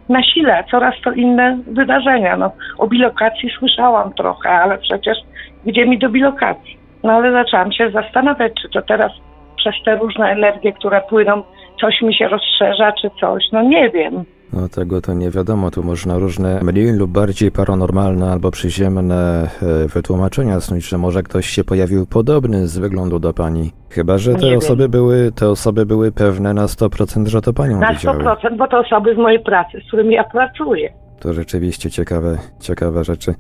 nasila, 0.10 0.64
coraz 0.64 0.96
to 1.04 1.12
inne 1.12 1.60
wydarzenia. 1.68 2.38
No, 2.38 2.52
o 2.78 2.88
bilokacji 2.88 3.50
słyszałam 3.60 4.14
trochę, 4.14 4.50
ale 4.50 4.78
przecież 4.78 5.18
gdzie 5.66 5.86
mi 5.86 6.00
do 6.00 6.10
bilokacji? 6.10 6.78
No 7.04 7.14
ale 7.14 7.32
zaczęłam 7.32 7.72
się 7.72 7.92
zastanawiać, 7.92 8.54
czy 8.62 8.70
to 8.70 8.82
teraz 8.82 9.12
przez 9.58 9.76
te 9.86 9.96
różne 9.96 10.30
energie, 10.32 10.74
które 10.74 11.02
płyną, 11.10 11.44
coś 11.82 12.02
mi 12.02 12.16
się 12.16 12.28
rozszerza, 12.28 12.92
czy 13.02 13.10
coś. 13.20 13.44
No 13.52 13.64
nie 13.64 13.90
wiem. 13.90 14.24
No 14.54 14.70
tego 14.70 15.02
to 15.02 15.14
nie 15.14 15.30
wiadomo, 15.30 15.72
tu 15.72 15.84
można 15.84 16.18
różne 16.18 16.60
mniej 16.64 16.94
lub 16.94 17.12
bardziej 17.12 17.52
paranormalne 17.52 18.32
albo 18.32 18.52
przyziemne 18.52 19.50
e, 19.84 19.88
wytłumaczenia 19.88 20.60
snuć, 20.60 20.90
że 20.90 20.98
może 20.98 21.24
ktoś 21.24 21.46
się 21.48 21.64
pojawił 21.64 22.06
podobny 22.06 22.68
z 22.68 22.78
wyglądu 22.78 23.20
do 23.20 23.34
pani. 23.34 23.72
Chyba, 23.90 24.18
że 24.18 24.36
te 24.36 24.58
osoby 24.58 24.90
były, 24.90 25.32
te 25.36 25.50
osoby 25.50 25.86
były 25.86 26.12
pewne 26.12 26.54
na 26.54 26.66
100%, 26.66 27.28
że 27.28 27.42
to 27.42 27.54
panią 27.54 27.80
na 27.80 27.94
widziały. 27.94 28.24
Na 28.24 28.36
100%, 28.36 28.58
bo 28.58 28.68
to 28.68 28.80
osoby 28.80 29.16
z 29.16 29.18
mojej 29.18 29.40
pracy, 29.44 29.78
z 29.86 29.88
którymi 29.88 30.14
ja 30.16 30.24
pracuję. 30.24 30.94
To 31.20 31.34
rzeczywiście 31.34 31.90
ciekawe, 31.92 32.38
ciekawe 32.60 33.04
rzeczy. 33.04 33.34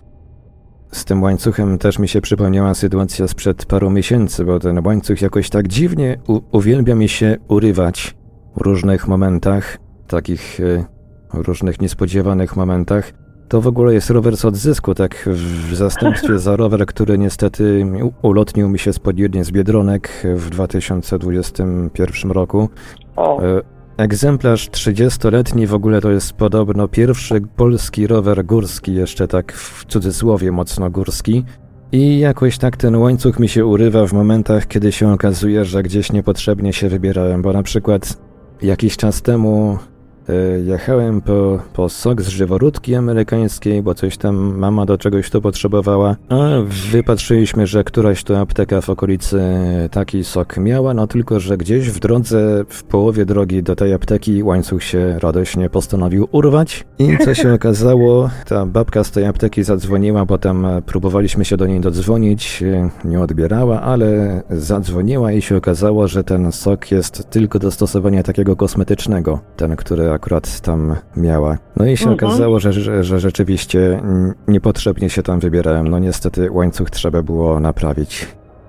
Z 0.91 1.05
tym 1.05 1.23
łańcuchem 1.23 1.77
też 1.77 1.99
mi 1.99 2.07
się 2.07 2.21
przypomniała 2.21 2.73
sytuacja 2.73 3.27
sprzed 3.27 3.65
paru 3.65 3.89
miesięcy, 3.89 4.45
bo 4.45 4.59
ten 4.59 4.87
łańcuch 4.87 5.21
jakoś 5.21 5.49
tak 5.49 5.67
dziwnie 5.67 6.17
u- 6.27 6.57
uwielbia 6.57 6.95
mi 6.95 7.09
się 7.09 7.37
urywać 7.47 8.15
różnych 8.57 9.07
momentach, 9.07 9.77
takich 10.07 10.59
e, 10.59 10.85
różnych 11.33 11.81
niespodziewanych 11.81 12.55
momentach. 12.55 13.13
To 13.47 13.61
w 13.61 13.67
ogóle 13.67 13.93
jest 13.93 14.09
rower 14.09 14.37
z 14.37 14.45
odzysku, 14.45 14.95
tak 14.95 15.29
w 15.69 15.75
zastępstwie 15.75 16.39
za 16.39 16.55
rower, 16.55 16.85
który 16.85 17.17
niestety 17.17 17.85
ulotnił 18.21 18.69
mi 18.69 18.79
się 18.79 18.93
spodnie 18.93 19.43
z 19.43 19.51
Biedronek 19.51 20.23
w 20.35 20.49
2021 20.49 22.31
roku. 22.31 22.69
O. 23.15 23.43
E, 23.43 23.61
egzemplarz 23.97 24.69
30-letni 24.69 25.67
w 25.67 25.73
ogóle 25.73 26.01
to 26.01 26.11
jest 26.11 26.33
podobno 26.33 26.87
pierwszy 26.87 27.41
polski 27.55 28.07
rower 28.07 28.45
górski, 28.45 28.93
jeszcze 28.93 29.27
tak 29.27 29.53
w 29.53 29.85
cudzysłowie 29.85 30.51
mocno 30.51 30.89
górski. 30.89 31.43
I 31.91 32.19
jakoś 32.19 32.57
tak 32.57 32.77
ten 32.77 32.95
łańcuch 32.95 33.39
mi 33.39 33.49
się 33.49 33.65
urywa 33.65 34.07
w 34.07 34.13
momentach, 34.13 34.67
kiedy 34.67 34.91
się 34.91 35.11
okazuje, 35.11 35.65
że 35.65 35.83
gdzieś 35.83 36.11
niepotrzebnie 36.11 36.73
się 36.73 36.89
wybierałem, 36.89 37.41
bo 37.41 37.53
na 37.53 37.63
przykład 37.63 38.26
jakiś 38.61 38.97
czas 38.97 39.21
temu 39.21 39.79
jechałem 40.65 41.21
po, 41.21 41.59
po 41.73 41.89
sok 41.89 42.21
z 42.21 42.27
żyworódki 42.27 42.95
amerykańskiej, 42.95 43.83
bo 43.83 43.95
coś 43.95 44.17
tam 44.17 44.57
mama 44.57 44.85
do 44.85 44.97
czegoś 44.97 45.29
to 45.29 45.41
potrzebowała, 45.41 46.15
a 46.29 46.35
wypatrzyliśmy, 46.91 47.67
że 47.67 47.83
któraś 47.83 48.23
to 48.23 48.39
apteka 48.39 48.81
w 48.81 48.89
okolicy 48.89 49.41
taki 49.91 50.23
sok 50.23 50.57
miała, 50.57 50.93
no 50.93 51.07
tylko, 51.07 51.39
że 51.39 51.57
gdzieś 51.57 51.89
w 51.89 51.99
drodze, 51.99 52.63
w 52.69 52.83
połowie 52.83 53.25
drogi 53.25 53.63
do 53.63 53.75
tej 53.75 53.93
apteki 53.93 54.43
łańcuch 54.43 54.83
się 54.83 55.19
radośnie 55.19 55.69
postanowił 55.69 56.27
urwać. 56.31 56.85
I 56.99 57.17
co 57.17 57.33
się 57.35 57.53
okazało, 57.59 58.29
ta 58.45 58.65
babka 58.65 59.03
z 59.03 59.11
tej 59.11 59.25
apteki 59.25 59.63
zadzwoniła, 59.63 60.25
bo 60.25 60.37
tam 60.37 60.67
próbowaliśmy 60.85 61.45
się 61.45 61.57
do 61.57 61.67
niej 61.67 61.79
dodzwonić, 61.79 62.63
nie 63.05 63.19
odbierała, 63.19 63.81
ale 63.81 64.41
zadzwoniła 64.49 65.31
i 65.31 65.41
się 65.41 65.57
okazało, 65.57 66.07
że 66.07 66.23
ten 66.23 66.51
sok 66.51 66.91
jest 66.91 67.29
tylko 67.29 67.59
do 67.59 67.71
stosowania 67.71 68.23
takiego 68.23 68.55
kosmetycznego, 68.55 69.39
ten, 69.57 69.75
który 69.75 70.16
akurat 70.17 70.61
tam 70.61 70.95
miała. 71.17 71.57
No 71.77 71.85
i 71.85 71.97
się 71.97 72.09
mhm. 72.09 72.15
okazało, 72.15 72.59
że, 72.59 72.73
że, 72.73 73.03
że 73.03 73.19
rzeczywiście 73.19 73.79
niepotrzebnie 74.47 75.09
się 75.09 75.23
tam 75.23 75.39
wybierałem. 75.39 75.87
No 75.87 75.99
niestety 75.99 76.51
łańcuch 76.51 76.89
trzeba 76.89 77.21
było 77.21 77.59
naprawić. 77.59 78.27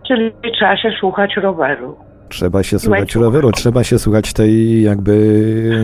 Czyli 0.09 0.33
trzeba 0.59 0.77
się 0.77 0.91
słuchać 1.01 1.37
roweru. 1.37 1.97
Trzeba 2.29 2.63
się 2.63 2.79
słuchać 2.79 3.15
roweru, 3.15 3.53
trzeba 3.53 3.85
się 3.85 3.99
słuchać 3.99 4.33
tej 4.33 4.83
jakby 4.83 5.15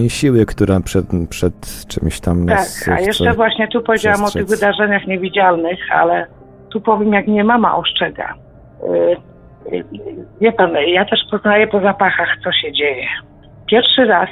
siły, 0.08 0.46
która 0.46 0.80
przed, 0.80 1.06
przed 1.30 1.86
czymś 1.88 2.20
tam 2.20 2.46
tak, 2.46 2.56
nas 2.56 2.84
Tak, 2.84 2.98
a 2.98 3.00
jeszcze 3.00 3.32
właśnie 3.32 3.68
tu 3.68 3.82
powiedziałam 3.82 4.24
o 4.24 4.30
tych 4.30 4.46
wydarzeniach 4.46 5.06
niewidzialnych, 5.06 5.78
ale 5.92 6.26
tu 6.72 6.80
powiem, 6.80 7.12
jak 7.12 7.26
mnie 7.26 7.44
mama 7.44 7.76
ostrzega. 7.76 8.34
Y, 8.84 9.16
y, 9.76 9.84
wie 10.40 10.52
pan, 10.52 10.70
ja 10.86 11.04
też 11.04 11.20
poznaję 11.30 11.66
po 11.66 11.80
zapachach, 11.80 12.28
co 12.44 12.52
się 12.52 12.72
dzieje. 12.72 13.06
Pierwszy 13.66 14.04
raz, 14.04 14.28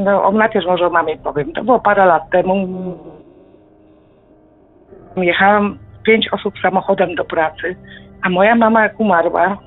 no 0.00 0.24
o 0.24 0.32
najpierw 0.32 0.66
może 0.66 0.86
o 0.86 0.90
mamie 0.90 1.16
powiem, 1.16 1.52
to 1.52 1.64
było 1.64 1.80
parę 1.80 2.06
lat 2.06 2.30
temu. 2.30 2.68
Jechałam 5.16 5.78
pięć 6.02 6.28
osób 6.32 6.54
samochodem 6.62 7.14
do 7.14 7.24
pracy, 7.24 7.76
a 8.22 8.28
moja 8.28 8.54
mama 8.54 8.82
jak 8.82 9.00
umarła, 9.00 9.58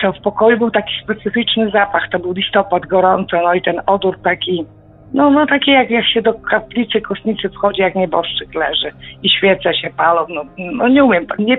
to 0.00 0.12
w 0.12 0.20
pokoju 0.20 0.58
był 0.58 0.70
taki 0.70 0.94
specyficzny 1.04 1.70
zapach, 1.70 2.08
to 2.12 2.18
był 2.18 2.32
listopad, 2.32 2.86
gorąco, 2.86 3.36
no 3.42 3.54
i 3.54 3.62
ten 3.62 3.80
odór 3.86 4.18
taki, 4.24 4.66
no, 5.14 5.30
no 5.30 5.46
taki 5.46 5.70
jak, 5.70 5.90
jak 5.90 6.06
się 6.06 6.22
do 6.22 6.34
kaplicy 6.34 7.00
kostnicy 7.00 7.48
wchodzi, 7.48 7.82
jak 7.82 7.94
nieboszczyk 7.94 8.54
leży 8.54 8.92
i 9.22 9.30
świece 9.30 9.74
się 9.74 9.90
palą, 9.96 10.26
no, 10.28 10.44
no 10.58 10.88
nie 10.88 11.04
umiem, 11.04 11.26
nie, 11.38 11.58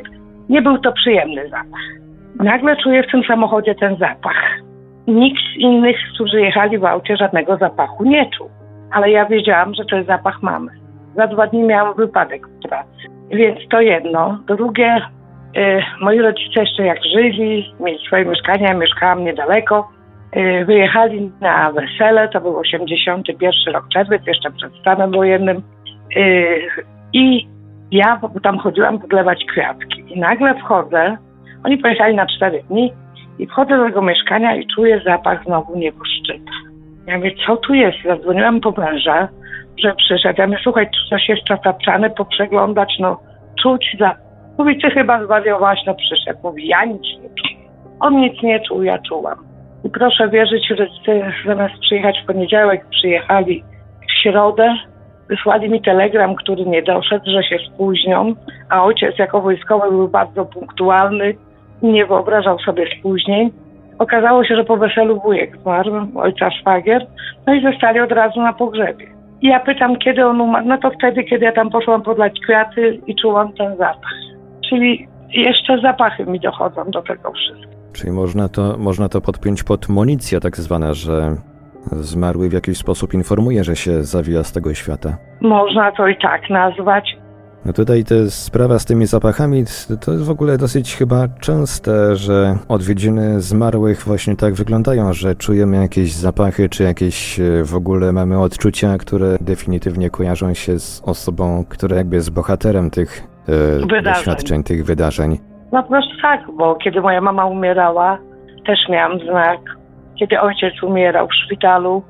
nie 0.50 0.62
był 0.62 0.78
to 0.78 0.92
przyjemny 0.92 1.50
zapach. 1.50 1.88
Nagle 2.36 2.76
czuję 2.76 3.04
w 3.04 3.12
tym 3.12 3.24
samochodzie 3.24 3.76
ten 3.76 3.98
zapach 3.98 4.64
Nikt 5.08 5.42
z 5.56 5.60
innych, 5.60 5.98
którzy 6.14 6.42
jechali 6.42 6.78
w 6.78 6.86
aucie, 6.86 7.18
żadnego 7.18 7.58
zapachu 7.58 8.04
nie 8.04 8.30
czuł. 8.38 8.50
Ale 8.92 9.12
ja 9.12 9.26
wiedziałam, 9.26 9.74
że 9.74 9.86
to 9.86 9.96
jest 9.96 10.08
zapach 10.08 10.42
mamy. 10.42 10.72
Za 11.16 11.28
dwa 11.28 11.48
dni 11.48 11.64
miałam 11.64 11.94
wypadek 11.94 12.48
w 12.48 12.68
pracy. 12.68 12.90
Więc 13.30 13.60
to 13.70 13.82
jedno. 13.82 14.40
Drugie, 14.48 14.98
y, 15.58 15.84
moi 16.02 16.20
rodzice 16.20 16.60
jeszcze 16.60 16.86
jak 16.86 17.04
żyli, 17.04 17.74
mieli 17.80 18.06
swoje 18.08 18.26
mieszkania, 18.26 18.74
mieszkałam 18.74 19.24
niedaleko. 19.24 19.90
Y, 20.38 20.66
wyjechali 20.66 21.32
na 21.42 21.72
wesele, 21.72 22.30
to 22.30 22.42
był 22.42 22.58
81 22.58 23.74
rok 23.74 23.86
czerwiec, 23.94 24.28
jeszcze 24.28 24.52
przed 24.52 24.74
stanem 24.76 25.12
wojennym. 25.12 25.62
Y, 26.18 26.62
I 27.14 27.48
ja 27.92 28.20
tam 28.44 28.58
chodziłam 28.58 29.00
podlewać 29.00 29.46
kwiatki. 29.52 30.04
I 30.08 30.20
nagle 30.20 30.56
wchodzę, 30.56 31.18
oni 31.64 31.78
pojechali 31.78 32.16
na 32.16 32.26
cztery 32.26 32.64
dni, 32.70 32.94
i 33.40 33.48
wchodzę 33.48 33.78
do 33.78 33.86
tego 33.86 34.02
mieszkania 34.02 34.56
i 34.56 34.68
czuję 34.76 35.02
zapach 35.06 35.44
znowu 35.44 35.78
nieboszczyka. 35.78 36.52
Ja 37.08 37.18
mówię, 37.18 37.32
co 37.48 37.58
tu 37.58 37.74
jest? 37.74 37.98
Zadzwoniłam 38.06 38.62
po 38.62 38.72
męża. 38.72 39.28
że 39.78 39.96
przyszedł. 39.96 40.42
Ja 40.42 40.48
mówię, 40.48 40.60
słuchaj, 40.64 40.86
czy 40.86 41.10
coś 41.10 41.30
jest 41.30 41.42
tapczany, 41.64 42.10
poprzeglądać, 42.10 42.94
no 43.00 43.20
czuć 43.62 43.96
za... 44.00 44.16
Mówi, 44.58 44.82
ty 44.82 44.90
chyba 44.90 45.26
zwariowałaś, 45.26 45.80
no 45.88 45.96
przyszedł. 45.96 46.40
Mówi, 46.44 46.68
ja 46.68 46.86
nic 46.86 47.02
nie 47.02 47.30
czuję. 47.30 47.70
On 48.00 48.16
nic 48.16 48.44
nie 48.44 48.60
czuł, 48.60 48.84
ja 48.84 49.00
czułam. 49.00 49.38
I 49.84 49.90
proszę 49.90 50.30
wierzyć, 50.30 50.68
że 50.68 50.88
zamiast 51.46 51.80
przyjechać 51.80 52.22
w 52.24 52.26
poniedziałek, 52.26 52.86
przyjechali 52.90 53.64
w 54.08 54.24
środę, 54.24 54.76
wysłali 55.30 55.70
mi 55.70 55.82
telegram, 55.82 56.36
który 56.36 56.66
nie 56.66 56.82
doszedł, 56.82 57.26
że 57.26 57.44
się 57.44 57.58
spóźnią, 57.74 58.36
a 58.70 58.84
ojciec 58.84 59.20
jako 59.20 59.42
wojskowy 59.42 59.90
był 59.90 60.08
bardzo 60.08 60.46
punktualny 60.46 61.36
nie 61.92 62.06
wyobrażał 62.06 62.60
sobie 62.60 62.86
spóźnień. 63.00 63.52
Okazało 64.00 64.44
się, 64.44 64.56
że 64.56 64.64
po 64.64 64.78
weselu 64.78 65.22
wujek 65.22 65.58
zmarł, 65.58 65.92
ojca 66.16 66.52
szwagier, 66.52 67.08
no 67.48 67.54
i 67.54 67.64
zostali 67.64 68.00
od 68.00 68.12
razu 68.12 68.42
na 68.42 68.54
pogrzebie. 68.54 69.08
I 69.42 69.48
ja 69.48 69.60
pytam, 69.60 69.98
kiedy 69.98 70.26
on 70.26 70.42
umarł, 70.42 70.66
no 70.68 70.78
to 70.78 70.92
wtedy, 70.92 71.24
kiedy 71.24 71.46
ja 71.46 71.52
tam 71.52 71.70
poszłam 71.70 72.02
podlać 72.02 72.34
kwiaty 72.44 73.00
i 73.08 73.16
czułam 73.16 73.54
ten 73.54 73.78
zapach. 73.78 74.14
Czyli 74.70 75.08
jeszcze 75.30 75.80
zapachy 75.80 76.26
mi 76.26 76.40
dochodzą 76.40 76.92
do 76.92 77.02
tego 77.02 77.32
wszystkiego. 77.32 77.74
Czyli 77.94 78.12
można 78.12 78.50
to, 78.50 78.76
można 78.78 79.10
to 79.10 79.22
podpiąć 79.22 79.64
pod 79.64 79.90
municję 79.90 80.40
tak 80.40 80.58
zwana, 80.58 80.94
że 80.94 81.36
zmarły 81.92 82.50
w 82.50 82.54
jakiś 82.54 82.78
sposób 82.78 83.14
informuje, 83.14 83.64
że 83.64 83.76
się 83.76 84.04
zawija 84.04 84.44
z 84.44 84.54
tego 84.54 84.74
świata. 84.74 85.18
Można 85.42 85.92
to 85.92 86.08
i 86.08 86.16
tak 86.18 86.50
nazwać. 86.50 87.18
No 87.66 87.74
tutaj 87.74 88.04
ta 88.04 88.16
sprawa 88.30 88.80
z 88.80 88.86
tymi 88.86 89.06
zapachami 89.06 89.64
to 90.06 90.12
jest 90.12 90.26
w 90.26 90.30
ogóle 90.30 90.58
dosyć 90.58 90.96
chyba 90.96 91.28
częste, 91.42 92.16
że 92.16 92.56
odwiedziny 92.70 93.42
zmarłych 93.42 94.04
właśnie 94.04 94.36
tak 94.36 94.54
wyglądają, 94.54 95.14
że 95.14 95.36
czujemy 95.36 95.78
jakieś 95.78 96.14
zapachy, 96.14 96.70
czy 96.70 96.84
jakieś 96.84 97.40
e, 97.40 97.44
w 97.64 97.76
ogóle 97.76 98.12
mamy 98.12 98.40
odczucia, 98.40 98.98
które 98.98 99.38
definitywnie 99.42 100.10
kojarzą 100.10 100.54
się 100.54 100.80
z 100.80 101.02
osobą, 101.06 101.66
która 101.70 101.98
jakby 101.98 102.16
jest 102.16 102.34
bohaterem 102.34 102.90
tych 102.90 103.28
e, 103.98 104.02
doświadczeń, 104.02 104.64
tych 104.64 104.86
wydarzeń. 104.86 105.38
No 105.72 105.84
po 105.84 105.90
prostu 105.90 106.14
tak, 106.22 106.42
bo 106.58 106.76
kiedy 106.76 107.02
moja 107.02 107.22
mama 107.22 107.46
umierała, 107.46 108.18
też 108.66 108.80
miałam 108.90 109.20
znak. 109.20 109.60
Kiedy 110.20 110.40
ojciec 110.40 110.84
umierał 110.84 111.28
w 111.28 111.36
szpitalu, 111.46 112.04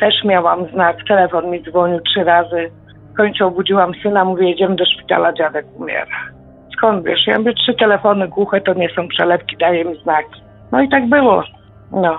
też 0.00 0.14
miałam 0.24 0.66
znak. 0.72 0.96
Telefon 1.08 1.50
mi 1.50 1.62
dzwonił 1.62 2.00
trzy 2.00 2.24
razy. 2.24 2.70
Końcu 3.22 3.46
obudziłam 3.46 3.92
syna, 4.02 4.24
mówię, 4.24 4.50
jedziemy 4.50 4.76
do 4.76 4.84
szpitala, 4.84 5.32
dziadek 5.32 5.66
umiera. 5.76 6.16
Skąd 6.76 7.04
wiesz? 7.04 7.26
Ja 7.26 7.38
mówię, 7.38 7.54
trzy 7.54 7.74
telefony 7.74 8.28
głuche 8.28 8.60
to 8.60 8.74
nie 8.74 8.88
są 8.96 9.08
przelewki, 9.08 9.56
daje 9.56 9.84
mi 9.84 10.02
znaki. 10.02 10.40
No 10.72 10.82
i 10.82 10.88
tak 10.88 11.08
było. 11.08 11.44
No. 11.92 12.16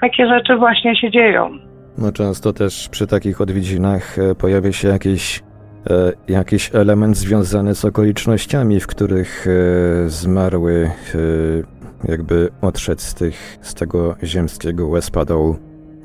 Takie 0.00 0.26
rzeczy 0.26 0.56
właśnie 0.56 0.96
się 0.96 1.10
dzieją. 1.10 1.50
No 1.98 2.12
często 2.12 2.52
też 2.52 2.88
przy 2.88 3.06
takich 3.06 3.40
odwiedzinach 3.40 4.18
e, 4.18 4.34
pojawia 4.34 4.72
się 4.72 4.88
jakieś 4.88 5.42
E, 5.90 6.12
jakiś 6.28 6.70
element 6.74 7.16
związany 7.16 7.74
z 7.74 7.84
okolicznościami, 7.84 8.80
w 8.80 8.86
których 8.86 9.46
e, 9.46 10.08
zmarły 10.08 10.90
e, 11.14 12.10
jakby 12.10 12.48
odszedł 12.62 13.00
z, 13.00 13.14
tych, 13.14 13.58
z 13.62 13.74
tego 13.74 14.16
ziemskiego 14.22 14.86
łezpadołu. 14.86 15.56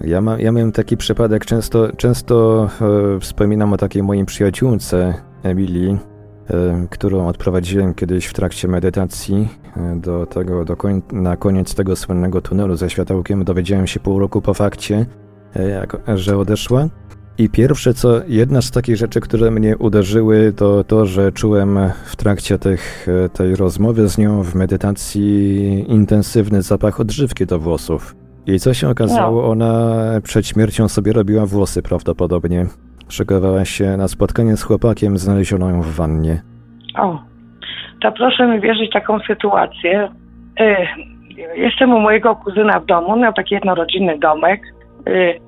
Ja, 0.01 0.21
ma, 0.21 0.39
ja 0.39 0.51
miałem 0.51 0.71
taki 0.71 0.97
przypadek, 0.97 1.45
często, 1.45 1.87
często 1.97 2.69
wspominam 3.19 3.73
o 3.73 3.77
takiej 3.77 4.03
mojej 4.03 4.25
przyjaciółce 4.25 5.13
Emilii, 5.43 5.97
którą 6.89 7.27
odprowadziłem 7.27 7.93
kiedyś 7.93 8.25
w 8.25 8.33
trakcie 8.33 8.67
medytacji 8.67 9.47
do 9.95 10.25
tego, 10.25 10.65
do 10.65 10.75
koń, 10.75 11.01
na 11.11 11.37
koniec 11.37 11.75
tego 11.75 11.95
słynnego 11.95 12.41
tunelu 12.41 12.75
ze 12.75 12.89
światełkiem. 12.89 13.43
Dowiedziałem 13.43 13.87
się 13.87 13.99
pół 13.99 14.19
roku 14.19 14.41
po 14.41 14.53
fakcie, 14.53 15.05
jak, 15.55 15.97
że 16.15 16.37
odeszła. 16.37 16.87
I 17.37 17.49
pierwsze 17.49 17.93
co, 17.93 18.21
jedna 18.27 18.61
z 18.61 18.71
takich 18.71 18.97
rzeczy, 18.97 19.19
które 19.19 19.51
mnie 19.51 19.77
uderzyły, 19.77 20.53
to 20.55 20.83
to, 20.83 21.05
że 21.05 21.31
czułem 21.31 21.79
w 22.05 22.15
trakcie 22.15 22.59
tych, 22.59 23.07
tej 23.33 23.55
rozmowy 23.55 24.09
z 24.09 24.17
nią 24.17 24.43
w 24.43 24.55
medytacji 24.55 25.85
intensywny 25.91 26.61
zapach 26.61 26.99
odżywki 26.99 27.45
do 27.45 27.59
włosów. 27.59 28.15
I 28.47 28.59
co 28.59 28.73
się 28.73 28.89
okazało, 28.89 29.41
no. 29.41 29.47
ona 29.47 29.95
przed 30.23 30.47
śmiercią 30.47 30.87
sobie 30.87 31.13
robiła 31.13 31.45
włosy 31.45 31.81
prawdopodobnie. 31.81 32.65
Szykowała 33.09 33.65
się 33.65 33.97
na 33.97 34.07
spotkanie 34.07 34.57
z 34.57 34.63
chłopakiem, 34.63 35.17
znaleziono 35.17 35.69
ją 35.69 35.81
w 35.81 35.95
wannie. 35.95 36.41
O, 36.97 37.19
to 38.01 38.11
proszę 38.11 38.47
mi 38.47 38.59
wierzyć 38.59 38.91
taką 38.91 39.19
sytuację. 39.19 40.11
Y, 40.59 40.75
jestem 41.55 41.93
u 41.93 41.99
mojego 41.99 42.35
kuzyna 42.35 42.79
w 42.79 42.85
domu, 42.85 43.17
miał 43.17 43.33
taki 43.33 43.55
jednorodzinny 43.55 44.19
domek. 44.19 44.61
Y, 45.07 45.39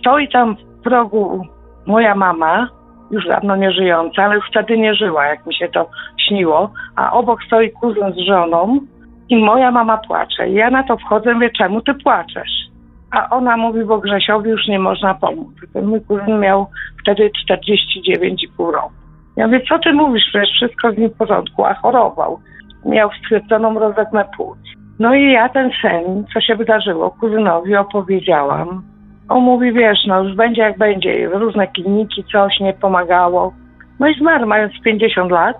stoi 0.00 0.28
tam 0.28 0.56
progu 0.84 1.46
moja 1.86 2.14
mama, 2.14 2.68
już 3.10 3.26
dawno 3.26 3.56
nie 3.56 3.72
żyjąca, 3.72 4.22
ale 4.24 4.34
już 4.34 4.44
wtedy 4.50 4.78
nie 4.78 4.94
żyła, 4.94 5.26
jak 5.26 5.46
mi 5.46 5.54
się 5.54 5.68
to 5.68 5.90
śniło, 6.28 6.70
a 6.96 7.12
obok 7.12 7.42
stoi 7.46 7.70
kuzyn 7.70 8.12
z 8.12 8.26
żoną 8.26 8.80
i 9.28 9.36
moja 9.36 9.70
mama 9.70 9.96
płacze. 9.96 10.48
I 10.48 10.54
ja 10.54 10.70
na 10.70 10.82
to 10.82 10.96
wchodzę, 10.96 11.34
mówię, 11.34 11.50
czemu 11.58 11.80
ty 11.80 11.94
płaczesz? 11.94 12.64
A 13.10 13.30
ona 13.30 13.56
mówi, 13.56 13.84
bo 13.84 13.98
Grzesiowi 13.98 14.50
już 14.50 14.68
nie 14.68 14.78
można 14.78 15.14
pomóc. 15.14 15.54
Ten 15.72 15.86
mój 15.86 16.00
kuzyn 16.00 16.40
miał 16.40 16.66
wtedy 17.02 17.30
49,5 17.50 18.72
roku. 18.72 18.92
Ja 19.36 19.46
mówię, 19.46 19.60
co 19.68 19.78
ty 19.78 19.92
mówisz, 19.92 20.24
przecież 20.28 20.50
wszystko 20.50 20.92
z 20.92 20.98
nim 20.98 21.10
w 21.10 21.16
porządku, 21.16 21.64
a 21.64 21.74
chorował. 21.74 22.38
Miał 22.84 23.10
stwierdzoną 23.12 23.78
rozetmę 23.78 24.24
płuc. 24.36 24.58
No 24.98 25.14
i 25.14 25.32
ja 25.32 25.48
ten 25.48 25.70
sen, 25.82 26.24
co 26.34 26.40
się 26.40 26.56
wydarzyło, 26.56 27.10
kuzynowi 27.10 27.76
opowiedziałam. 27.76 28.82
On 29.28 29.42
mówi, 29.42 29.72
wiesz, 29.72 29.98
no 30.06 30.22
już 30.22 30.36
będzie 30.36 30.62
jak 30.62 30.78
będzie. 30.78 31.28
Różne 31.28 31.66
kliniki, 31.66 32.24
coś 32.32 32.60
nie 32.60 32.72
pomagało. 32.72 33.52
No 34.00 34.08
i 34.08 34.14
zmarł 34.14 34.46
mając 34.46 34.72
50 34.84 35.30
lat. 35.30 35.56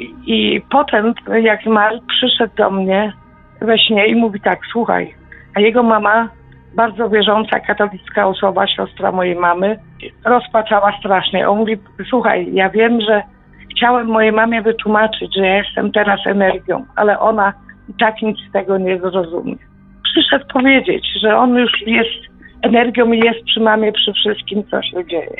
I, 0.00 0.14
I 0.26 0.60
potem, 0.70 1.14
jak 1.42 1.62
zmarł, 1.62 2.00
przyszedł 2.08 2.54
do 2.56 2.70
mnie 2.70 3.12
we 3.60 3.78
śnie 3.78 4.06
i 4.06 4.14
mówi 4.14 4.40
tak, 4.40 4.58
słuchaj, 4.72 5.14
a 5.54 5.60
jego 5.60 5.82
mama, 5.82 6.28
bardzo 6.74 7.08
wierząca, 7.08 7.60
katolicka 7.60 8.26
osoba, 8.26 8.66
siostra 8.66 9.12
mojej 9.12 9.36
mamy, 9.36 9.78
rozpaczała 10.24 10.98
strasznie. 10.98 11.48
On 11.48 11.58
mówi, 11.58 11.76
słuchaj, 12.08 12.48
ja 12.52 12.70
wiem, 12.70 13.00
że 13.00 13.22
chciałem 13.76 14.06
mojej 14.06 14.32
mamie 14.32 14.62
wytłumaczyć, 14.62 15.34
że 15.36 15.46
ja 15.46 15.56
jestem 15.56 15.92
teraz 15.92 16.20
energią, 16.26 16.84
ale 16.96 17.18
ona 17.18 17.52
i 17.88 17.94
tak 17.94 18.22
nic 18.22 18.38
z 18.48 18.52
tego 18.52 18.78
nie 18.78 18.98
zrozumie. 18.98 19.56
Przyszedł 20.04 20.44
powiedzieć, 20.52 21.06
że 21.20 21.36
on 21.36 21.54
już 21.54 21.72
jest 21.86 22.30
energią 22.62 23.12
jest 23.12 23.44
przy 23.44 23.60
mamie 23.60 23.92
przy 23.92 24.12
wszystkim, 24.12 24.64
co 24.70 24.82
się 24.82 25.06
dzieje. 25.06 25.36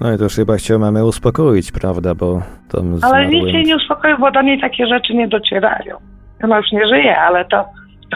No 0.00 0.12
i 0.12 0.18
to 0.18 0.24
już 0.24 0.34
chyba 0.34 0.56
chciał 0.56 0.78
mamy 0.78 1.04
uspokoić, 1.04 1.72
prawda, 1.72 2.14
bo 2.14 2.42
tam 2.72 2.98
Ale 3.02 3.26
nic 3.26 3.44
jej 3.44 3.64
nie 3.64 3.76
uspokoił, 3.76 4.18
bo 4.18 4.30
do 4.30 4.42
niej 4.42 4.60
takie 4.60 4.86
rzeczy 4.86 5.14
nie 5.14 5.28
docierają. 5.28 5.96
Ona 6.42 6.56
już 6.56 6.72
nie 6.72 6.86
żyje, 6.86 7.20
ale 7.20 7.44
to 7.44 7.64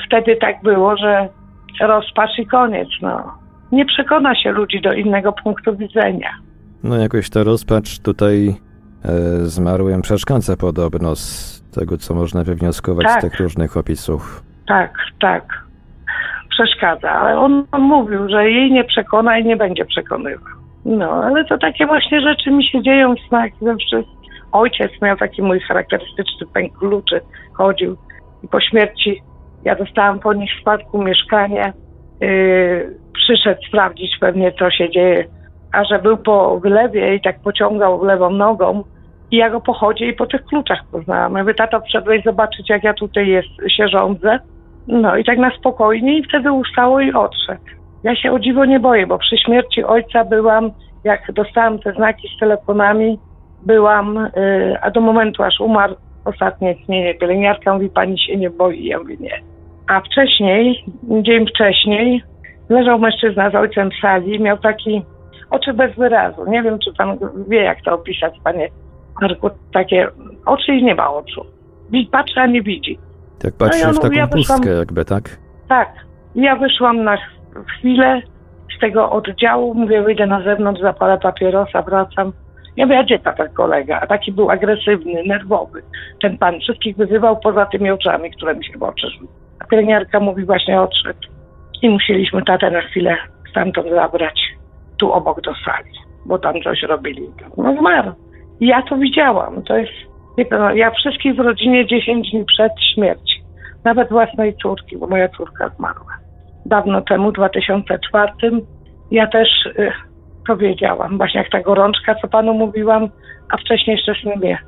wtedy 0.07 0.37
tak 0.37 0.63
było, 0.63 0.97
że 0.97 1.29
rozpacz 1.81 2.39
i 2.39 2.47
koniec, 2.47 2.89
no. 3.03 3.35
Nie 3.73 3.85
przekona 3.85 4.35
się 4.35 4.53
ludzi 4.53 4.81
do 4.81 4.93
innego 4.93 5.33
punktu 5.33 5.77
widzenia. 5.77 6.31
No 6.85 6.97
jakoś 6.97 7.31
ta 7.31 7.43
rozpacz 7.43 7.99
tutaj 7.99 8.49
e, 8.49 9.11
zmarłym 9.47 10.03
przeszkadza 10.03 10.57
podobno 10.57 11.17
z 11.17 11.63
tego, 11.75 11.99
co 11.99 12.15
można 12.15 12.45
wywnioskować 12.45 13.07
tak. 13.07 13.19
z 13.19 13.23
tych 13.23 13.41
różnych 13.41 13.77
opisów. 13.77 14.43
Tak, 14.67 14.95
tak 15.21 15.63
przeszkadza, 16.53 17.11
ale 17.11 17.39
on, 17.39 17.65
on 17.73 17.83
mówił, 17.83 18.29
że 18.29 18.51
jej 18.51 18.73
nie 18.73 18.85
przekona 18.85 19.39
i 19.39 19.45
nie 19.45 19.57
będzie 19.57 19.85
przekonywał. 19.85 20.62
No, 20.85 21.11
ale 21.11 21.45
to 21.45 21.59
takie 21.59 21.87
właśnie 21.87 22.21
rzeczy 22.21 22.51
mi 22.51 22.65
się 22.65 22.83
dzieją 22.83 23.15
w 23.15 23.29
snach 23.29 23.51
zawsze. 23.61 24.03
Ojciec 24.53 24.91
miał 25.03 25.17
taki 25.17 25.43
mój 25.43 25.61
charakterystyczny 25.61 26.47
pęk 26.55 26.79
kluczy, 26.79 27.21
chodził 27.53 27.97
i 28.45 28.49
po 28.49 28.61
śmierci 28.61 29.23
ja 29.65 29.75
dostałam 29.75 30.19
po 30.19 30.33
nich 30.33 30.51
w 30.57 30.61
spadku 30.61 31.03
mieszkanie. 31.03 31.73
Yy, 32.21 32.97
przyszedł 33.15 33.61
sprawdzić 33.69 34.19
pewnie, 34.21 34.53
co 34.53 34.71
się 34.71 34.91
dzieje, 34.91 35.25
a 35.73 35.85
że 35.85 35.99
był 35.99 36.17
po 36.17 36.61
wylewie 36.61 37.15
i 37.15 37.21
tak 37.21 37.41
pociągał 37.41 38.05
lewą 38.05 38.31
nogą, 38.31 38.85
i 39.33 39.37
ja 39.37 39.51
go 39.51 39.61
po 39.61 39.73
chodzie 39.73 40.07
i 40.07 40.13
po 40.13 40.27
tych 40.27 40.45
kluczach 40.45 40.79
poznałam. 40.93 41.39
Mówię, 41.39 41.55
tato, 41.55 41.81
wszedłeś 41.81 42.25
zobaczyć, 42.25 42.71
jak 42.71 42.85
ja 42.85 42.95
tutaj 42.95 43.29
jest, 43.29 43.49
się 43.69 43.89
rządzę. 43.89 44.39
No 44.89 45.17
i 45.17 45.25
tak 45.25 45.39
na 45.39 45.51
spokojnie 45.51 46.19
i 46.19 46.25
wtedy 46.25 46.53
ustało 46.53 47.01
i 47.01 47.13
odszedł. 47.13 47.82
Ja 48.05 48.17
się 48.17 48.33
o 48.33 48.39
dziwo 48.39 48.65
nie 48.65 48.81
boję, 48.81 49.07
bo 49.07 49.19
przy 49.19 49.37
śmierci 49.39 49.85
ojca 49.85 50.25
byłam, 50.25 50.71
jak 51.05 51.33
dostałam 51.33 51.79
te 51.79 51.93
znaki 51.93 52.29
z 52.37 52.41
telefonami, 52.41 53.19
byłam, 53.67 54.31
yy, 54.37 54.81
a 54.83 54.91
do 54.91 55.01
momentu 55.01 55.43
aż 55.43 55.61
umarł 55.61 55.95
ostatnie 56.25 56.75
tnienie 56.75 57.15
pielęgniarka 57.15 57.75
mówi, 57.75 57.91
pani 57.91 58.19
się 58.19 58.37
nie 58.37 58.51
boi? 58.51 58.85
Ja 58.85 58.99
mówię, 58.99 59.17
nie. 59.21 59.41
A 59.89 60.01
wcześniej, 60.01 60.85
dzień 61.23 61.47
wcześniej, 61.47 62.23
leżał 62.69 62.99
mężczyzna 62.99 63.51
z 63.51 63.55
ojcem 63.55 63.91
w 63.91 64.01
sali, 64.01 64.41
miał 64.41 64.59
taki 64.59 65.03
oczy 65.51 65.73
bez 65.73 65.97
wyrazu. 65.97 66.51
Nie 66.51 66.63
wiem, 66.63 66.79
czy 66.79 66.93
pan 66.99 67.19
wie, 67.49 67.63
jak 67.63 67.83
to 67.83 67.95
opisać, 67.95 68.35
panie 68.45 68.69
Marku, 69.21 69.51
takie 69.73 70.09
oczy 70.47 70.73
i 70.73 70.85
nie 70.85 70.95
ma 70.95 71.13
oczu. 71.13 71.47
Patrzy, 72.11 72.41
a 72.41 72.47
nie 72.47 72.63
widzi. 72.63 72.99
Tak 73.43 73.55
patrzy 73.55 73.81
no 73.83 73.87
ja, 73.87 73.93
w 73.93 73.99
taką 73.99 74.15
ja 74.15 74.27
pustkę 74.27 74.59
wyszłam, 74.59 74.79
jakby, 74.79 75.05
tak? 75.05 75.39
Tak. 75.69 75.89
Ja 76.35 76.57
wyszłam 76.57 77.05
na 77.05 77.19
chwilę, 77.67 78.23
tego 78.83 79.11
oddziału, 79.11 79.75
mówię, 79.75 80.03
wyjdę 80.03 80.27
na 80.27 80.43
zewnątrz, 80.43 80.81
zapalę 80.81 81.19
papierosa, 81.19 81.83
wracam. 81.83 82.33
Ja 82.77 82.87
mówię, 82.87 82.99
a 82.99 83.03
gdzie 83.03 83.19
ta 83.19 83.49
kolega? 83.49 84.01
A 84.01 84.07
taki 84.07 84.33
był 84.33 84.51
agresywny, 84.51 85.23
nerwowy. 85.27 85.83
Ten 86.23 86.39
pan 86.39 86.61
wszystkich 86.61 86.97
wyzywał 86.97 87.41
poza 87.41 87.67
tymi 87.67 87.91
oczami, 87.91 88.31
które 88.31 88.55
mi 88.55 88.65
się 88.65 88.79
w 88.79 88.83
oczy 88.83 89.11
rzuciły. 89.11 89.29
A 89.61 89.65
pielęgniarka 89.65 90.21
mówi, 90.21 90.45
właśnie 90.45 90.81
odszedł. 90.81 91.29
I 91.83 91.91
musieliśmy 91.91 92.43
tatę 92.45 92.71
na 92.71 92.81
chwilę 92.81 93.17
stamtąd 93.51 93.91
zabrać, 93.91 94.41
tu 94.99 95.13
obok 95.13 95.41
do 95.41 95.53
sali, 95.65 95.93
bo 96.27 96.39
tam 96.39 96.63
coś 96.63 96.83
robili. 96.83 97.31
No 97.57 97.77
zmarł. 97.77 98.13
I 98.61 98.67
ja 98.67 98.83
to 98.83 98.97
widziałam. 98.97 99.63
To 99.63 99.77
jest, 99.77 99.93
wie 100.39 100.47
ja 100.75 100.91
wszystkich 100.91 101.35
w 101.35 101.41
rodzinie 101.41 101.87
10 101.87 102.31
dni 102.31 102.45
przed 102.45 102.73
śmiercią. 102.95 103.43
Nawet 103.85 104.09
własnej 104.09 104.57
córki, 104.63 104.97
bo 104.97 105.07
moja 105.07 105.29
córka 105.29 105.69
zmarła. 105.69 106.12
Dawno 106.67 107.01
temu, 107.01 107.31
w 107.31 107.35
2004, 107.35 108.33
ja 109.11 109.27
też 109.27 109.49
y, 109.67 109.93
to 110.47 110.57
wiedziałam. 110.57 111.17
Właśnie 111.17 111.41
jak 111.41 111.51
ta 111.51 111.61
gorączka, 111.61 112.15
co 112.15 112.29
panu 112.29 112.55
mówiłam, 112.55 113.09
a 113.51 113.57
wcześniej 113.57 113.97
jeszcze 113.97 114.37
mnie 114.37 114.59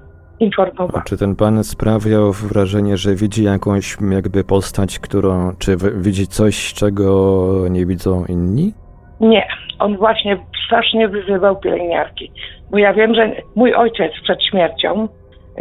informował. 0.40 1.00
A 1.00 1.02
czy 1.02 1.16
ten 1.16 1.36
pan 1.36 1.64
sprawiał 1.64 2.32
wrażenie, 2.32 2.96
że 2.96 3.14
widzi 3.14 3.44
jakąś 3.44 3.96
jakby 4.10 4.44
postać, 4.44 4.98
którą, 4.98 5.52
czy 5.58 5.76
widzi 5.96 6.26
coś, 6.26 6.74
czego 6.74 7.68
nie 7.70 7.86
widzą 7.86 8.24
inni? 8.28 8.72
Nie, 9.20 9.46
on 9.78 9.96
właśnie 9.96 10.38
strasznie 10.66 11.08
wyzywał 11.08 11.56
pielęgniarki. 11.56 12.32
Bo 12.70 12.78
ja 12.78 12.92
wiem, 12.92 13.14
że 13.14 13.32
mój 13.56 13.74
ojciec 13.74 14.12
przed 14.22 14.44
śmiercią, 14.44 15.08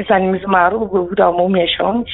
zanim 0.09 0.39
zmarł, 0.45 0.88
był 0.88 1.07
w 1.07 1.15
domu 1.15 1.49
miesiąc, 1.49 2.07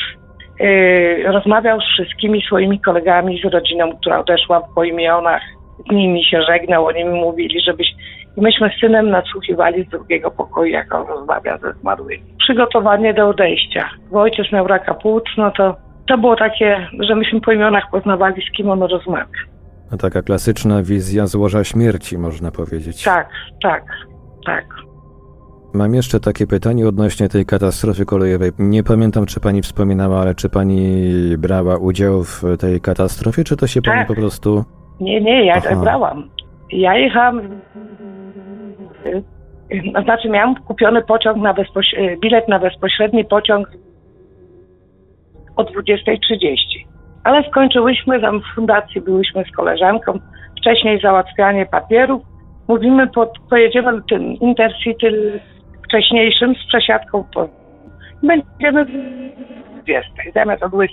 rozmawiał 1.26 1.82
z 1.82 1.84
wszystkimi 1.84 2.42
swoimi 2.42 2.80
kolegami, 2.80 3.42
z 3.42 3.54
rodziną, 3.54 3.98
która 3.98 4.20
odeszła 4.20 4.62
po 4.76 4.84
imionach. 4.84 5.42
Z 5.90 5.92
nimi 5.92 6.26
się 6.26 6.42
żegnał, 6.42 6.86
oni 6.86 7.06
mi 7.06 7.20
mówili, 7.20 7.62
żebyś... 7.62 7.88
I 8.38 8.42
myśmy 8.42 8.70
z 8.70 8.80
synem 8.80 9.10
nadsłuchiwali 9.10 9.84
z 9.84 9.90
drugiego 9.90 10.32
pokoju, 10.32 10.72
jak 10.72 10.96
on 10.96 11.08
rozmawia 11.08 11.58
ze 11.58 11.74
zmarłymi. 11.74 12.24
Przygotowanie 12.40 13.14
do 13.14 13.28
odejścia. 13.28 13.90
Bo 14.12 14.22
ojciec 14.22 14.52
miał 14.52 14.68
raka 14.68 14.94
płuc, 14.94 15.24
no 15.38 15.52
to 15.52 15.76
to 16.08 16.18
było 16.18 16.36
takie, 16.36 16.88
że 17.00 17.16
myśmy 17.16 17.42
po 17.42 17.52
imionach 17.52 17.84
poznawali, 17.92 18.42
z 18.50 18.52
kim 18.52 18.70
on 18.70 18.84
rozmawia. 18.84 19.26
No 19.92 19.98
taka 19.98 20.22
klasyczna 20.22 20.84
wizja 20.84 21.28
złoża 21.28 21.64
śmierci, 21.64 22.18
można 22.18 22.52
powiedzieć. 22.52 23.04
Tak, 23.04 23.30
tak, 23.64 23.84
tak. 24.46 24.66
Mam 25.74 25.94
jeszcze 25.94 26.20
takie 26.20 26.48
pytanie 26.48 26.88
odnośnie 26.88 27.30
tej 27.30 27.46
katastrofy 27.46 28.06
kolejowej. 28.06 28.52
Nie 28.60 28.84
pamiętam, 28.84 29.26
czy 29.26 29.40
pani 29.40 29.62
wspominała, 29.62 30.22
ale 30.22 30.36
czy 30.36 30.50
pani 30.50 31.02
brała 31.38 31.78
udział 31.78 32.24
w 32.24 32.44
tej 32.60 32.82
katastrofie, 32.82 33.44
czy 33.44 33.58
to 33.58 33.68
się 33.68 33.82
pani 33.82 34.00
Tak. 34.00 34.08
po 34.08 34.16
prostu... 34.16 34.64
Nie, 35.00 35.22
nie, 35.22 35.46
ja 35.46 35.54
Aha. 35.56 35.76
brałam. 35.76 36.30
Ja 36.72 36.98
jechałam, 36.98 37.42
znaczy 40.04 40.30
miałam 40.30 40.56
kupiony 40.56 41.02
pociąg 41.02 41.38
na 41.38 41.54
bezpoś- 41.54 42.20
bilet 42.22 42.48
na 42.48 42.60
bezpośredni 42.60 43.26
pociąg 43.26 43.68
o 45.56 45.64
20.30. 45.64 45.70
Ale 47.24 47.50
skończyłyśmy, 47.50 48.22
tam 48.22 48.42
w 48.42 48.56
fundacji 48.56 49.02
byłyśmy 49.02 49.44
z 49.52 49.56
koleżanką, 49.56 50.20
wcześniej 50.62 51.00
załatwianie 51.02 51.66
papierów. 51.66 52.22
Mówimy, 52.68 53.08
po, 53.08 53.32
pojedziemy 53.50 54.02
tym 54.10 54.24
Intercity 54.24 55.40
wcześniejszym 55.90 56.56
z 56.56 56.68
przesiadką 56.68 57.24
po... 57.34 57.50
Będziemy 58.24 58.86
w 58.86 58.90
20, 59.84 60.12
zamiast 60.36 60.64
o 60.64 60.70
23.30. 60.70 60.90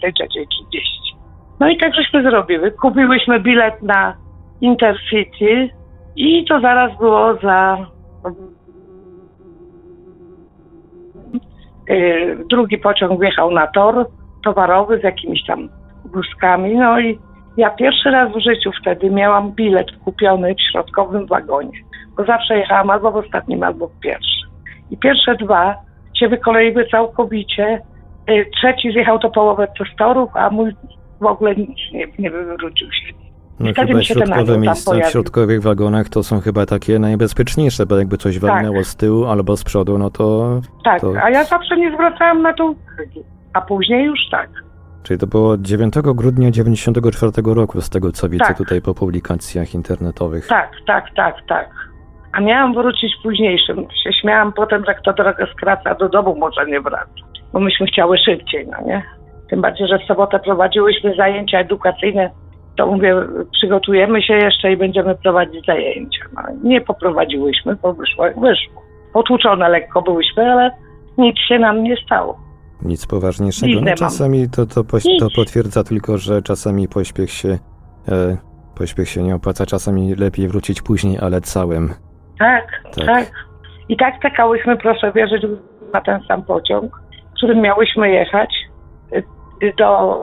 No 1.61 1.69
i 1.69 1.79
tak 1.79 1.95
żeśmy 1.95 2.23
zrobiły. 2.23 2.71
Kupiłyśmy 2.71 3.41
bilet 3.41 3.83
na 3.83 4.17
Intercity 4.61 5.71
i 6.17 6.45
to 6.45 6.61
zaraz 6.61 6.99
było 6.99 7.35
za 7.35 7.87
yy, 11.89 12.45
drugi 12.51 12.79
pociąg 12.79 13.21
wjechał 13.21 13.51
na 13.51 13.67
tor 13.67 14.07
towarowy 14.45 14.99
z 14.99 15.03
jakimiś 15.03 15.45
tam 15.47 15.69
wózkami. 16.05 16.75
No 16.75 17.01
i 17.01 17.19
ja 17.57 17.71
pierwszy 17.71 18.11
raz 18.11 18.33
w 18.33 18.41
życiu 18.41 18.71
wtedy 18.81 19.11
miałam 19.11 19.53
bilet 19.53 19.87
kupiony 20.05 20.55
w 20.55 20.71
środkowym 20.73 21.27
wagonie, 21.27 21.79
bo 22.17 22.25
zawsze 22.25 22.59
jechałam 22.59 22.91
albo 22.91 23.13
w 23.13 23.17
ostatnim, 23.17 23.63
albo 23.63 23.89
w 23.89 24.01
pierwszym. 24.01 24.36
I 24.91 24.97
pierwsze 24.97 25.35
dwa 25.35 25.75
się 26.15 26.29
wykoleiły 26.29 26.87
całkowicie. 26.91 27.83
Yy, 28.29 28.47
Trzeci 28.55 28.93
zjechał 28.93 29.19
to 29.19 29.31
połowę 29.31 29.69
przez 29.75 29.89
torów, 29.99 30.31
a 30.35 30.51
mój 30.51 30.73
w 31.21 31.25
ogóle 31.27 31.55
nic 31.55 31.79
nie, 31.93 32.07
nie 32.19 32.31
wywrócił 32.31 32.93
się. 32.93 33.15
No 33.61 33.73
Wtedy 33.73 33.89
chyba 33.89 34.03
środkowe 34.03 34.59
miejsca 34.59 34.95
w 34.95 35.11
środkowych 35.11 35.63
wagonach 35.63 36.09
to 36.09 36.23
są 36.23 36.41
chyba 36.41 36.67
takie 36.67 36.99
najbezpieczniejsze, 36.99 37.87
bo 37.87 37.99
jakby 37.99 38.17
coś 38.17 38.35
Tak. 38.35 38.43
walnęło 38.43 38.85
z 38.85 38.97
tyłu 38.97 39.25
albo 39.25 39.57
z 39.57 39.65
przodu, 39.65 39.99
no 39.99 40.11
to... 40.11 40.61
Tak, 40.85 41.01
to... 41.01 41.13
a 41.23 41.31
ja 41.31 41.45
zawsze 41.45 41.77
nie 41.77 41.95
zwracałam 41.95 42.43
na 42.43 42.55
to 42.55 42.65
uwagi. 42.65 43.25
A 43.53 43.61
później 43.61 44.05
już 44.05 44.19
tak. 44.31 44.51
Czyli 45.03 45.21
to 45.21 45.27
było 45.27 45.57
9 45.59 45.95
grudnia 46.15 46.51
94 46.51 47.33
roku, 47.45 47.81
z 47.81 47.91
tego 47.91 48.13
co 48.13 48.29
widzę 48.29 48.45
Tak. 48.45 48.59
tutaj 48.59 48.83
po 48.83 48.95
publikacjach 48.95 49.75
internetowych. 49.75 50.47
Tak, 50.47 50.71
tak, 50.87 51.05
tak, 51.15 51.35
tak. 51.49 51.71
A 52.37 52.41
miałam 52.41 52.75
wrócić 52.75 53.13
późniejszym. 53.23 53.87
Się 54.05 54.13
śmiałam 54.21 54.53
potem, 54.53 54.85
że 54.87 54.95
kto 54.95 55.13
drogę 55.13 55.47
skraca, 55.53 55.95
do 55.95 56.09
domu 56.09 56.37
może 56.39 56.67
nie 56.67 56.81
wraca. 56.81 57.11
Bo 57.53 57.61
myśmy 57.61 57.87
chciały 57.87 58.19
szybciej, 58.19 58.67
no 58.67 58.87
nie? 58.87 59.03
Tym 59.51 59.61
bardziej, 59.61 59.89
że 59.89 59.99
w 59.99 60.03
sobotę 60.05 60.39
prowadziłyśmy 60.39 61.15
zajęcia 61.17 61.59
edukacyjne. 61.59 62.31
To 62.77 62.87
mówię, 62.87 63.15
przygotujemy 63.53 64.23
się 64.23 64.35
jeszcze 64.35 64.73
i 64.73 64.77
będziemy 64.77 65.15
prowadzić 65.15 65.67
zajęcia. 65.67 66.19
No, 66.35 66.43
nie 66.65 66.81
poprowadziłyśmy, 66.81 67.77
bo 67.83 67.95
wyszło 67.95 68.27
jak 68.27 68.41
wyszło. 68.41 68.83
Potłuczone 69.13 69.69
lekko 69.69 70.03
byłyśmy, 70.03 70.53
ale 70.53 70.71
nic 71.19 71.37
się 71.49 71.59
nam 71.59 71.83
nie 71.83 71.97
stało. 71.97 72.39
Nic 72.83 73.07
poważniejszego. 73.07 73.81
No, 73.81 73.95
czasami 73.95 74.51
to, 74.57 74.67
to, 74.67 74.81
poś- 74.85 75.19
to 75.21 75.27
potwierdza 75.37 75.85
tylko, 75.85 76.19
że 76.19 76.43
czasami 76.43 76.89
pośpiech 76.89 77.31
się, 77.31 77.49
e, 78.09 78.37
pośpiech 78.79 79.09
się 79.09 79.23
nie 79.23 79.35
opłaca, 79.35 79.67
czasami 79.67 80.15
lepiej 80.15 80.49
wrócić 80.49 80.83
później, 80.83 81.19
ale 81.19 81.41
całym. 81.41 81.95
Tak, 82.39 82.83
Tak. 82.97 83.07
tak, 83.07 83.31
I 83.89 83.97
tak 83.97 84.21
czekałyśmy, 84.23 84.77
proszę 84.77 85.13
wierzyć, 85.13 85.43
na 85.93 86.01
ten 86.01 86.21
sam 86.29 86.43
pociąg, 86.43 87.01
którym 87.37 87.61
miałyśmy 87.61 88.11
jechać 88.11 88.55
y, 89.13 89.23
y, 89.63 89.73
do... 89.79 90.19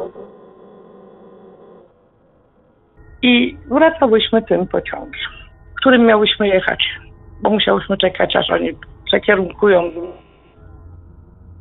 I 3.22 3.58
wracałyśmy 3.72 4.42
tym 4.42 4.68
pociągiem, 4.68 5.22
którym 5.80 6.06
miałyśmy 6.06 6.48
jechać, 6.48 7.00
bo 7.42 7.50
musiałyśmy 7.50 7.98
czekać, 7.98 8.36
aż 8.36 8.50
oni 8.50 8.70
przekierunkują 9.06 9.84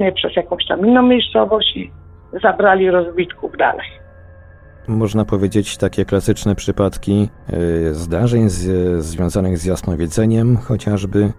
nie 0.01 0.13
przez 0.13 0.37
jakąś 0.37 0.67
tam 0.67 0.87
inną 0.87 1.03
miejscowość 1.03 1.77
i 1.77 1.91
zabrali 2.43 2.91
rozbitków 2.91 3.57
dalej. 3.57 4.02
Można 4.89 5.25
powiedzieć 5.25 5.77
takie 5.77 6.05
klasyczne 6.05 6.55
przypadki 6.55 7.29
e, 7.49 7.95
zdarzeń 7.95 8.49
z, 8.49 9.05
związanych 9.05 9.59
z 9.59 9.65
jasnowidzeniem, 9.65 10.57
chociażby. 10.57 11.33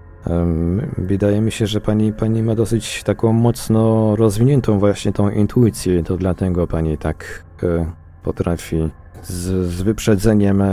Wydaje 0.98 1.42
mi 1.42 1.52
się, 1.52 1.68
że 1.68 1.82
pani, 1.82 2.14
pani 2.14 2.44
ma 2.44 2.56
dosyć 2.56 3.04
taką 3.04 3.34
mocno 3.34 4.16
rozwiniętą 4.16 4.80
właśnie 4.80 5.14
tą 5.14 5.30
intuicję, 5.30 6.04
to 6.04 6.18
dlatego 6.18 6.68
pani 6.68 6.98
tak 6.98 7.44
e, 7.64 7.86
potrafi 8.24 8.90
z, 9.22 9.68
z 9.68 9.82
wyprzedzeniem 9.82 10.62
e, 10.62 10.68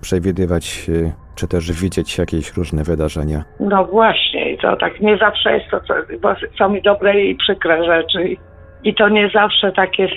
przewidywać, 0.00 0.90
czy 1.34 1.48
też 1.48 1.82
widzieć 1.82 2.18
jakieś 2.18 2.56
różne 2.56 2.82
wydarzenia. 2.82 3.44
No 3.60 3.84
właśnie, 3.84 4.58
to 4.58 4.76
tak 4.76 5.00
nie 5.00 5.16
zawsze 5.16 5.52
jest 5.52 5.70
to, 5.70 5.80
co, 5.80 5.94
bo 6.22 6.34
są 6.58 6.74
i 6.74 6.82
dobre 6.82 7.24
i 7.24 7.34
przykre 7.34 7.84
rzeczy. 7.84 8.36
I, 8.84 8.94
to 8.94 9.08
nie 9.08 9.30
zawsze 9.34 9.72
tak 9.72 9.98
jest 9.98 10.14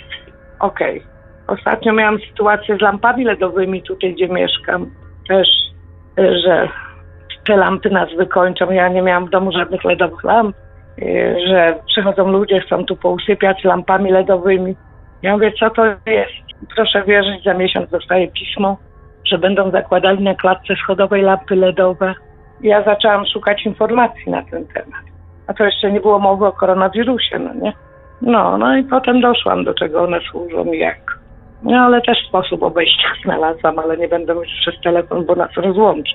okej. 0.60 1.04
Ostatnio 1.50 1.94
miałam 1.94 2.20
sytuację 2.20 2.78
z 2.78 2.82
lampami 2.82 3.26
LEDowymi 3.26 3.84
tutaj, 3.84 4.14
gdzie 4.14 4.28
mieszkam. 4.28 4.92
Też, 5.28 5.48
y, 6.20 6.40
że 6.46 6.70
te 7.48 7.58
lampy 7.58 7.90
nas 7.90 8.10
wykończą. 8.18 8.72
Ja 8.72 8.88
nie 8.88 9.02
miałam 9.02 9.26
w 9.26 9.30
domu 9.30 9.52
żadnych 9.52 9.84
LEDowych 9.84 10.24
lamp. 10.24 10.56
y, 11.02 11.36
Że 11.48 11.76
przychodzą 11.88 12.32
ludzie, 12.32 12.60
chcą 12.60 12.86
tu 12.86 12.96
pousypiać 12.96 13.64
lampami 13.64 14.12
LEDowymi. 14.12 14.76
Ja 15.22 15.34
mówię, 15.34 15.52
co 15.60 15.70
to 15.70 15.86
jest? 15.86 16.34
Proszę 16.76 17.04
wierzyć, 17.04 17.44
za 17.44 17.54
miesiąc 17.54 17.90
dostaję 17.90 18.28
pismo, 18.28 18.78
że 19.26 19.38
będą 19.38 19.72
zakładali 19.72 20.24
na 20.24 20.36
klatce 20.36 20.76
schodowej 20.84 21.22
lampy 21.22 21.56
LEDowe. 21.56 22.14
Ja 22.62 22.84
zaczęłam 22.84 23.26
szukać 23.26 23.66
informacji 23.66 24.32
na 24.32 24.42
ten 24.42 24.68
temat. 24.68 25.04
A 25.48 25.54
to 25.54 25.64
jeszcze 25.64 25.92
nie 25.92 26.02
było 26.02 26.20
mowy 26.20 26.46
o 26.46 26.52
koronawirusie, 26.52 27.40
no 27.40 27.54
nie? 27.54 27.74
No, 28.22 28.58
no 28.58 28.78
i 28.78 28.84
potem 28.84 29.22
doszłam 29.22 29.64
do 29.64 29.74
czego 29.74 30.04
one 30.04 30.20
służą 30.32 30.66
i 30.74 30.80
jak. 30.80 31.19
No 31.64 31.78
ale 31.78 32.02
też 32.02 32.18
sposób 32.30 32.64
obejścia 32.64 33.08
znalazłam, 33.26 33.80
ale 33.80 33.98
nie 33.98 34.08
będę 34.08 34.34
już 34.34 34.48
przez 34.62 34.82
telefon, 34.84 35.26
bo 35.26 35.36
nas 35.36 35.50
rozłączy. 35.58 36.14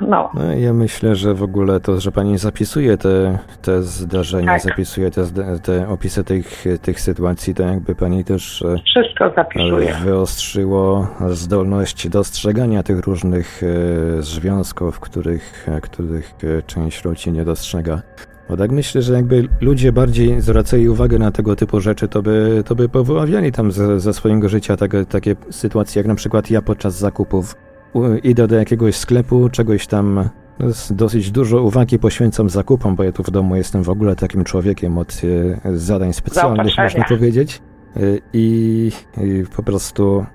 No. 0.00 0.30
No, 0.34 0.52
ja 0.54 0.72
myślę, 0.72 1.14
że 1.14 1.34
w 1.34 1.42
ogóle 1.42 1.80
to, 1.80 2.00
że 2.00 2.12
pani 2.12 2.38
zapisuje 2.38 2.96
te, 2.96 3.38
te 3.62 3.82
zdarzenia, 3.82 4.52
Tak. 4.52 4.62
zapisuje 4.62 5.10
te, 5.10 5.22
te 5.64 5.88
opisy 5.88 6.24
tych, 6.24 6.64
tych 6.82 7.00
sytuacji, 7.00 7.54
to 7.54 7.62
jakby 7.62 7.94
pani 7.94 8.24
też 8.24 8.62
e, 8.62 8.76
Wszystko 8.84 9.30
zapisuję. 9.36 9.94
wyostrzyło 10.04 11.08
zdolność 11.28 12.08
dostrzegania 12.08 12.82
tych 12.82 13.06
różnych 13.06 13.60
e, 13.62 14.22
związków, 14.22 15.00
których, 15.00 15.68
e, 15.68 15.80
których 15.80 16.34
część 16.66 17.04
ludzi 17.04 17.32
nie 17.32 17.44
dostrzega. 17.44 18.02
Bo 18.48 18.56
tak 18.56 18.72
myślę, 18.72 19.02
że 19.02 19.12
jakby 19.12 19.48
ludzie 19.60 19.92
bardziej 19.92 20.40
zwracali 20.40 20.88
uwagę 20.88 21.18
na 21.18 21.30
tego 21.30 21.56
typu 21.56 21.80
rzeczy, 21.80 22.08
to 22.08 22.22
by, 22.22 22.62
to 22.66 22.74
by 22.74 22.88
powyławiali 22.88 23.52
tam 23.52 23.72
ze, 23.72 24.00
ze 24.00 24.12
swojego 24.12 24.48
życia 24.48 24.76
takie, 24.76 25.04
takie 25.04 25.36
sytuacje, 25.50 26.00
jak 26.00 26.06
na 26.06 26.14
przykład 26.14 26.50
ja 26.50 26.62
podczas 26.62 26.98
zakupów 26.98 27.56
idę 28.22 28.46
do 28.46 28.56
jakiegoś 28.56 28.96
sklepu, 28.96 29.48
czegoś 29.48 29.86
tam 29.86 30.28
dosyć 30.90 31.30
dużo 31.30 31.62
uwagi 31.62 31.98
poświęcam 31.98 32.50
zakupom, 32.50 32.96
bo 32.96 33.04
ja 33.04 33.12
tu 33.12 33.22
w 33.22 33.30
domu 33.30 33.56
jestem 33.56 33.82
w 33.82 33.88
ogóle 33.88 34.16
takim 34.16 34.44
człowiekiem 34.44 34.98
od 34.98 35.20
e, 35.64 35.78
zadań 35.78 36.12
specjalnych, 36.12 36.78
można 36.78 37.04
powiedzieć. 37.04 37.62
E, 37.96 38.00
I, 38.32 38.90
I 39.16 39.44
po 39.56 39.62
prostu 39.62 40.26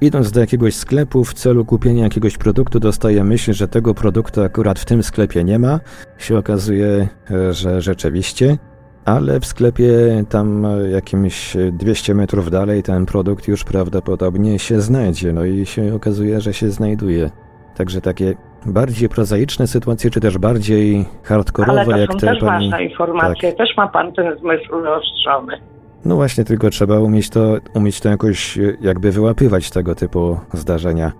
idąc 0.00 0.32
do 0.32 0.40
jakiegoś 0.40 0.74
sklepu 0.74 1.24
w 1.24 1.34
celu 1.34 1.64
kupienia 1.64 2.04
jakiegoś 2.04 2.38
produktu, 2.38 2.80
dostaję 2.80 3.24
myśl, 3.24 3.52
że 3.52 3.68
tego 3.68 3.94
produktu 3.94 4.42
akurat 4.42 4.78
w 4.78 4.84
tym 4.84 5.02
sklepie 5.02 5.44
nie 5.44 5.58
ma. 5.58 5.80
Się 6.18 6.38
okazuje, 6.38 7.08
e, 7.30 7.52
że 7.52 7.80
rzeczywiście, 7.80 8.56
ale 9.04 9.40
w 9.40 9.46
sklepie 9.46 10.24
tam 10.28 10.66
e, 10.66 10.90
jakimś 10.90 11.56
e, 11.56 11.72
200 11.72 12.14
metrów 12.14 12.50
dalej 12.50 12.82
ten 12.82 13.06
produkt 13.06 13.48
już 13.48 13.64
prawdopodobnie 13.64 14.58
się 14.58 14.80
znajdzie. 14.80 15.32
No 15.32 15.44
i 15.44 15.66
się 15.66 15.94
okazuje, 15.94 16.40
że 16.40 16.54
się 16.54 16.70
znajduje. 16.70 17.30
Także 17.76 18.00
takie 18.00 18.34
bardziej 18.66 19.08
prozaiczne 19.08 19.66
sytuacje, 19.66 20.10
czy 20.10 20.20
też 20.20 20.38
bardziej 20.38 21.04
hardkorowe, 21.22 21.80
Ale 21.80 21.84
to 21.84 21.96
jak 22.00 22.12
są 22.12 22.18
te 22.18 22.26
też 22.26 22.40
pani. 22.40 22.70
ważne 22.70 22.84
informacje. 22.84 23.48
Tak. 23.48 23.58
Też 23.58 23.76
ma 23.76 23.88
pan 23.88 24.12
ten 24.12 24.38
zmysł 24.38 24.82
wyostrzony. 24.82 25.73
No 26.04 26.14
właśnie, 26.14 26.44
tylko 26.44 26.70
trzeba 26.70 27.00
umieć 27.00 27.30
to, 27.30 27.56
umieć 27.74 28.00
to 28.00 28.08
jakoś 28.08 28.58
e, 28.58 28.76
jakby 28.80 29.12
wyłapywać 29.12 29.70
tego 29.70 29.94
typu 29.94 30.38
zdarzenia. 30.52 31.12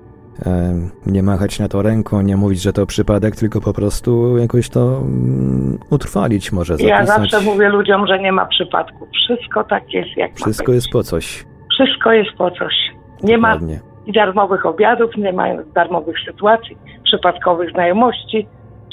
Nie 1.07 1.22
machać 1.22 1.59
na 1.59 1.68
to 1.68 1.82
ręką, 1.82 2.20
nie 2.22 2.37
mówić, 2.37 2.62
że 2.62 2.72
to 2.72 2.87
przypadek, 2.87 3.37
tylko 3.37 3.61
po 3.61 3.72
prostu 3.72 4.39
jakoś 4.39 4.68
to 4.68 4.99
mm, 4.99 5.78
utrwalić 5.91 6.53
może, 6.53 6.76
zapisać. 6.76 6.99
Ja 6.99 7.07
zawsze 7.07 7.41
mówię 7.41 7.68
ludziom, 7.68 8.07
że 8.07 8.18
nie 8.18 8.32
ma 8.32 8.47
przypadku. 8.47 9.07
Wszystko 9.12 9.64
tak 9.64 9.93
jest, 9.93 10.16
jak 10.16 10.35
Wszystko 10.35 10.72
ma 10.72 10.74
jest 10.74 10.89
po 10.89 11.03
coś. 11.03 11.45
Wszystko 11.74 12.12
jest 12.12 12.30
po 12.39 12.51
coś. 12.51 12.74
Nie 13.22 13.39
ma 13.39 13.53
Dokładnie. 13.53 13.80
i 14.07 14.12
darmowych 14.12 14.66
obiadów, 14.66 15.16
nie 15.16 15.32
ma 15.32 15.45
darmowych 15.74 16.16
sytuacji, 16.26 16.78
przypadkowych 17.05 17.70
znajomości, 17.70 18.47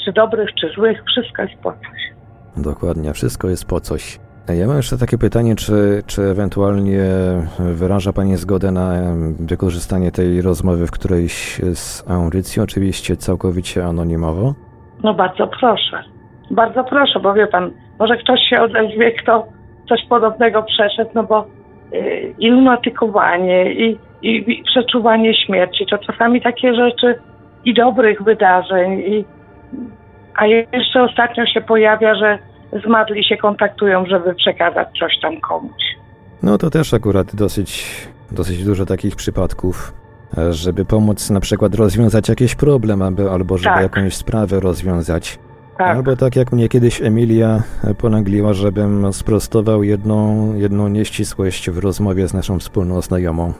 czy 0.04 0.12
dobrych, 0.12 0.48
czy 0.60 0.68
złych. 0.74 1.02
Wszystko 1.06 1.42
jest 1.42 1.54
po 1.62 1.72
coś. 1.72 2.12
Dokładnie, 2.56 3.12
wszystko 3.12 3.48
jest 3.48 3.64
po 3.64 3.80
coś. 3.80 4.18
Ja 4.48 4.66
mam 4.66 4.76
jeszcze 4.76 4.98
takie 4.98 5.18
pytanie, 5.18 5.56
czy, 5.56 6.02
czy 6.06 6.22
ewentualnie 6.22 7.04
wyraża 7.58 8.12
Pani 8.12 8.36
zgodę 8.36 8.72
na 8.72 8.94
em, 8.94 9.34
wykorzystanie 9.46 10.10
tej 10.12 10.42
rozmowy 10.42 10.86
w 10.86 10.90
którejś 10.90 11.60
z 11.74 12.10
audycji, 12.10 12.62
oczywiście 12.62 13.16
całkowicie 13.16 13.84
anonimowo? 13.84 14.54
No 15.02 15.14
bardzo 15.14 15.46
proszę. 15.46 16.04
Bardzo 16.50 16.84
proszę, 16.84 17.20
bo 17.20 17.34
wie 17.34 17.46
pan, 17.46 17.70
może 17.98 18.16
ktoś 18.16 18.40
się 18.50 18.60
odezwie, 18.60 19.12
kto 19.12 19.46
coś 19.88 20.00
podobnego 20.08 20.62
przeszedł, 20.62 21.10
no 21.14 21.22
bo 21.22 21.46
y, 21.92 22.34
i 22.38 22.50
lunatykowanie, 22.50 23.72
i, 23.72 23.98
i, 24.22 24.52
i 24.52 24.62
przeczuwanie 24.64 25.34
śmierci, 25.34 25.86
to 25.90 25.98
czasami 25.98 26.42
takie 26.42 26.74
rzeczy 26.74 27.14
i 27.64 27.74
dobrych 27.74 28.22
wydarzeń, 28.22 28.98
i, 28.98 29.24
a 30.34 30.46
jeszcze 30.46 31.02
ostatnio 31.02 31.46
się 31.46 31.60
pojawia, 31.60 32.14
że 32.14 32.38
zmarli 32.86 33.24
się 33.24 33.36
kontaktują, 33.36 34.06
żeby 34.06 34.34
przekazać 34.34 34.88
coś 34.98 35.12
tam 35.22 35.40
komuś. 35.40 35.82
No 36.42 36.58
to 36.58 36.70
też 36.70 36.94
akurat 36.94 37.34
dosyć, 37.36 37.86
dosyć 38.32 38.64
dużo 38.64 38.86
takich 38.86 39.16
przypadków, 39.16 39.92
żeby 40.50 40.84
pomóc 40.84 41.30
na 41.30 41.40
przykład 41.40 41.74
rozwiązać 41.74 42.28
jakiś 42.28 42.54
problem, 42.54 43.02
aby, 43.02 43.30
albo 43.30 43.58
żeby 43.58 43.74
Tak. 43.74 43.82
jakąś 43.82 44.14
sprawę 44.14 44.60
rozwiązać. 44.60 45.38
Tak. 45.78 45.96
Albo 45.96 46.16
tak 46.16 46.36
jak 46.36 46.52
mnie 46.52 46.68
kiedyś 46.68 47.02
Emilia 47.02 47.62
ponagliła, 47.98 48.52
żebym 48.52 49.12
sprostował 49.12 49.82
jedną, 49.82 50.52
jedną 50.54 50.88
nieścisłość 50.88 51.70
w 51.70 51.78
rozmowie 51.78 52.28
z 52.28 52.34
naszą 52.34 52.58
wspólną 52.58 53.00
znajomą. 53.00 53.52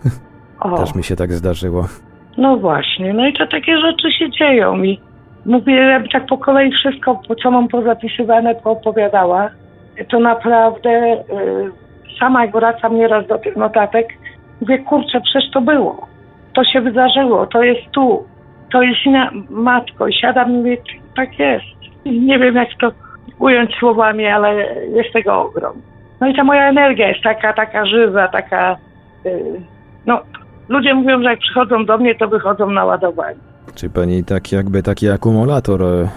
O. 0.61 0.79
Też 0.79 0.95
mi 0.95 1.05
się 1.05 1.17
tak 1.17 1.33
zdarzyło. 1.33 1.89
No 2.37 2.57
właśnie, 2.57 3.15
no 3.15 3.27
i 3.29 3.33
to 3.33 3.47
takie 3.47 3.79
rzeczy 3.79 4.13
się 4.19 4.31
dzieją 4.31 4.83
i 4.83 5.01
mówię, 5.47 5.75
jakby 5.75 6.09
tak 6.09 6.27
po 6.27 6.39
kolei 6.39 6.73
wszystko, 6.73 7.21
co 7.43 7.51
mam 7.51 7.69
pozapisywane, 7.69 8.55
poopowiadała, 8.55 9.51
to 10.09 10.21
naprawdę 10.21 10.91
y, 10.91 11.23
sama 12.21 12.45
jak 12.45 12.53
wracam 12.53 12.97
nieraz 12.97 13.27
do 13.27 13.39
tych 13.39 13.57
notatek, 13.57 14.09
mówię, 14.61 14.79
kurczę, 14.79 15.21
przecież 15.21 15.51
to 15.51 15.61
było, 15.61 16.07
to 16.55 16.65
się 16.65 16.81
wydarzyło, 16.81 17.47
to 17.47 17.63
jest 17.63 17.91
tu, 17.91 18.25
to 18.73 18.83
jest 18.83 19.07
na 19.07 19.31
matko 19.51 20.07
i 20.07 20.15
siadam 20.15 20.51
i 20.51 20.57
mówię, 20.57 20.77
tak 21.17 21.39
jest. 21.39 21.65
Nie 22.07 22.39
wiem 22.39 22.55
jak 22.57 22.69
to 22.81 22.91
ująć 23.39 23.75
słowami, 23.75 24.27
ale 24.27 24.55
jest 24.75 25.13
tego 25.13 25.43
ogrom. 25.43 25.83
No 26.21 26.27
i 26.27 26.35
ta 26.35 26.45
moja 26.45 26.69
energia 26.69 27.09
jest 27.09 27.23
taka, 27.23 27.53
taka 27.53 27.87
żywa, 27.87 28.29
taka, 28.29 28.77
y, 29.27 29.61
no 30.07 30.21
ludzie 30.69 30.95
mówią, 30.95 31.23
że 31.23 31.31
jak 31.31 31.39
przychodzą 31.39 31.85
do 31.85 31.99
mnie, 31.99 32.15
to 32.15 32.29
wychodzą 32.29 32.71
naładowani. 32.71 33.52
Czy 33.75 33.91
pani 33.91 34.25
tak 34.25 34.53
jakby 34.53 34.83
taki 34.83 35.09
akumulator, 35.09 35.83
e, 35.83 35.87
e, 35.87 36.09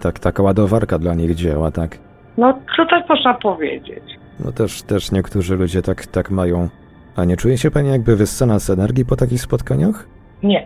tak, 0.00 0.18
taka 0.18 0.42
ładowarka 0.42 0.98
dla 0.98 1.14
nich 1.14 1.34
działa, 1.34 1.70
tak? 1.70 1.98
No, 2.38 2.58
co 2.76 2.86
tak 2.86 3.08
można 3.08 3.34
powiedzieć? 3.34 4.02
No 4.44 4.52
też, 4.52 4.82
też 4.82 5.12
niektórzy 5.12 5.56
ludzie 5.56 5.82
tak, 5.82 6.06
tak 6.06 6.30
mają. 6.30 6.68
A 7.16 7.24
nie 7.24 7.36
czuje 7.36 7.58
się 7.58 7.70
pani 7.70 7.88
jakby 7.88 8.16
wyssana 8.16 8.58
z 8.58 8.70
energii 8.70 9.04
po 9.04 9.16
takich 9.16 9.40
spotkaniach? 9.40 10.06
Nie, 10.42 10.64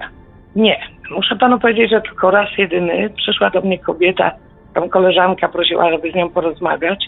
nie. 0.57 0.77
Muszę 1.11 1.37
panu 1.37 1.59
powiedzieć, 1.61 1.91
że 1.91 2.01
tylko 2.01 2.31
raz 2.31 2.49
jedyny 2.59 3.11
przyszła 3.11 3.51
do 3.51 3.61
mnie 3.61 3.79
kobieta, 3.79 4.31
tam 4.75 4.89
koleżanka 4.89 5.49
prosiła, 5.49 5.91
żeby 5.91 6.13
z 6.13 6.15
nią 6.15 6.31
porozmawiać, 6.31 7.05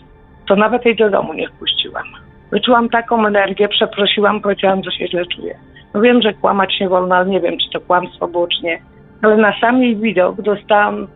to 0.48 0.56
nawet 0.56 0.84
jej 0.84 0.96
do 0.96 1.10
domu 1.10 1.34
nie 1.34 1.48
wpuściłam. 1.48 2.06
Wyczułam 2.50 2.88
taką 2.88 3.26
energię, 3.26 3.68
przeprosiłam, 3.68 4.40
powiedziałam, 4.40 4.84
że 4.84 4.92
się 4.92 5.08
źle 5.08 5.26
czuję. 5.26 5.58
No 5.94 6.00
wiem, 6.00 6.22
że 6.22 6.34
kłamać 6.34 6.80
nie 6.80 6.88
wolno, 6.88 7.14
ale 7.14 7.26
nie 7.26 7.40
wiem, 7.40 7.58
czy 7.58 7.70
to 7.72 7.80
kłamstwo 7.80 8.28
było, 8.28 8.46
czy 8.46 8.62
nie. 8.62 8.78
Ale 9.22 9.36
na 9.36 9.52
sam 9.60 9.82
jej 9.82 9.96
widok 9.96 10.42
dostałam 10.42 11.06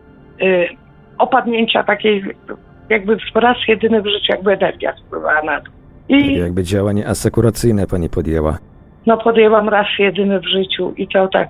y, 0.41 0.67
opadnięcia 1.17 1.83
takiej, 1.83 2.23
jakby 2.89 3.17
raz 3.35 3.57
jedyny 3.67 4.01
w 4.01 4.07
życiu, 4.07 4.25
jakby 4.29 4.51
energia 4.53 4.93
spływała 4.95 5.41
na 5.41 5.59
dół. 5.61 5.73
I 6.09 6.35
Jakby 6.39 6.63
działanie 6.63 7.07
asekuracyjne 7.07 7.87
pani 7.87 8.09
podjęła. 8.09 8.57
no 9.05 9.17
podjęłam 9.17 9.69
raz 9.69 9.87
jedyny 9.99 10.39
w 10.39 10.45
życiu 10.47 10.93
i 10.97 11.07
to 11.07 11.27
tak. 11.27 11.49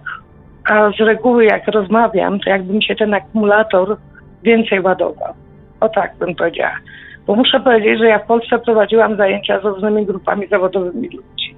A 0.70 0.92
z 0.92 1.00
reguły 1.00 1.46
jak 1.46 1.68
rozmawiam, 1.68 2.40
to 2.40 2.50
jakby 2.50 2.74
mi 2.74 2.84
się 2.84 2.96
ten 2.96 3.14
akumulator 3.14 3.98
więcej 4.44 4.80
ładował. 4.82 5.34
O 5.80 5.90
tak 5.90 6.16
bym 6.20 6.36
powiedziała. 6.36 6.76
Bo 7.28 7.36
muszę 7.36 7.60
powiedzieć, 7.60 8.00
że 8.00 8.06
ja 8.08 8.20
w 8.20 8.26
Polsce 8.26 8.60
prowadziłam 8.60 9.16
zajęcia 9.18 9.60
z 9.60 9.64
różnymi 9.64 10.06
grupami 10.06 10.48
zawodowymi 10.48 11.10
ludzi. 11.10 11.56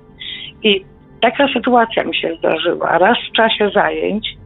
I 0.64 0.86
taka 1.22 1.48
sytuacja 1.54 2.04
mi 2.04 2.16
się 2.16 2.36
zdarzyła. 2.40 2.98
Raz 2.98 3.18
w 3.30 3.36
czasie 3.36 3.70
zajęć, 3.70 4.38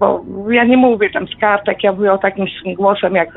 bo 0.00 0.24
ja 0.50 0.64
nie 0.64 0.76
mówię 0.76 1.10
tam 1.10 1.28
z 1.28 1.36
kartek, 1.40 1.84
ja 1.84 1.92
mówię 1.92 2.12
o 2.12 2.18
takim 2.18 2.46
głosem, 2.76 3.14
jak, 3.14 3.28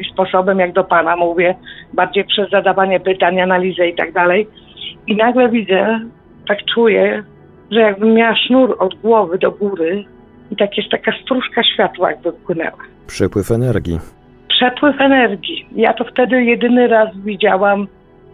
i 0.00 0.04
sposobem 0.12 0.58
jak 0.58 0.72
do 0.72 0.84
pana 0.84 1.16
mówię, 1.16 1.54
bardziej 1.92 2.24
przez 2.24 2.50
zadawanie 2.50 3.00
pytań, 3.00 3.40
analizę 3.40 3.88
i 3.88 3.94
tak 3.94 4.12
dalej. 4.12 4.48
I 5.06 5.16
nagle 5.16 5.48
widzę, 5.48 6.00
tak 6.48 6.58
czuję, 6.74 7.22
że 7.70 7.80
jakbym 7.80 8.14
miała 8.14 8.36
sznur 8.36 8.76
od 8.78 8.94
głowy 8.94 9.38
do 9.38 9.50
góry 9.50 10.04
i 10.50 10.56
tak 10.56 10.76
jest 10.76 10.90
taka 10.90 11.12
stróżka 11.22 11.62
światła 11.62 12.10
jakby 12.10 12.32
płynęła. 12.32 12.78
Przepływ 13.06 13.50
energii. 13.50 13.98
Przepływ 14.48 15.00
energii. 15.00 15.66
Ja 15.76 15.92
to 15.92 16.04
wtedy 16.04 16.44
jedyny 16.44 16.88
raz 16.88 17.08
widziałam 17.16 17.86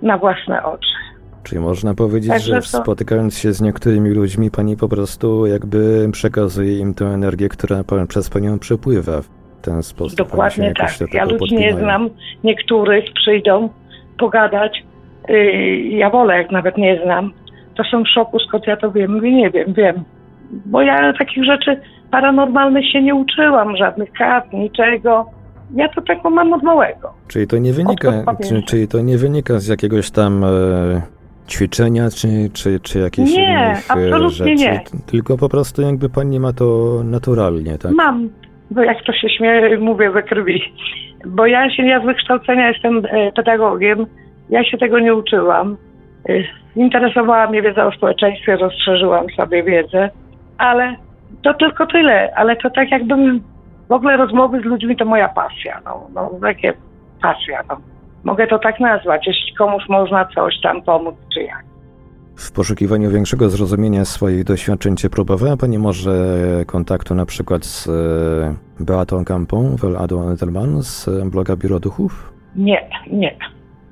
na 0.02 0.18
własne 0.18 0.62
oczy. 0.64 0.90
Czyli 1.42 1.60
można 1.60 1.94
powiedzieć, 1.94 2.30
Także 2.30 2.62
że 2.62 2.72
to- 2.72 2.82
spotykając 2.82 3.38
się 3.38 3.52
z 3.52 3.60
niektórymi 3.60 4.10
ludźmi, 4.10 4.50
pani 4.50 4.76
po 4.76 4.88
prostu 4.88 5.46
jakby 5.46 6.08
przekazuje 6.12 6.78
im 6.78 6.94
tę 6.94 7.04
energię, 7.06 7.48
która 7.48 7.84
przez 8.08 8.30
panią 8.30 8.58
przepływa 8.58 9.22
w 9.22 9.28
ten 9.62 9.82
sposób. 9.82 10.18
Dokładnie 10.18 10.72
tak. 10.78 10.90
do 10.98 11.06
Ja 11.12 11.24
ludzi 11.24 11.54
nie 11.54 11.74
znam. 11.74 12.10
Niektórych 12.44 13.04
przyjdą 13.14 13.68
pogadać. 14.18 14.84
Yy, 15.28 15.76
ja 15.78 16.10
wolę, 16.10 16.36
jak 16.36 16.50
nawet 16.50 16.78
nie 16.78 17.00
znam. 17.04 17.32
To 17.76 17.84
są 17.84 18.02
w 18.04 18.08
szoku, 18.08 18.38
skąd 18.38 18.66
ja 18.66 18.76
to 18.76 18.90
wiem. 18.92 19.14
Mówię, 19.14 19.32
nie 19.32 19.50
wiem, 19.50 19.72
wiem. 19.72 20.04
Bo 20.66 20.82
ja 20.82 21.12
takich 21.18 21.44
rzeczy 21.44 21.80
paranormalnych 22.10 22.90
się 22.92 23.02
nie 23.02 23.14
uczyłam, 23.14 23.76
żadnych 23.76 24.12
kart, 24.12 24.52
niczego. 24.52 25.26
Ja 25.74 25.88
to 25.88 26.00
tego 26.02 26.30
mam 26.30 26.52
od 26.52 26.62
małego. 26.62 27.12
Czyli 27.28 27.46
to 27.46 27.58
nie 27.58 27.72
wynika, 27.72 28.12
czyli 28.66 28.88
to 28.88 29.00
nie 29.00 29.18
wynika 29.18 29.58
z 29.58 29.66
jakiegoś 29.66 30.10
tam 30.10 30.44
e, 30.44 30.48
ćwiczenia, 31.50 32.10
czy, 32.10 32.28
czy, 32.52 32.80
czy 32.80 32.98
jakichś 32.98 33.32
Nie, 33.36 33.58
e, 33.58 33.76
absolutnie 33.88 34.30
rzeczy, 34.30 34.54
nie. 34.56 34.80
tylko 35.06 35.36
po 35.36 35.48
prostu 35.48 35.82
jakby 35.82 36.08
pani 36.08 36.40
ma 36.40 36.52
to 36.52 37.00
naturalnie, 37.04 37.78
tak? 37.78 37.92
Mam, 37.92 38.28
bo 38.70 38.82
jak 38.82 39.04
to 39.04 39.12
się 39.12 39.28
śmieje, 39.28 39.78
mówię 39.78 40.10
we 40.10 40.22
krwi. 40.22 40.62
Bo 41.26 41.46
ja 41.46 41.70
się, 41.70 41.82
ja 41.82 42.02
z 42.02 42.04
wykształcenia 42.06 42.68
jestem 42.68 43.02
e, 43.10 43.32
pedagogiem, 43.32 44.06
ja 44.50 44.64
się 44.64 44.78
tego 44.78 44.98
nie 45.00 45.14
uczyłam. 45.14 45.76
E, 46.28 46.32
Interesowała 46.76 47.46
mnie 47.46 47.62
wiedza 47.62 47.86
o 47.86 47.92
społeczeństwie, 47.92 48.56
rozszerzyłam 48.56 49.26
sobie 49.36 49.62
wiedzę, 49.62 50.10
ale 50.58 50.96
to 51.42 51.54
tylko 51.54 51.86
tyle. 51.86 52.32
Ale 52.36 52.56
to 52.56 52.70
tak 52.70 52.90
jakbym 52.90 53.40
w 53.88 53.92
ogóle 53.92 54.16
rozmowy 54.16 54.60
z 54.60 54.64
ludźmi 54.64 54.96
to 54.96 55.04
moja 55.04 55.28
pasja. 55.28 55.80
No, 55.84 56.06
no 56.14 56.30
takie 56.42 56.72
pasja. 57.22 57.62
No. 57.68 57.76
Mogę 58.24 58.46
to 58.46 58.58
tak 58.58 58.80
nazwać, 58.80 59.26
jeśli 59.26 59.54
komuś 59.54 59.82
można 59.88 60.28
coś 60.34 60.54
tam 60.62 60.82
pomóc, 60.82 61.14
czy 61.34 61.42
jak. 61.42 61.64
W 62.36 62.52
poszukiwaniu 62.52 63.10
większego 63.10 63.48
zrozumienia 63.48 64.04
swoich 64.04 64.44
doświadczeń, 64.44 64.96
czy 64.96 65.10
próbowała 65.10 65.56
Pani 65.56 65.78
może 65.78 66.14
kontaktu 66.66 67.14
na 67.14 67.26
przykład 67.26 67.64
z 67.64 67.88
e, 67.88 68.84
Beatą 68.84 69.24
Kampą, 69.24 69.76
Adą 69.98 70.30
Edelman 70.30 70.82
z 70.82 71.08
bloga 71.30 71.56
Biuro 71.56 71.80
Duchów? 71.80 72.32
Nie, 72.56 72.90
nie. 73.12 73.36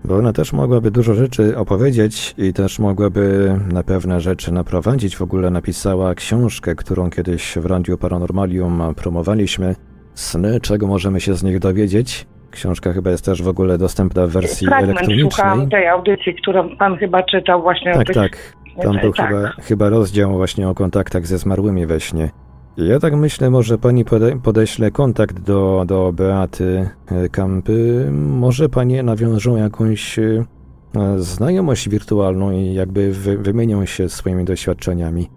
Bo 0.05 0.17
ona 0.17 0.33
też 0.33 0.53
mogłaby 0.53 0.91
dużo 0.91 1.15
rzeczy 1.15 1.59
opowiedzieć 1.59 2.35
i 2.39 2.53
też 2.53 2.79
mogłaby 2.79 3.57
na 3.73 3.83
pewne 3.83 4.21
rzeczy 4.21 4.53
naprowadzić. 4.53 5.17
W 5.17 5.23
ogóle 5.23 5.51
napisała 5.51 6.15
książkę, 6.15 6.75
którą 6.75 7.11
kiedyś 7.11 7.59
w 7.59 7.67
Radiu 7.67 7.99
Paranormalium 7.99 8.83
promowaliśmy. 8.97 9.75
Sny, 10.15 10.61
czego 10.61 10.87
możemy 10.87 11.21
się 11.21 11.35
z 11.35 11.43
nich 11.43 11.59
dowiedzieć. 11.59 12.27
Książka 12.51 12.93
chyba 12.93 13.11
jest 13.11 13.25
też 13.25 13.43
w 13.43 13.49
ogóle 13.49 13.79
dostępna 13.79 14.27
w 14.27 14.31
wersji 14.31 14.67
Fragment 14.67 14.91
elektronicznej. 14.99 15.31
słuchałam 15.33 15.71
tej 15.71 15.89
audycji, 15.89 16.35
którą 16.35 16.77
pan 16.77 16.97
chyba 16.97 17.23
czytał 17.23 17.63
właśnie 17.63 17.93
o 17.93 17.95
Tak, 17.95 18.07
tych... 18.07 18.17
tak. 18.17 18.53
Tam 18.83 18.97
był 18.99 19.13
tak. 19.13 19.29
chyba, 19.29 19.49
chyba 19.63 19.89
rozdział 19.89 20.33
właśnie 20.33 20.69
o 20.69 20.75
kontaktach 20.75 21.27
ze 21.27 21.39
zmarłymi 21.39 21.87
we 21.87 22.01
śnie. 22.01 22.31
Ja 22.77 22.99
tak 22.99 23.15
myślę, 23.17 23.51
może 23.51 23.79
pani 23.79 24.05
pode, 24.05 24.41
podeśle 24.41 24.91
kontakt 24.91 25.41
do, 25.41 25.85
do 25.87 26.13
Beaty 26.13 26.89
e, 27.13 27.29
Kampy. 27.29 28.09
Może 28.13 28.69
panie 28.69 29.03
nawiążą 29.03 29.57
jakąś 29.57 30.19
e, 30.19 30.45
znajomość 31.17 31.89
wirtualną 31.89 32.51
i 32.53 32.75
jakby 32.75 33.13
wy, 33.13 33.39
wymienią 33.39 33.85
się 33.87 34.09
swoimi 34.09 34.45
doświadczeniami. 34.45 35.29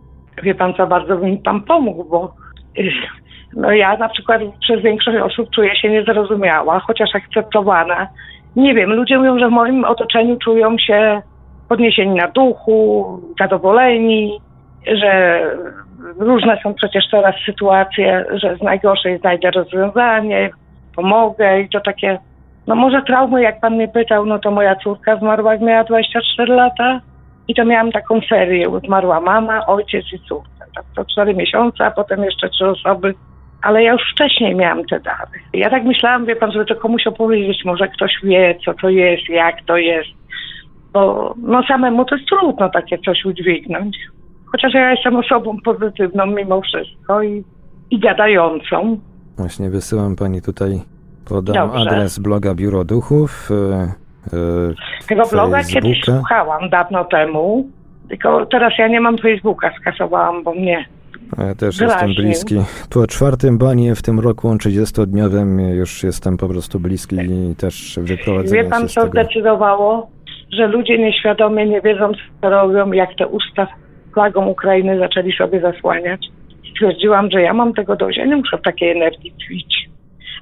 Wie 0.44 0.56
pan 0.56 0.74
co, 0.74 0.88
bardzo 0.88 1.18
by 1.18 1.26
mi 1.26 1.38
pan 1.38 1.62
pomógł, 1.62 2.04
bo 2.04 2.36
no 3.56 3.72
ja 3.72 3.98
na 3.98 4.10
przykład 4.10 4.42
przez 4.62 4.82
większość 4.82 5.18
osób 5.18 5.50
czuję 5.56 5.76
się 5.76 5.90
niezrozumiała, 5.90 6.80
chociaż 6.80 7.16
akceptowana. 7.16 8.08
Nie 8.56 8.74
wiem, 8.74 8.90
ludzie 8.94 9.18
mówią, 9.18 9.40
że 9.40 9.48
w 9.48 9.52
moim 9.52 9.86
otoczeniu 9.86 10.38
czują 10.38 10.78
się 10.78 11.22
podniesieni 11.70 12.16
na 12.16 12.28
duchu, 12.28 13.20
zadowoleni, 13.40 14.40
że 14.88 15.42
różne 16.20 16.58
są 16.64 16.74
przecież 16.74 17.04
teraz 17.12 17.36
sytuacje, 17.46 18.26
że 18.34 18.56
z 18.56 18.62
najgorszej 18.62 19.18
znajdę 19.18 19.52
rozwiązanie, 19.52 20.50
pomogę 20.96 21.62
i 21.62 21.70
to 21.70 21.80
takie, 21.80 22.20
no 22.68 22.76
może 22.76 23.02
traumy, 23.02 23.42
jak 23.42 23.60
pan 23.60 23.76
mnie 23.76 23.88
pytał, 23.88 24.26
no 24.26 24.40
to 24.40 24.52
moja 24.52 24.76
córka 24.76 25.16
zmarła, 25.16 25.52
jak 25.52 25.62
miała 25.62 25.84
24 25.84 26.54
lata 26.56 27.02
i 27.48 27.56
to 27.56 27.66
miałam 27.66 27.92
taką 27.92 28.22
serię, 28.30 28.68
zmarła 28.86 29.20
mama, 29.20 29.66
ojciec 29.66 30.06
i 30.14 30.20
córka. 30.20 30.66
Tak, 30.76 30.86
to 30.96 31.06
4 31.06 31.34
miesiące, 31.34 31.86
a 31.86 31.92
potem 31.92 32.24
jeszcze 32.24 32.50
trzy 32.50 32.68
osoby, 32.70 33.14
ale 33.62 33.84
ja 33.84 33.92
już 33.92 34.02
wcześniej 34.14 34.56
miałam 34.56 34.86
te 34.86 35.00
dary. 35.00 35.40
Ja 35.54 35.70
tak 35.70 35.84
myślałam, 35.84 36.26
wie 36.26 36.36
pan, 36.36 36.52
żeby 36.52 36.66
to 36.66 36.76
komuś 36.76 37.08
opowiedzieć, 37.08 37.66
może 37.66 37.88
ktoś 37.88 38.12
wie, 38.24 38.56
co 38.66 38.74
to 38.74 38.90
jest, 38.90 39.30
jak 39.30 39.56
to 39.66 39.78
jest, 39.78 40.10
bo 40.94 41.34
no 41.38 41.64
samemu 41.64 42.06
to 42.06 42.16
jest 42.16 42.28
trudno 42.30 42.70
takie 42.70 42.98
coś 42.98 43.26
udźwignąć. 43.26 43.98
Chociaż 44.52 44.74
ja 44.74 44.92
jestem 44.92 45.16
osobą 45.16 45.58
pozytywną 45.66 46.26
mimo 46.26 46.62
wszystko 46.62 47.24
i, 47.24 47.44
i 47.92 48.00
gadającą. 48.00 48.98
Właśnie 49.38 49.70
wysyłam 49.70 50.16
pani 50.16 50.42
tutaj, 50.42 50.82
podam 51.30 51.56
Dobrze. 51.56 51.80
adres 51.90 52.20
bloga 52.20 52.56
Biuro 52.56 52.84
Duchów. 52.84 53.50
e, 54.34 55.08
Tego 55.08 55.24
bloga 55.32 55.64
kiedyś 55.64 55.98
Facebooka. 56.00 56.18
słuchałam 56.20 56.70
dawno 56.70 57.06
temu, 57.06 57.70
tylko 58.10 58.46
teraz 58.46 58.74
ja 58.78 58.88
nie 58.88 59.02
mam 59.02 59.18
Facebooka, 59.18 59.72
skasowałam, 59.82 60.44
bo 60.44 60.54
mnie 60.54 60.86
Ja 61.38 61.56
też 61.56 61.82
jestem 61.82 62.14
bliski. 62.14 62.56
Po 62.90 63.08
czwartym 63.08 63.58
banie 63.58 63.96
w 63.96 64.02
tym 64.02 64.20
roku 64.20 64.50
30-dniowym 64.50 65.60
już 65.76 66.04
jestem 66.04 66.38
po 66.38 66.48
prostu 66.48 66.80
bliski 66.80 67.16
i 67.16 67.56
też 67.56 68.00
wyprowadzenia 68.02 68.64
Wie 68.64 68.70
pan, 68.70 68.88
co 68.88 69.08
zdecydowało? 69.08 70.10
Że 70.54 70.68
ludzie 70.68 70.98
nieświadomie, 71.00 71.66
nie 71.66 71.82
wiedząc, 71.82 72.18
co 72.42 72.50
robią, 72.50 72.92
jak 72.92 73.16
te 73.16 73.28
usta 73.28 73.68
flagą 74.14 74.48
Ukrainy 74.48 75.00
zaczęli 75.00 75.34
sobie 75.38 75.62
zasłaniać. 75.62 76.26
Stwierdziłam, 76.72 77.32
że 77.32 77.42
ja 77.42 77.54
mam 77.54 77.74
tego 77.74 77.96
dość, 77.96 78.18
ja 78.18 78.26
nie 78.26 78.36
muszę 78.36 78.58
w 78.58 78.62
takiej 78.62 78.92
energii 78.92 79.32
tkwić. 79.32 79.90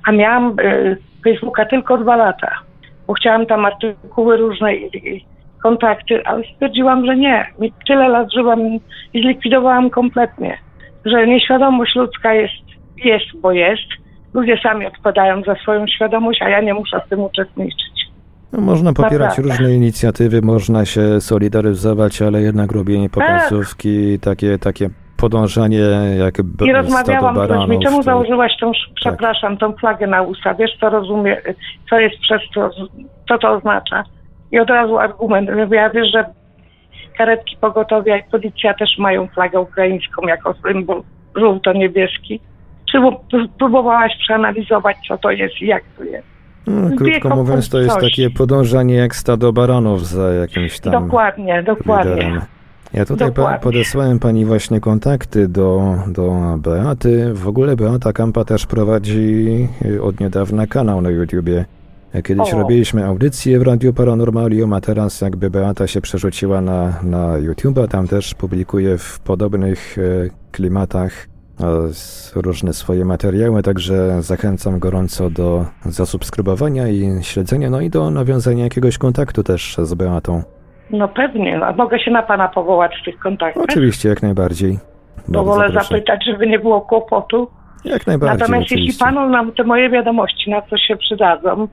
A 0.06 0.12
miałam 0.12 0.60
y, 0.60 0.98
Facebooka 1.24 1.66
tylko 1.66 1.98
dwa 1.98 2.16
lata, 2.16 2.52
bo 3.08 3.14
chciałam 3.14 3.46
tam 3.46 3.66
artykuły 3.66 4.38
różne 4.38 4.76
i, 4.76 5.16
i 5.16 5.26
kontakty, 5.64 6.26
ale 6.26 6.44
stwierdziłam, 6.54 7.06
że 7.06 7.16
nie. 7.16 7.46
Mi 7.60 7.74
tyle 7.88 8.08
lat 8.08 8.34
żyłam 8.34 8.60
i 9.14 9.22
zlikwidowałam 9.22 9.90
kompletnie, 9.90 10.58
że 11.06 11.28
nieświadomość 11.28 11.96
ludzka 11.96 12.34
jest, 12.34 12.54
jest, 13.06 13.26
bo 13.42 13.52
jest. 13.52 13.84
Ludzie 14.34 14.58
sami 14.64 14.86
odpowiadają 14.86 15.44
za 15.44 15.56
swoją 15.56 15.88
świadomość, 15.88 16.42
a 16.42 16.50
ja 16.50 16.62
nie 16.62 16.74
muszę 16.74 17.02
w 17.06 17.10
tym 17.10 17.20
uczestniczyć. 17.20 18.00
No, 18.54 18.62
można 18.62 18.94
popierać 18.94 19.30
Naprawdę. 19.38 19.50
różne 19.50 19.76
inicjatywy, 19.76 20.42
można 20.42 20.86
się 20.86 21.22
solidaryzować, 21.22 22.22
ale 22.22 22.42
jednak 22.42 22.72
robienie 22.72 23.10
pokazówki, 23.10 24.20
takie, 24.20 24.58
takie 24.58 24.90
podążanie 25.18 25.80
jak 26.20 26.42
b- 26.42 26.66
I 26.66 26.74
rozmawiałam 26.74 27.36
z 27.36 27.50
ludźmi, 27.50 27.80
czemu 27.84 28.04
założyłaś 28.04 28.52
tą, 28.60 28.72
przepraszam, 28.96 29.58
tą 29.58 29.74
flagę 29.74 30.08
na 30.08 30.22
usta, 30.22 30.54
wiesz 30.54 30.72
co 30.80 30.90
rozumie, 30.90 31.38
co 31.90 32.00
jest 32.00 32.20
przez 32.20 32.42
to, 32.56 32.70
co 33.28 33.38
to 33.38 33.52
oznacza. 33.52 34.04
I 34.52 34.60
od 34.60 34.70
razu 34.70 34.98
argument, 34.98 35.50
ja 35.72 35.90
wiesz, 35.90 36.12
że 36.14 36.26
karetki 37.20 37.58
pogotowia 37.62 38.18
i 38.18 38.24
policja 38.32 38.74
też 38.74 38.90
mają 38.98 39.28
flagę 39.28 39.60
ukraińską 39.60 40.28
jako 40.28 40.54
symbol 40.54 41.04
żółto-niebieski. 41.36 42.40
Czy 42.92 42.98
pró- 42.98 43.48
próbowałaś 43.60 44.12
przeanalizować, 44.20 44.98
co 45.08 45.18
to 45.18 45.32
jest 45.32 45.62
i 45.62 45.66
jak 45.66 45.84
to 45.98 46.04
jest? 46.04 46.28
No, 46.68 46.98
krótko 46.98 47.36
mówiąc, 47.36 47.70
to 47.70 47.80
jest 47.80 48.00
takie 48.00 48.30
podążanie 48.30 48.96
jak 48.96 49.16
stado 49.16 49.54
baranów 49.54 50.08
za 50.08 50.34
jakimś 50.34 50.80
tam 50.80 50.92
dokładnie, 50.92 51.64
dokładnie. 51.64 52.12
liderem. 52.12 52.42
Ja 52.94 53.06
tutaj 53.06 53.32
pa, 53.32 53.58
podesłałem 53.58 54.20
pani 54.20 54.46
właśnie 54.46 54.80
kontakty 54.80 55.48
do, 55.48 55.96
do 56.08 56.32
Beaty. 56.58 57.34
W 57.34 57.48
ogóle 57.48 57.76
Beata 57.76 58.14
Kampa 58.14 58.44
też 58.44 58.66
prowadzi 58.66 59.68
y, 59.86 60.04
od 60.04 60.20
niedawna 60.20 60.68
kanał 60.68 61.02
na 61.02 61.10
YouTubie. 61.10 61.66
Kiedyś 62.24 62.54
O. 62.54 62.58
robiliśmy 62.58 63.06
audycję 63.06 63.60
w 63.60 63.62
Radiu 63.62 63.94
Paranormalium, 63.94 64.74
a 64.74 64.82
teraz 64.82 65.22
jakby 65.22 65.50
Beata 65.50 65.88
się 65.88 66.02
przerzuciła 66.02 66.62
na, 66.62 66.94
na 67.04 67.38
YouTube'a. 67.38 67.88
Tam 67.88 68.08
też 68.08 68.36
publikuje 68.36 68.98
w 68.98 69.20
podobnych 69.20 69.98
e, 69.98 70.02
klimatach 70.52 71.28
e, 71.62 72.42
różne 72.42 72.74
swoje 72.74 73.06
materiały, 73.06 73.64
także 73.64 74.22
zachęcam 74.22 74.80
gorąco 74.80 75.30
do 75.30 75.66
zasubskrybowania 75.86 76.88
i 76.88 77.24
śledzenia, 77.24 77.70
no 77.70 77.82
i 77.82 77.90
do 77.90 78.10
nawiązania 78.10 78.64
jakiegoś 78.64 78.98
kontaktu 78.98 79.44
też 79.44 79.78
z 79.78 79.94
Beatą. 79.94 80.44
No 80.90 81.08
pewnie, 81.08 81.60
mogę 81.78 82.00
się 82.00 82.12
na 82.12 82.24
pana 82.24 82.48
powołać 82.48 82.92
w 83.02 83.06
tych 83.06 83.20
kontaktach. 83.20 83.64
Oczywiście, 83.64 84.10
jak 84.10 84.22
najbardziej. 84.22 84.80
To 85.34 85.44
wolę 85.44 85.70
zapytać, 85.72 86.26
żeby 86.26 86.48
nie 86.48 86.60
było 86.60 86.82
kłopotu. 86.82 87.48
Jak 87.86 88.08
najbardziej, 88.08 88.40
Natomiast 88.40 88.66
oczywiście. 88.66 88.86
jeśli 88.86 89.00
panu 89.00 89.30
nam 89.30 89.52
te 89.52 89.64
moje 89.64 89.90
wiadomości 89.90 90.52
na 90.52 90.62
coś 90.62 90.82
się 90.88 90.98
przydadzą, 90.98 91.68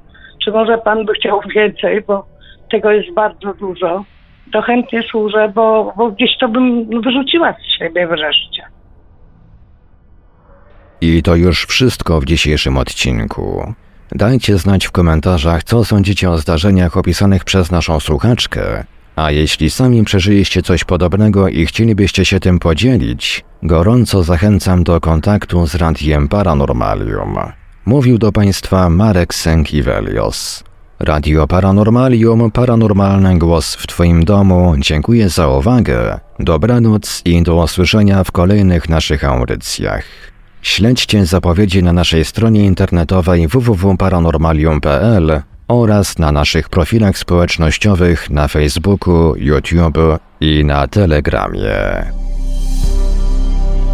czy 0.46 0.52
może 0.52 0.78
pan 0.78 1.04
by 1.04 1.12
chciał 1.12 1.40
więcej, 1.54 2.02
bo 2.06 2.26
tego 2.70 2.90
jest 2.90 3.14
bardzo 3.14 3.54
dużo, 3.54 4.04
to 4.52 4.62
chętnie 4.62 5.02
służę, 5.02 5.52
bo, 5.54 5.92
bo 5.96 6.10
gdzieś 6.10 6.30
to 6.40 6.48
bym 6.48 6.86
wyrzuciła 7.00 7.52
z 7.52 7.78
siebie 7.78 8.06
wreszcie. 8.06 8.62
I 11.00 11.22
to 11.22 11.36
już 11.36 11.66
wszystko 11.66 12.20
w 12.20 12.24
dzisiejszym 12.24 12.78
odcinku. 12.78 13.74
Dajcie 14.12 14.58
znać 14.58 14.86
w 14.86 14.92
komentarzach, 14.92 15.64
co 15.64 15.84
sądzicie 15.84 16.30
o 16.30 16.38
zdarzeniach 16.38 16.96
opisanych 16.96 17.44
przez 17.44 17.70
naszą 17.70 18.00
słuchaczkę. 18.00 18.84
A 19.16 19.30
jeśli 19.30 19.70
sami 19.70 20.04
przeżyliście 20.04 20.62
coś 20.62 20.84
podobnego 20.84 21.48
i 21.48 21.66
chcielibyście 21.66 22.24
się 22.24 22.40
tym 22.40 22.58
podzielić, 22.58 23.44
gorąco 23.62 24.22
zachęcam 24.22 24.84
do 24.84 25.00
kontaktu 25.00 25.66
z 25.66 25.74
Radiem 25.74 26.28
Paranormalium. 26.28 27.38
Mówił 27.86 28.18
do 28.18 28.32
Państwa 28.32 28.90
Marek 28.90 29.34
Sękiewelios. 29.34 30.64
Radio 30.98 31.46
Paranormalium, 31.46 32.50
paranormalny 32.50 33.38
głos 33.38 33.74
w 33.74 33.86
Twoim 33.86 34.24
domu. 34.24 34.74
Dziękuję 34.78 35.28
za 35.28 35.48
uwagę. 35.48 36.20
Dobranoc 36.38 37.22
i 37.24 37.42
do 37.42 37.64
usłyszenia 37.64 38.24
w 38.24 38.32
kolejnych 38.32 38.88
naszych 38.88 39.24
audycjach. 39.24 40.04
Śledźcie 40.62 41.26
zapowiedzi 41.26 41.82
na 41.82 41.92
naszej 41.92 42.24
stronie 42.24 42.64
internetowej 42.64 43.48
www.paranormalium.pl 43.48 45.42
oraz 45.68 46.18
na 46.18 46.32
naszych 46.32 46.68
profilach 46.68 47.18
społecznościowych 47.18 48.30
na 48.30 48.48
Facebooku, 48.48 49.34
YouTube 49.36 49.98
i 50.40 50.64
na 50.64 50.88
Telegramie. 50.88 52.25